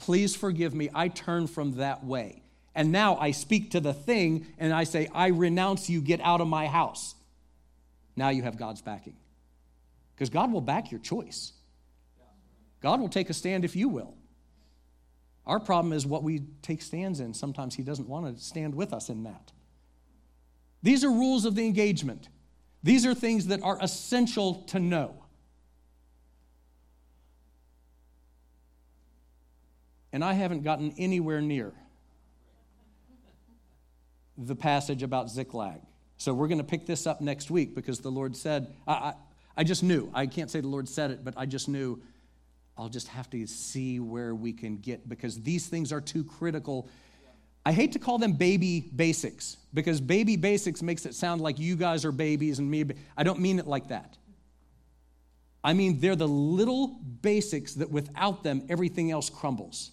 Please 0.00 0.34
forgive 0.34 0.74
me. 0.74 0.88
I 0.94 1.08
turn 1.08 1.46
from 1.46 1.76
that 1.76 2.04
way. 2.04 2.42
And 2.74 2.90
now 2.90 3.16
I 3.16 3.32
speak 3.32 3.72
to 3.72 3.80
the 3.80 3.92
thing 3.92 4.46
and 4.58 4.72
I 4.72 4.84
say, 4.84 5.08
I 5.14 5.28
renounce 5.28 5.90
you, 5.90 6.00
get 6.00 6.20
out 6.22 6.40
of 6.40 6.48
my 6.48 6.66
house. 6.66 7.14
Now 8.16 8.30
you 8.30 8.42
have 8.42 8.56
God's 8.56 8.80
backing. 8.80 9.16
Because 10.14 10.30
God 10.30 10.52
will 10.52 10.62
back 10.62 10.90
your 10.90 11.00
choice. 11.00 11.52
God 12.80 13.00
will 13.00 13.10
take 13.10 13.28
a 13.28 13.34
stand 13.34 13.64
if 13.64 13.76
you 13.76 13.88
will. 13.88 14.14
Our 15.46 15.60
problem 15.60 15.92
is 15.92 16.06
what 16.06 16.22
we 16.22 16.44
take 16.62 16.80
stands 16.80 17.20
in. 17.20 17.34
Sometimes 17.34 17.74
He 17.74 17.82
doesn't 17.82 18.08
want 18.08 18.34
to 18.34 18.42
stand 18.42 18.74
with 18.74 18.94
us 18.94 19.10
in 19.10 19.24
that. 19.24 19.52
These 20.82 21.04
are 21.04 21.10
rules 21.10 21.44
of 21.44 21.54
the 21.54 21.66
engagement. 21.66 22.28
These 22.82 23.04
are 23.04 23.14
things 23.14 23.48
that 23.48 23.62
are 23.62 23.78
essential 23.82 24.62
to 24.68 24.80
know. 24.80 25.24
And 30.12 30.24
I 30.24 30.32
haven't 30.32 30.62
gotten 30.62 30.92
anywhere 30.98 31.40
near 31.40 31.72
the 34.36 34.56
passage 34.56 35.02
about 35.02 35.30
Ziklag. 35.30 35.80
So 36.16 36.34
we're 36.34 36.48
going 36.48 36.58
to 36.58 36.64
pick 36.64 36.86
this 36.86 37.06
up 37.06 37.20
next 37.20 37.50
week 37.50 37.74
because 37.74 38.00
the 38.00 38.10
Lord 38.10 38.36
said, 38.36 38.74
I, 38.86 38.92
I, 38.92 39.14
I, 39.58 39.64
just 39.64 39.82
knew. 39.82 40.10
I 40.12 40.26
can't 40.26 40.50
say 40.50 40.60
the 40.60 40.68
Lord 40.68 40.88
said 40.88 41.10
it, 41.10 41.24
but 41.24 41.34
I 41.36 41.46
just 41.46 41.68
knew 41.68 42.02
I'll 42.76 42.88
just 42.88 43.08
have 43.08 43.28
to 43.30 43.46
see 43.46 44.00
where 44.00 44.34
we 44.34 44.52
can 44.52 44.78
get 44.78 45.08
because 45.08 45.42
these 45.42 45.66
things 45.66 45.92
are 45.92 46.00
too 46.00 46.24
critical. 46.24 46.88
I 47.64 47.72
hate 47.72 47.92
to 47.92 47.98
call 47.98 48.18
them 48.18 48.32
baby 48.32 48.80
basics 48.80 49.58
because 49.74 50.00
baby 50.00 50.36
basics 50.36 50.82
makes 50.82 51.06
it 51.06 51.14
sound 51.14 51.40
like 51.40 51.58
you 51.58 51.76
guys 51.76 52.04
are 52.04 52.12
babies 52.12 52.58
and 52.58 52.70
me. 52.70 52.84
I 53.16 53.22
don't 53.22 53.38
mean 53.38 53.58
it 53.58 53.66
like 53.66 53.88
that. 53.88 54.16
I 55.62 55.74
mean, 55.74 56.00
they're 56.00 56.16
the 56.16 56.28
little 56.28 56.98
basics 57.20 57.74
that 57.74 57.90
without 57.90 58.42
them, 58.42 58.64
everything 58.70 59.10
else 59.10 59.28
crumbles. 59.28 59.92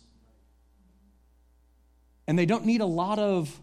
And 2.27 2.37
they 2.37 2.45
don't 2.45 2.65
need 2.65 2.81
a 2.81 2.85
lot 2.85 3.19
of 3.19 3.57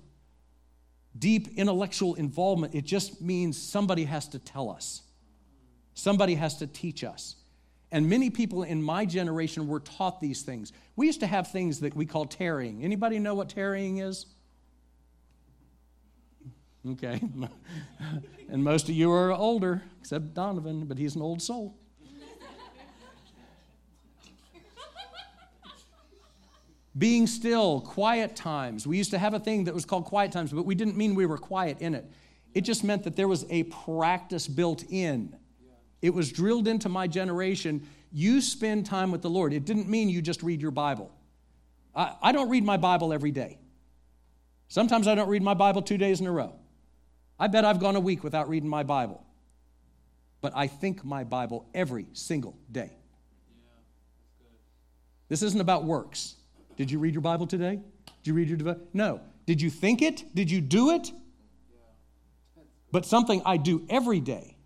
deep 1.19 1.49
intellectual 1.57 2.15
involvement. 2.15 2.75
It 2.75 2.85
just 2.85 3.21
means 3.21 3.61
somebody 3.61 4.05
has 4.05 4.29
to 4.29 4.39
tell 4.39 4.71
us, 4.71 5.03
somebody 5.95 6.35
has 6.35 6.57
to 6.59 6.67
teach 6.67 7.05
us. 7.05 7.37
And 7.93 8.09
many 8.09 8.29
people 8.29 8.65
in 8.65 8.83
my 8.83 9.05
generation 9.05 9.69
were 9.69 9.79
taught 9.79 10.21
these 10.21 10.43
things. 10.43 10.73
We 10.97 11.07
used 11.07 11.21
to 11.21 11.29
have 11.29 11.53
things 11.53 11.79
that 11.81 11.95
we 11.95 12.07
call 12.07 12.25
tarrying. 12.25 12.83
Anybody 12.83 13.21
know 13.21 13.35
what 13.37 13.49
tarrying 13.49 13.99
is? 13.99 14.27
Okay. 16.91 17.21
and 18.49 18.65
most 18.65 18.89
of 18.89 18.97
you 18.97 19.13
are 19.13 19.33
older, 19.33 19.83
except 20.01 20.35
Donovan, 20.35 20.87
but 20.87 20.99
he's 20.99 21.15
an 21.15 21.23
old 21.23 21.41
soul. 21.41 21.79
Being 26.97 27.27
still, 27.27 27.81
quiet 27.81 28.37
times. 28.37 28.87
We 28.87 28.97
used 28.97 29.11
to 29.11 29.19
have 29.19 29.35
a 29.35 29.41
thing 29.41 29.65
that 29.65 29.75
was 29.75 29.85
called 29.85 30.05
quiet 30.05 30.31
times, 30.33 30.53
but 30.53 30.65
we 30.65 30.75
didn't 30.75 30.97
mean 30.97 31.15
we 31.15 31.27
were 31.27 31.39
quiet 31.39 31.81
in 31.81 31.95
it. 31.95 32.05
It 32.55 32.61
just 32.61 32.85
meant 32.85 33.03
that 33.03 33.17
there 33.17 33.27
was 33.27 33.45
a 33.51 33.65
practice 33.65 34.47
built 34.47 34.85
in 34.89 35.37
it 36.05 36.13
was 36.13 36.31
drilled 36.31 36.69
into 36.69 36.91
my 36.91 37.07
generation. 37.07 37.89
You 38.13 38.43
spend 38.43 38.85
time 38.85 39.11
with 39.11 39.23
the 39.23 39.31
Lord. 39.31 39.55
It 39.55 39.65
didn't 39.65 39.89
mean 39.89 40.11
you 40.11 40.21
just 40.21 40.43
read 40.43 40.61
your 40.61 40.71
Bible. 40.71 41.11
I, 41.97 42.15
I 42.21 42.33
don't 42.33 42.51
read 42.51 42.63
my 42.63 42.77
Bible 42.77 43.11
every 43.11 43.31
day. 43.31 43.57
Sometimes 44.69 45.09
I 45.09 45.15
don't 45.15 45.31
read 45.31 45.43
my 45.43 45.55
Bible 45.55 45.81
two 45.81 45.97
days 45.97 46.21
in 46.21 46.27
a 46.27 46.31
row. 46.31 46.57
I 47.41 47.47
bet 47.47 47.65
I've 47.65 47.81
gone 47.81 47.97
a 47.97 48.01
week 48.01 48.23
without 48.23 48.51
reading 48.51 48.69
my 48.69 48.83
Bible. 48.83 49.25
But 50.43 50.53
I 50.55 50.67
think 50.67 51.07
my 51.07 51.25
Bible 51.25 51.71
every 51.73 52.09
single 52.13 52.55
day. 52.71 52.91
This 55.31 55.43
isn't 55.43 55.63
about 55.63 55.85
works. 55.85 56.35
Did 56.77 56.91
you 56.91 56.99
read 56.99 57.15
your 57.15 57.21
Bible 57.23 57.47
today? 57.47 57.81
Did 58.07 58.27
you 58.27 58.35
read 58.35 58.49
your 58.49 58.57
devotion? 58.57 58.87
No. 58.93 59.21
Did 59.47 59.61
you 59.61 59.71
think 59.71 60.03
it? 60.03 60.25
Did 60.35 60.51
you 60.51 60.61
do 60.61 60.91
it? 60.91 61.13
But 62.91 63.07
something 63.07 63.43
I 63.45 63.57
do 63.57 63.85
every 63.89 64.21
day 64.21 64.57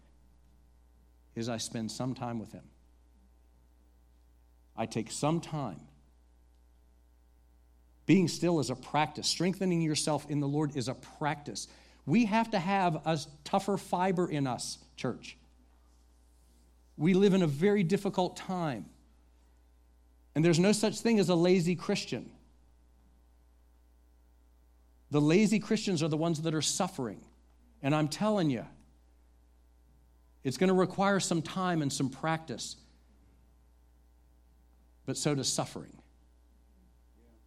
is 1.34 1.48
I 1.48 1.56
spend 1.56 1.90
some 1.90 2.14
time 2.14 2.38
with 2.38 2.52
Him. 2.52 2.64
I 4.76 4.86
take 4.86 5.10
some 5.10 5.40
time. 5.40 5.80
Being 8.06 8.28
still 8.28 8.60
is 8.60 8.70
a 8.70 8.74
practice. 8.74 9.28
Strengthening 9.28 9.82
yourself 9.82 10.30
in 10.30 10.40
the 10.40 10.48
Lord 10.48 10.76
is 10.76 10.88
a 10.88 10.94
practice. 10.94 11.68
We 12.06 12.24
have 12.24 12.50
to 12.52 12.58
have 12.58 12.96
a 13.06 13.18
tougher 13.44 13.76
fiber 13.76 14.30
in 14.30 14.46
us, 14.46 14.78
church. 14.96 15.36
We 16.96 17.14
live 17.14 17.34
in 17.34 17.42
a 17.42 17.46
very 17.46 17.82
difficult 17.82 18.36
time. 18.36 18.86
And 20.34 20.44
there's 20.44 20.58
no 20.58 20.72
such 20.72 21.00
thing 21.00 21.18
as 21.18 21.28
a 21.28 21.34
lazy 21.34 21.74
Christian. 21.74 22.30
The 25.10 25.20
lazy 25.20 25.58
Christians 25.58 26.02
are 26.02 26.08
the 26.08 26.16
ones 26.16 26.42
that 26.42 26.54
are 26.54 26.62
suffering. 26.62 27.20
And 27.82 27.94
I'm 27.94 28.08
telling 28.08 28.50
you, 28.50 28.66
it's 30.44 30.56
going 30.56 30.68
to 30.68 30.74
require 30.74 31.20
some 31.20 31.42
time 31.42 31.82
and 31.82 31.92
some 31.92 32.10
practice. 32.10 32.76
But 35.06 35.16
so 35.16 35.34
does 35.34 35.48
suffering. 35.52 35.92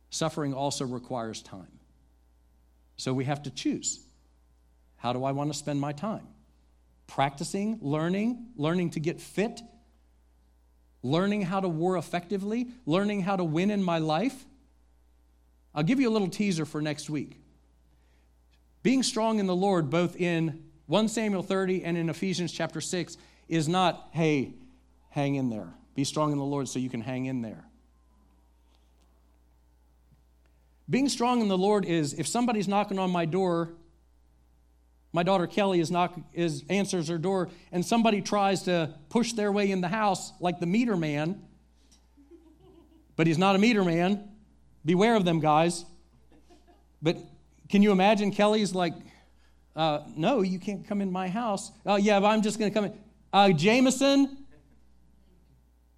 Suffering 0.10 0.54
also 0.54 0.86
requires 0.86 1.42
time. 1.42 1.80
So 2.98 3.14
we 3.14 3.26
have 3.26 3.44
to 3.44 3.52
choose. 3.52 4.00
How 4.98 5.14
do 5.14 5.24
I 5.24 5.32
want 5.32 5.52
to 5.52 5.58
spend 5.58 5.80
my 5.80 5.94
time? 5.94 6.28
Practicing, 7.08 7.80
learning, 7.82 8.48
learning 8.56 8.92
to 8.92 9.00
get 9.00 9.20
fit, 9.20 9.62
learning 11.04 11.43
how 11.43 11.60
to 11.60 11.70
war 11.70 11.97
effectively, 11.97 12.68
learning 12.86 13.22
how 13.22 13.36
to 13.36 13.43
win 13.43 13.72
in 13.72 13.84
my 13.84 13.97
life. 13.97 14.45
I'll 15.74 15.84
give 15.84 15.99
you 15.99 16.10
a 16.10 16.14
little 16.14 16.30
teaser 16.30 16.66
for 16.66 16.82
next 16.82 17.10
week. 17.10 17.39
Being 18.84 19.04
strong 19.04 19.39
in 19.39 19.47
the 19.47 19.56
Lord, 19.56 19.89
both 19.89 20.16
in 20.16 20.64
1 20.88 21.08
Samuel 21.08 21.43
30 21.43 21.84
and 21.84 21.97
in 21.97 22.10
Ephesians 22.10 22.52
chapter 22.52 22.82
6 22.82 23.18
is 23.47 23.70
not, 23.70 24.10
hey, 24.12 24.54
hang 25.10 25.36
in 25.36 25.49
there. 25.49 25.74
Be 25.95 26.04
strong 26.04 26.32
in 26.32 26.38
the 26.38 26.43
Lord 26.43 26.68
so 26.68 26.80
you 26.80 26.89
can 26.89 27.02
hang 27.02 27.26
in 27.26 27.41
there. 27.41 27.66
Being 30.89 31.08
strong 31.08 31.41
in 31.41 31.47
the 31.47 31.58
Lord 31.58 31.86
is 31.86 32.14
if 32.14 32.28
somebody's 32.28 32.68
knocking 32.68 32.99
on 32.99 33.12
my 33.12 33.26
door, 33.26 33.72
my 35.14 35.24
daughter 35.24 35.47
Kelly 35.47 35.80
is 35.80 35.91
knock, 35.91 36.18
is 36.34 36.64
answers 36.70 37.09
her 37.09 37.18
door, 37.18 37.49
and 37.72 37.86
somebody 37.86 38.22
tries 38.22 38.64
to 38.64 38.93
push 39.09 39.34
their 39.34 39.51
way 39.51 39.72
in 39.72 39.82
the 39.82 39.88
house 39.88 40.32
like 40.39 40.59
the 40.59 40.66
meter 40.66 40.95
man, 40.95 41.41
but 43.16 43.28
he's 43.28 43.38
not 43.38 43.55
a 43.55 43.59
meter 43.59 43.84
man. 43.84 44.30
Beware 44.86 45.16
of 45.16 45.26
them, 45.26 45.39
guys. 45.39 45.86
But 47.01 47.18
can 47.70 47.82
you 47.84 47.91
imagine 47.91 48.32
Kelly's 48.32 48.74
like, 48.74 48.93
uh, 49.76 50.01
no, 50.16 50.41
you 50.41 50.59
can't 50.59 50.88
come 50.88 51.01
in 51.01 51.12
my 51.12 51.28
house. 51.28 51.72
Oh, 51.86 51.95
yeah, 51.95 52.20
but 52.20 52.28
I'm 52.28 52.41
just 52.41 52.59
going 52.59 52.72
to 52.72 52.74
come 52.74 52.86
in. 52.86 52.93
Uh, 53.32 53.51
Jameson. 53.51 54.38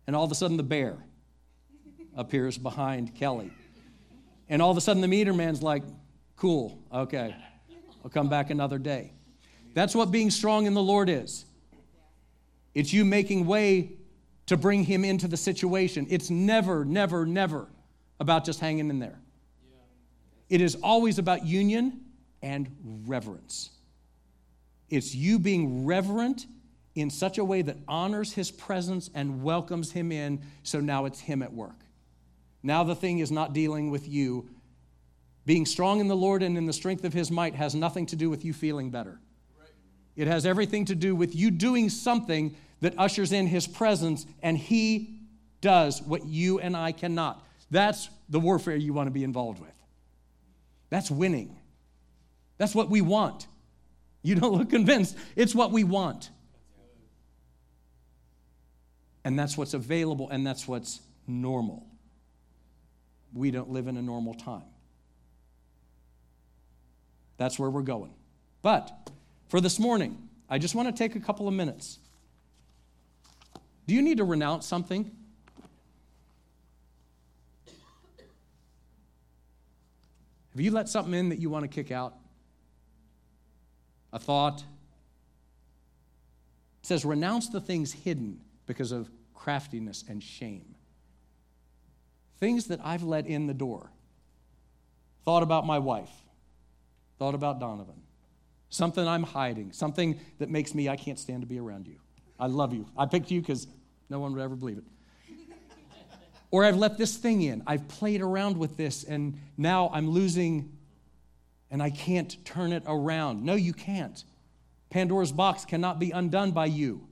And 0.06 0.16
all 0.16 0.24
of 0.24 0.32
a 0.32 0.36
sudden, 0.36 0.58
the 0.58 0.64
bear 0.64 0.98
appears 2.16 2.58
behind 2.58 3.16
Kelly. 3.16 3.52
And 4.50 4.62
all 4.62 4.70
of 4.70 4.78
a 4.78 4.82
sudden, 4.82 5.02
the 5.02 5.08
meter 5.08 5.34
man's 5.34 5.64
like, 5.64 5.84
cool, 6.36 6.78
okay, 6.92 7.36
I'll 8.04 8.10
come 8.10 8.30
back 8.30 8.50
another 8.50 8.78
day. 8.78 9.14
That's 9.74 9.96
what 9.96 10.12
being 10.12 10.30
strong 10.30 10.66
in 10.66 10.74
the 10.74 10.84
Lord 10.84 11.10
is. 11.10 11.46
It's 12.76 12.94
you 12.94 13.06
making 13.06 13.46
way 13.46 13.94
to 14.48 14.58
bring 14.58 14.84
him 14.84 15.06
into 15.06 15.28
the 15.28 15.38
situation. 15.38 16.08
It's 16.10 16.30
never, 16.30 16.84
never, 16.84 17.26
never 17.26 17.68
about 18.20 18.46
just 18.46 18.60
hanging 18.60 18.90
in 18.90 19.00
there. 19.00 19.20
It 20.50 20.62
is 20.62 20.76
always 20.84 21.18
about 21.18 21.46
union 21.46 22.02
and 22.42 22.70
reverence. 23.08 23.72
It's 24.90 25.16
you 25.16 25.40
being 25.40 25.86
reverent 25.86 26.46
in 26.96 27.10
such 27.10 27.38
a 27.38 27.44
way 27.44 27.62
that 27.64 27.78
honors 27.88 28.34
his 28.34 28.52
presence 28.52 29.10
and 29.16 29.42
welcomes 29.42 29.92
him 29.92 30.12
in, 30.12 30.42
so 30.62 30.80
now 30.80 31.06
it's 31.06 31.20
him 31.20 31.42
at 31.42 31.52
work. 31.52 31.80
Now 32.62 32.84
the 32.84 32.96
thing 32.96 33.20
is 33.20 33.32
not 33.32 33.54
dealing 33.54 33.90
with 33.90 34.08
you. 34.08 34.50
Being 35.46 35.66
strong 35.66 36.00
in 36.00 36.08
the 36.08 36.16
Lord 36.16 36.42
and 36.42 36.58
in 36.58 36.66
the 36.66 36.74
strength 36.74 37.04
of 37.04 37.14
his 37.14 37.30
might 37.30 37.56
has 37.56 37.76
nothing 37.76 38.06
to 38.08 38.16
do 38.16 38.30
with 38.30 38.46
you 38.46 38.54
feeling 38.54 38.90
better. 38.90 39.20
It 40.16 40.28
has 40.28 40.46
everything 40.46 40.86
to 40.86 40.96
do 40.96 41.16
with 41.16 41.36
you 41.36 41.52
doing 41.52 41.90
something 41.90 42.56
that 42.82 42.94
ushers 42.98 43.32
in 43.32 43.48
his 43.48 43.66
presence, 43.66 44.26
and 44.42 44.58
he 44.58 45.20
does 45.62 46.02
what 46.02 46.26
you 46.26 46.60
and 46.60 46.78
I 46.78 46.92
cannot. 46.92 47.46
That's 47.72 48.10
the 48.30 48.40
warfare 48.40 48.76
you 48.76 48.94
want 48.94 49.08
to 49.08 49.12
be 49.12 49.24
involved 49.24 49.60
with. 49.60 49.74
That's 50.90 51.10
winning. 51.10 51.58
That's 52.58 52.76
what 52.76 52.90
we 52.90 53.02
want. 53.02 53.48
You 54.22 54.36
don't 54.36 54.54
look 54.54 54.70
convinced. 54.70 55.18
It's 55.36 55.56
what 55.56 55.72
we 55.72 55.84
want. 55.84 56.30
And 59.26 59.40
that's 59.40 59.58
what's 59.58 59.74
available 59.74 60.30
and 60.30 60.46
that's 60.46 60.68
what's 60.68 61.00
normal. 61.28 61.88
We 63.34 63.52
don't 63.52 63.70
live 63.70 63.88
in 63.88 63.98
a 63.98 64.02
normal 64.02 64.34
time. 64.34 64.64
That's 67.38 67.58
where 67.58 67.70
we're 67.70 67.82
going. 67.82 68.14
But 68.62 68.92
for 69.48 69.60
this 69.60 69.80
morning, 69.80 70.30
I 70.50 70.58
just 70.58 70.76
want 70.76 70.88
to 70.88 70.98
take 70.98 71.16
a 71.16 71.20
couple 71.20 71.48
of 71.48 71.54
minutes. 71.54 72.00
Do 73.88 73.94
you 73.94 74.02
need 74.02 74.18
to 74.18 74.24
renounce 74.24 74.66
something? 74.66 75.12
Have 80.52 80.62
you 80.62 80.72
let 80.72 80.88
something 80.88 81.14
in 81.14 81.30
that 81.30 81.40
you 81.40 81.50
want 81.50 81.64
to 81.64 81.68
kick 81.68 81.92
out? 81.92 82.16
a 84.14 84.20
thought. 84.20 84.60
It 86.82 86.88
says, 86.88 87.04
renounce 87.04 87.50
the 87.50 87.60
things 87.60 87.92
hidden 87.92 88.40
because 88.68 88.92
of 88.92 89.10
craftiness 89.34 90.06
and 90.08 90.24
shame. 90.24 90.76
Things 92.40 92.68
that 92.68 92.80
I've 92.84 93.04
let 93.04 93.26
in 93.26 93.48
the 93.48 93.54
door. 93.54 93.90
Thought 95.26 95.44
about 95.44 95.66
my 95.66 95.80
wife, 95.80 96.12
thought 97.24 97.36
about 97.36 97.58
Donovan. 97.58 97.96
Something 98.68 99.08
I'm 99.08 99.24
hiding, 99.24 99.72
something 99.72 100.20
that 100.40 100.50
makes 100.50 100.76
me, 100.76 100.90
I 100.90 100.98
can't 100.98 101.18
stand 101.18 101.42
to 101.42 101.48
be 101.48 101.58
around 101.58 101.88
you. 101.88 101.96
I 102.38 102.48
love 102.48 102.74
you. 102.74 102.86
I 102.98 103.06
picked 103.06 103.32
you 103.32 103.40
because 103.40 103.66
no 104.10 104.20
one 104.20 104.34
would 104.34 104.42
ever 104.42 104.58
believe 104.58 104.80
it. 104.80 104.84
or 106.52 106.66
I've 106.66 106.76
let 106.76 106.98
this 106.98 107.16
thing 107.16 107.42
in. 107.44 107.64
I've 107.66 107.88
played 107.88 108.20
around 108.20 108.58
with 108.58 108.76
this, 108.76 109.06
and 109.06 109.40
now 109.56 109.90
I'm 109.94 110.10
losing 110.10 110.70
and 111.72 111.82
I 111.82 111.92
can't 111.92 112.44
turn 112.44 112.74
it 112.74 112.84
around. 112.86 113.46
No, 113.46 113.56
you 113.56 113.72
can't. 113.72 114.22
Pandora's 114.90 115.32
box 115.32 115.64
cannot 115.64 116.00
be 116.00 116.12
undone 116.12 116.52
by 116.52 116.66
you. 116.66 117.08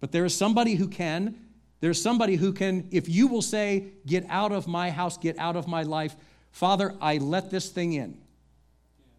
But 0.00 0.12
there 0.12 0.24
is 0.24 0.34
somebody 0.34 0.76
who 0.76 0.88
can. 0.88 1.38
There's 1.80 2.00
somebody 2.00 2.36
who 2.36 2.54
can, 2.54 2.88
if 2.90 3.06
you 3.06 3.26
will 3.26 3.42
say, 3.42 3.92
Get 4.06 4.24
out 4.30 4.50
of 4.50 4.66
my 4.66 4.88
house, 4.88 5.18
get 5.18 5.38
out 5.38 5.56
of 5.56 5.68
my 5.68 5.82
life, 5.82 6.16
Father, 6.52 6.94
I 7.02 7.18
let 7.18 7.50
this 7.50 7.68
thing 7.68 7.92
in. 7.92 8.16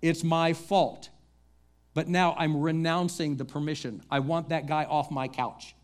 It's 0.01 0.23
my 0.23 0.53
fault. 0.53 1.09
But 1.93 2.07
now 2.07 2.35
I'm 2.37 2.61
renouncing 2.61 3.37
the 3.37 3.45
permission. 3.45 4.01
I 4.09 4.19
want 4.19 4.49
that 4.49 4.65
guy 4.65 4.85
off 4.85 5.11
my 5.11 5.27
couch. 5.27 5.75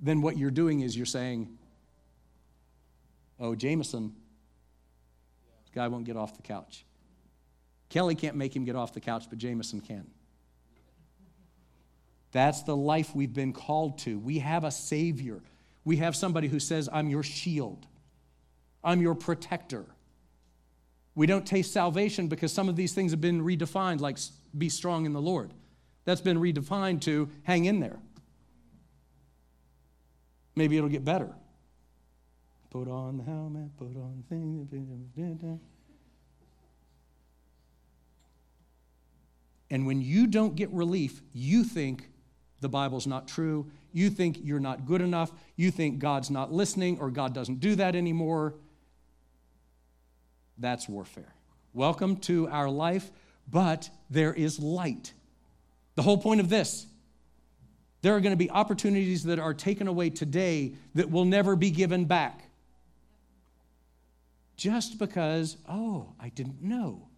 Then 0.00 0.22
what 0.22 0.36
you're 0.36 0.50
doing 0.50 0.80
is 0.80 0.96
you're 0.96 1.06
saying, 1.06 1.58
Oh, 3.40 3.54
Jameson, 3.54 4.14
this 5.64 5.70
guy 5.72 5.86
won't 5.88 6.04
get 6.04 6.16
off 6.16 6.36
the 6.36 6.42
couch. 6.42 6.84
Kelly 7.88 8.14
can't 8.14 8.36
make 8.36 8.54
him 8.54 8.64
get 8.64 8.74
off 8.74 8.92
the 8.92 9.00
couch, 9.00 9.26
but 9.30 9.38
Jameson 9.38 9.80
can. 9.80 10.06
That's 12.32 12.62
the 12.62 12.76
life 12.76 13.14
we've 13.14 13.32
been 13.32 13.52
called 13.52 13.98
to. 14.00 14.18
We 14.18 14.40
have 14.40 14.64
a 14.64 14.70
Savior. 14.70 15.40
We 15.84 15.96
have 15.98 16.14
somebody 16.14 16.48
who 16.48 16.60
says, 16.60 16.88
I'm 16.92 17.08
your 17.08 17.22
shield, 17.22 17.86
I'm 18.82 19.00
your 19.00 19.14
protector. 19.14 19.86
We 21.18 21.26
don't 21.26 21.44
taste 21.44 21.72
salvation 21.72 22.28
because 22.28 22.52
some 22.52 22.68
of 22.68 22.76
these 22.76 22.92
things 22.92 23.10
have 23.10 23.20
been 23.20 23.42
redefined, 23.42 23.98
like 23.98 24.18
be 24.56 24.68
strong 24.68 25.04
in 25.04 25.12
the 25.12 25.20
Lord. 25.20 25.52
That's 26.04 26.20
been 26.20 26.38
redefined 26.38 27.00
to 27.02 27.28
hang 27.42 27.64
in 27.64 27.80
there. 27.80 27.98
Maybe 30.54 30.76
it'll 30.76 30.88
get 30.88 31.04
better. 31.04 31.34
Put 32.70 32.86
on 32.86 33.16
the 33.16 33.24
helmet, 33.24 33.76
put 33.76 33.96
on 33.96 34.22
the 34.22 34.28
thing. 34.28 35.60
And 39.72 39.86
when 39.88 40.00
you 40.00 40.28
don't 40.28 40.54
get 40.54 40.70
relief, 40.70 41.20
you 41.32 41.64
think 41.64 42.10
the 42.60 42.68
Bible's 42.68 43.08
not 43.08 43.26
true. 43.26 43.68
You 43.92 44.08
think 44.08 44.38
you're 44.40 44.60
not 44.60 44.86
good 44.86 45.00
enough. 45.00 45.32
You 45.56 45.72
think 45.72 45.98
God's 45.98 46.30
not 46.30 46.52
listening 46.52 47.00
or 47.00 47.10
God 47.10 47.34
doesn't 47.34 47.58
do 47.58 47.74
that 47.74 47.96
anymore. 47.96 48.54
That's 50.58 50.88
warfare. 50.88 51.32
Welcome 51.72 52.16
to 52.18 52.48
our 52.48 52.68
life, 52.68 53.10
but 53.50 53.88
there 54.10 54.34
is 54.34 54.58
light. 54.58 55.12
The 55.94 56.02
whole 56.02 56.18
point 56.18 56.40
of 56.40 56.48
this 56.48 56.86
there 58.00 58.14
are 58.14 58.20
going 58.20 58.32
to 58.32 58.36
be 58.36 58.50
opportunities 58.50 59.24
that 59.24 59.38
are 59.38 59.54
taken 59.54 59.88
away 59.88 60.10
today 60.10 60.74
that 60.94 61.10
will 61.10 61.24
never 61.24 61.56
be 61.56 61.70
given 61.70 62.04
back. 62.04 62.44
Just 64.56 64.98
because, 64.98 65.56
oh, 65.68 66.12
I 66.20 66.28
didn't 66.28 66.62
know. 66.62 67.08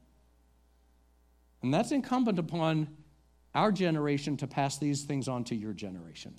And 1.63 1.73
that's 1.73 1.93
incumbent 1.93 2.39
upon 2.39 2.89
our 3.55 3.73
generation 3.73 4.37
to 4.39 4.47
pass 4.47 4.79
these 4.79 5.03
things 5.03 5.29
on 5.29 5.45
to 5.45 5.55
your 5.55 5.73
generation 5.73 6.35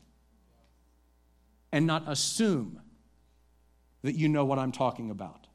and 1.71 1.85
not 1.85 2.03
assume 2.07 2.81
that 4.01 4.15
you 4.15 4.27
know 4.27 4.45
what 4.45 4.57
I'm 4.57 4.71
talking 4.71 5.11
about. 5.11 5.47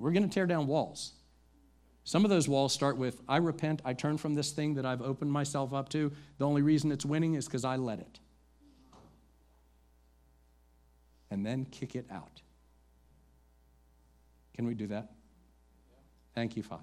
We're 0.00 0.12
going 0.12 0.28
to 0.28 0.34
tear 0.34 0.46
down 0.46 0.66
walls. 0.66 1.12
Some 2.04 2.24
of 2.24 2.30
those 2.30 2.48
walls 2.48 2.72
start 2.72 2.96
with 2.96 3.20
I 3.28 3.36
repent, 3.36 3.82
I 3.84 3.92
turn 3.92 4.16
from 4.16 4.34
this 4.34 4.50
thing 4.50 4.74
that 4.74 4.86
I've 4.86 5.02
opened 5.02 5.30
myself 5.30 5.72
up 5.72 5.90
to. 5.90 6.10
The 6.38 6.46
only 6.46 6.62
reason 6.62 6.90
it's 6.90 7.04
winning 7.04 7.34
is 7.34 7.44
because 7.44 7.64
I 7.64 7.76
let 7.76 8.00
it. 8.00 8.18
And 11.30 11.46
then 11.46 11.66
kick 11.66 11.94
it 11.94 12.06
out. 12.10 12.40
Can 14.54 14.66
we 14.66 14.74
do 14.74 14.88
that? 14.88 15.12
Thank 16.34 16.56
you, 16.56 16.62
Father. 16.62 16.82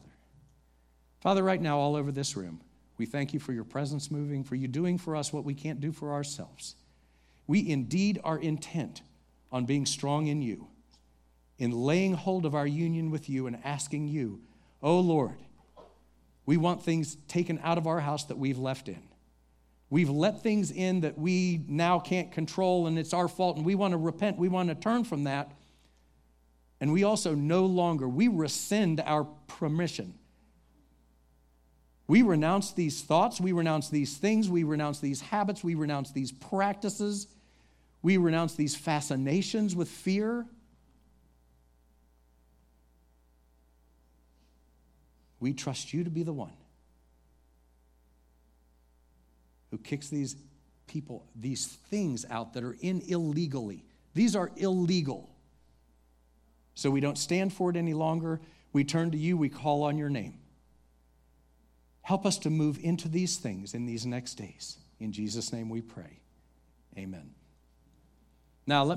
Father, 1.20 1.44
right 1.44 1.62
now, 1.62 1.80
all 1.80 1.96
over 1.96 2.12
this 2.12 2.38
room, 2.38 2.62
we 2.98 3.06
thank 3.06 3.34
you 3.34 3.40
for 3.40 3.52
your 3.52 3.64
presence 3.64 4.12
moving, 4.12 4.44
for 4.44 4.56
you 4.56 4.68
doing 4.68 4.98
for 4.98 5.16
us 5.16 5.34
what 5.34 5.44
we 5.44 5.56
can't 5.56 5.82
do 5.82 5.92
for 5.92 6.14
ourselves. 6.14 6.76
We 7.48 7.68
indeed 7.68 8.20
are 8.24 8.38
intent 8.38 9.02
on 9.52 9.66
being 9.66 9.86
strong 9.86 10.28
in 10.28 10.42
you, 10.42 10.68
in 11.58 11.72
laying 11.72 12.14
hold 12.14 12.46
of 12.46 12.56
our 12.56 12.68
union 12.68 13.12
with 13.12 13.30
you 13.30 13.48
and 13.48 13.58
asking 13.64 14.08
you, 14.08 14.42
Oh 14.82 15.00
Lord, 15.00 15.38
we 16.46 16.58
want 16.58 16.84
things 16.84 17.18
taken 17.28 17.60
out 17.64 17.78
of 17.78 17.88
our 17.88 18.00
house 18.00 18.26
that 18.26 18.38
we've 18.38 18.60
left 18.60 18.88
in. 18.88 19.02
We've 19.90 20.10
let 20.10 20.44
things 20.44 20.72
in 20.72 21.02
that 21.02 21.18
we 21.18 21.64
now 21.68 22.00
can't 22.00 22.32
control 22.32 22.88
and 22.88 23.00
it's 23.00 23.14
our 23.14 23.28
fault, 23.28 23.58
and 23.58 23.66
we 23.66 23.76
want 23.76 23.94
to 23.94 23.98
repent. 23.98 24.38
We 24.38 24.50
want 24.50 24.70
to 24.70 24.76
turn 24.76 25.04
from 25.04 25.24
that. 25.24 25.52
And 26.80 26.94
we 26.94 27.04
also 27.04 27.34
no 27.34 27.66
longer, 27.66 28.08
we 28.08 28.28
rescind 28.28 29.02
our 29.02 29.24
permission. 29.48 30.14
We 32.08 32.22
renounce 32.22 32.72
these 32.72 33.02
thoughts, 33.02 33.42
we 33.42 33.52
renounce 33.52 33.90
these 33.90 34.16
things, 34.16 34.50
we 34.50 34.64
renounce 34.64 35.00
these 35.00 35.20
habits, 35.20 35.64
we 35.64 35.76
renounce 35.76 36.12
these 36.12 36.32
practices, 36.32 37.28
we 38.02 38.16
renounce 38.16 38.56
these 38.56 38.76
fascinations 38.76 39.76
with 39.76 39.90
fear. 39.90 40.46
We 45.40 45.54
trust 45.54 45.94
you 45.94 46.04
to 46.04 46.10
be 46.10 46.24
the 46.24 46.34
one 46.34 46.54
who 49.72 49.78
kicks 49.78 50.10
these 50.10 50.36
people, 50.88 51.26
these 51.36 51.66
things 51.66 52.26
out 52.30 52.54
that 52.54 52.64
are 52.64 52.78
in 52.80 53.02
illegally. 53.08 53.84
These 54.14 54.36
are 54.36 54.52
illegal. 54.56 55.30
So 56.74 56.90
we 56.90 57.02
don't 57.02 57.18
stand 57.18 57.54
for 57.54 57.70
it 57.70 57.76
any 57.76 57.94
longer. 57.94 58.40
We 58.72 58.84
turn 58.84 59.12
to 59.12 59.18
you, 59.18 59.38
we 59.38 59.50
call 59.50 59.84
on 59.84 59.98
your 59.98 60.10
name. 60.10 60.40
Help 62.02 62.26
us 62.26 62.38
to 62.40 62.50
move 62.50 62.80
into 62.82 63.10
these 63.10 63.36
things 63.36 63.74
in 63.74 63.86
these 63.86 64.06
next 64.06 64.36
days. 64.36 64.78
In 65.00 65.12
Jesus' 65.12 65.52
name 65.52 65.70
we 65.70 65.82
pray. 65.82 66.22
Amen. 66.98 67.32
Now, 68.66 68.84
let 68.86 68.96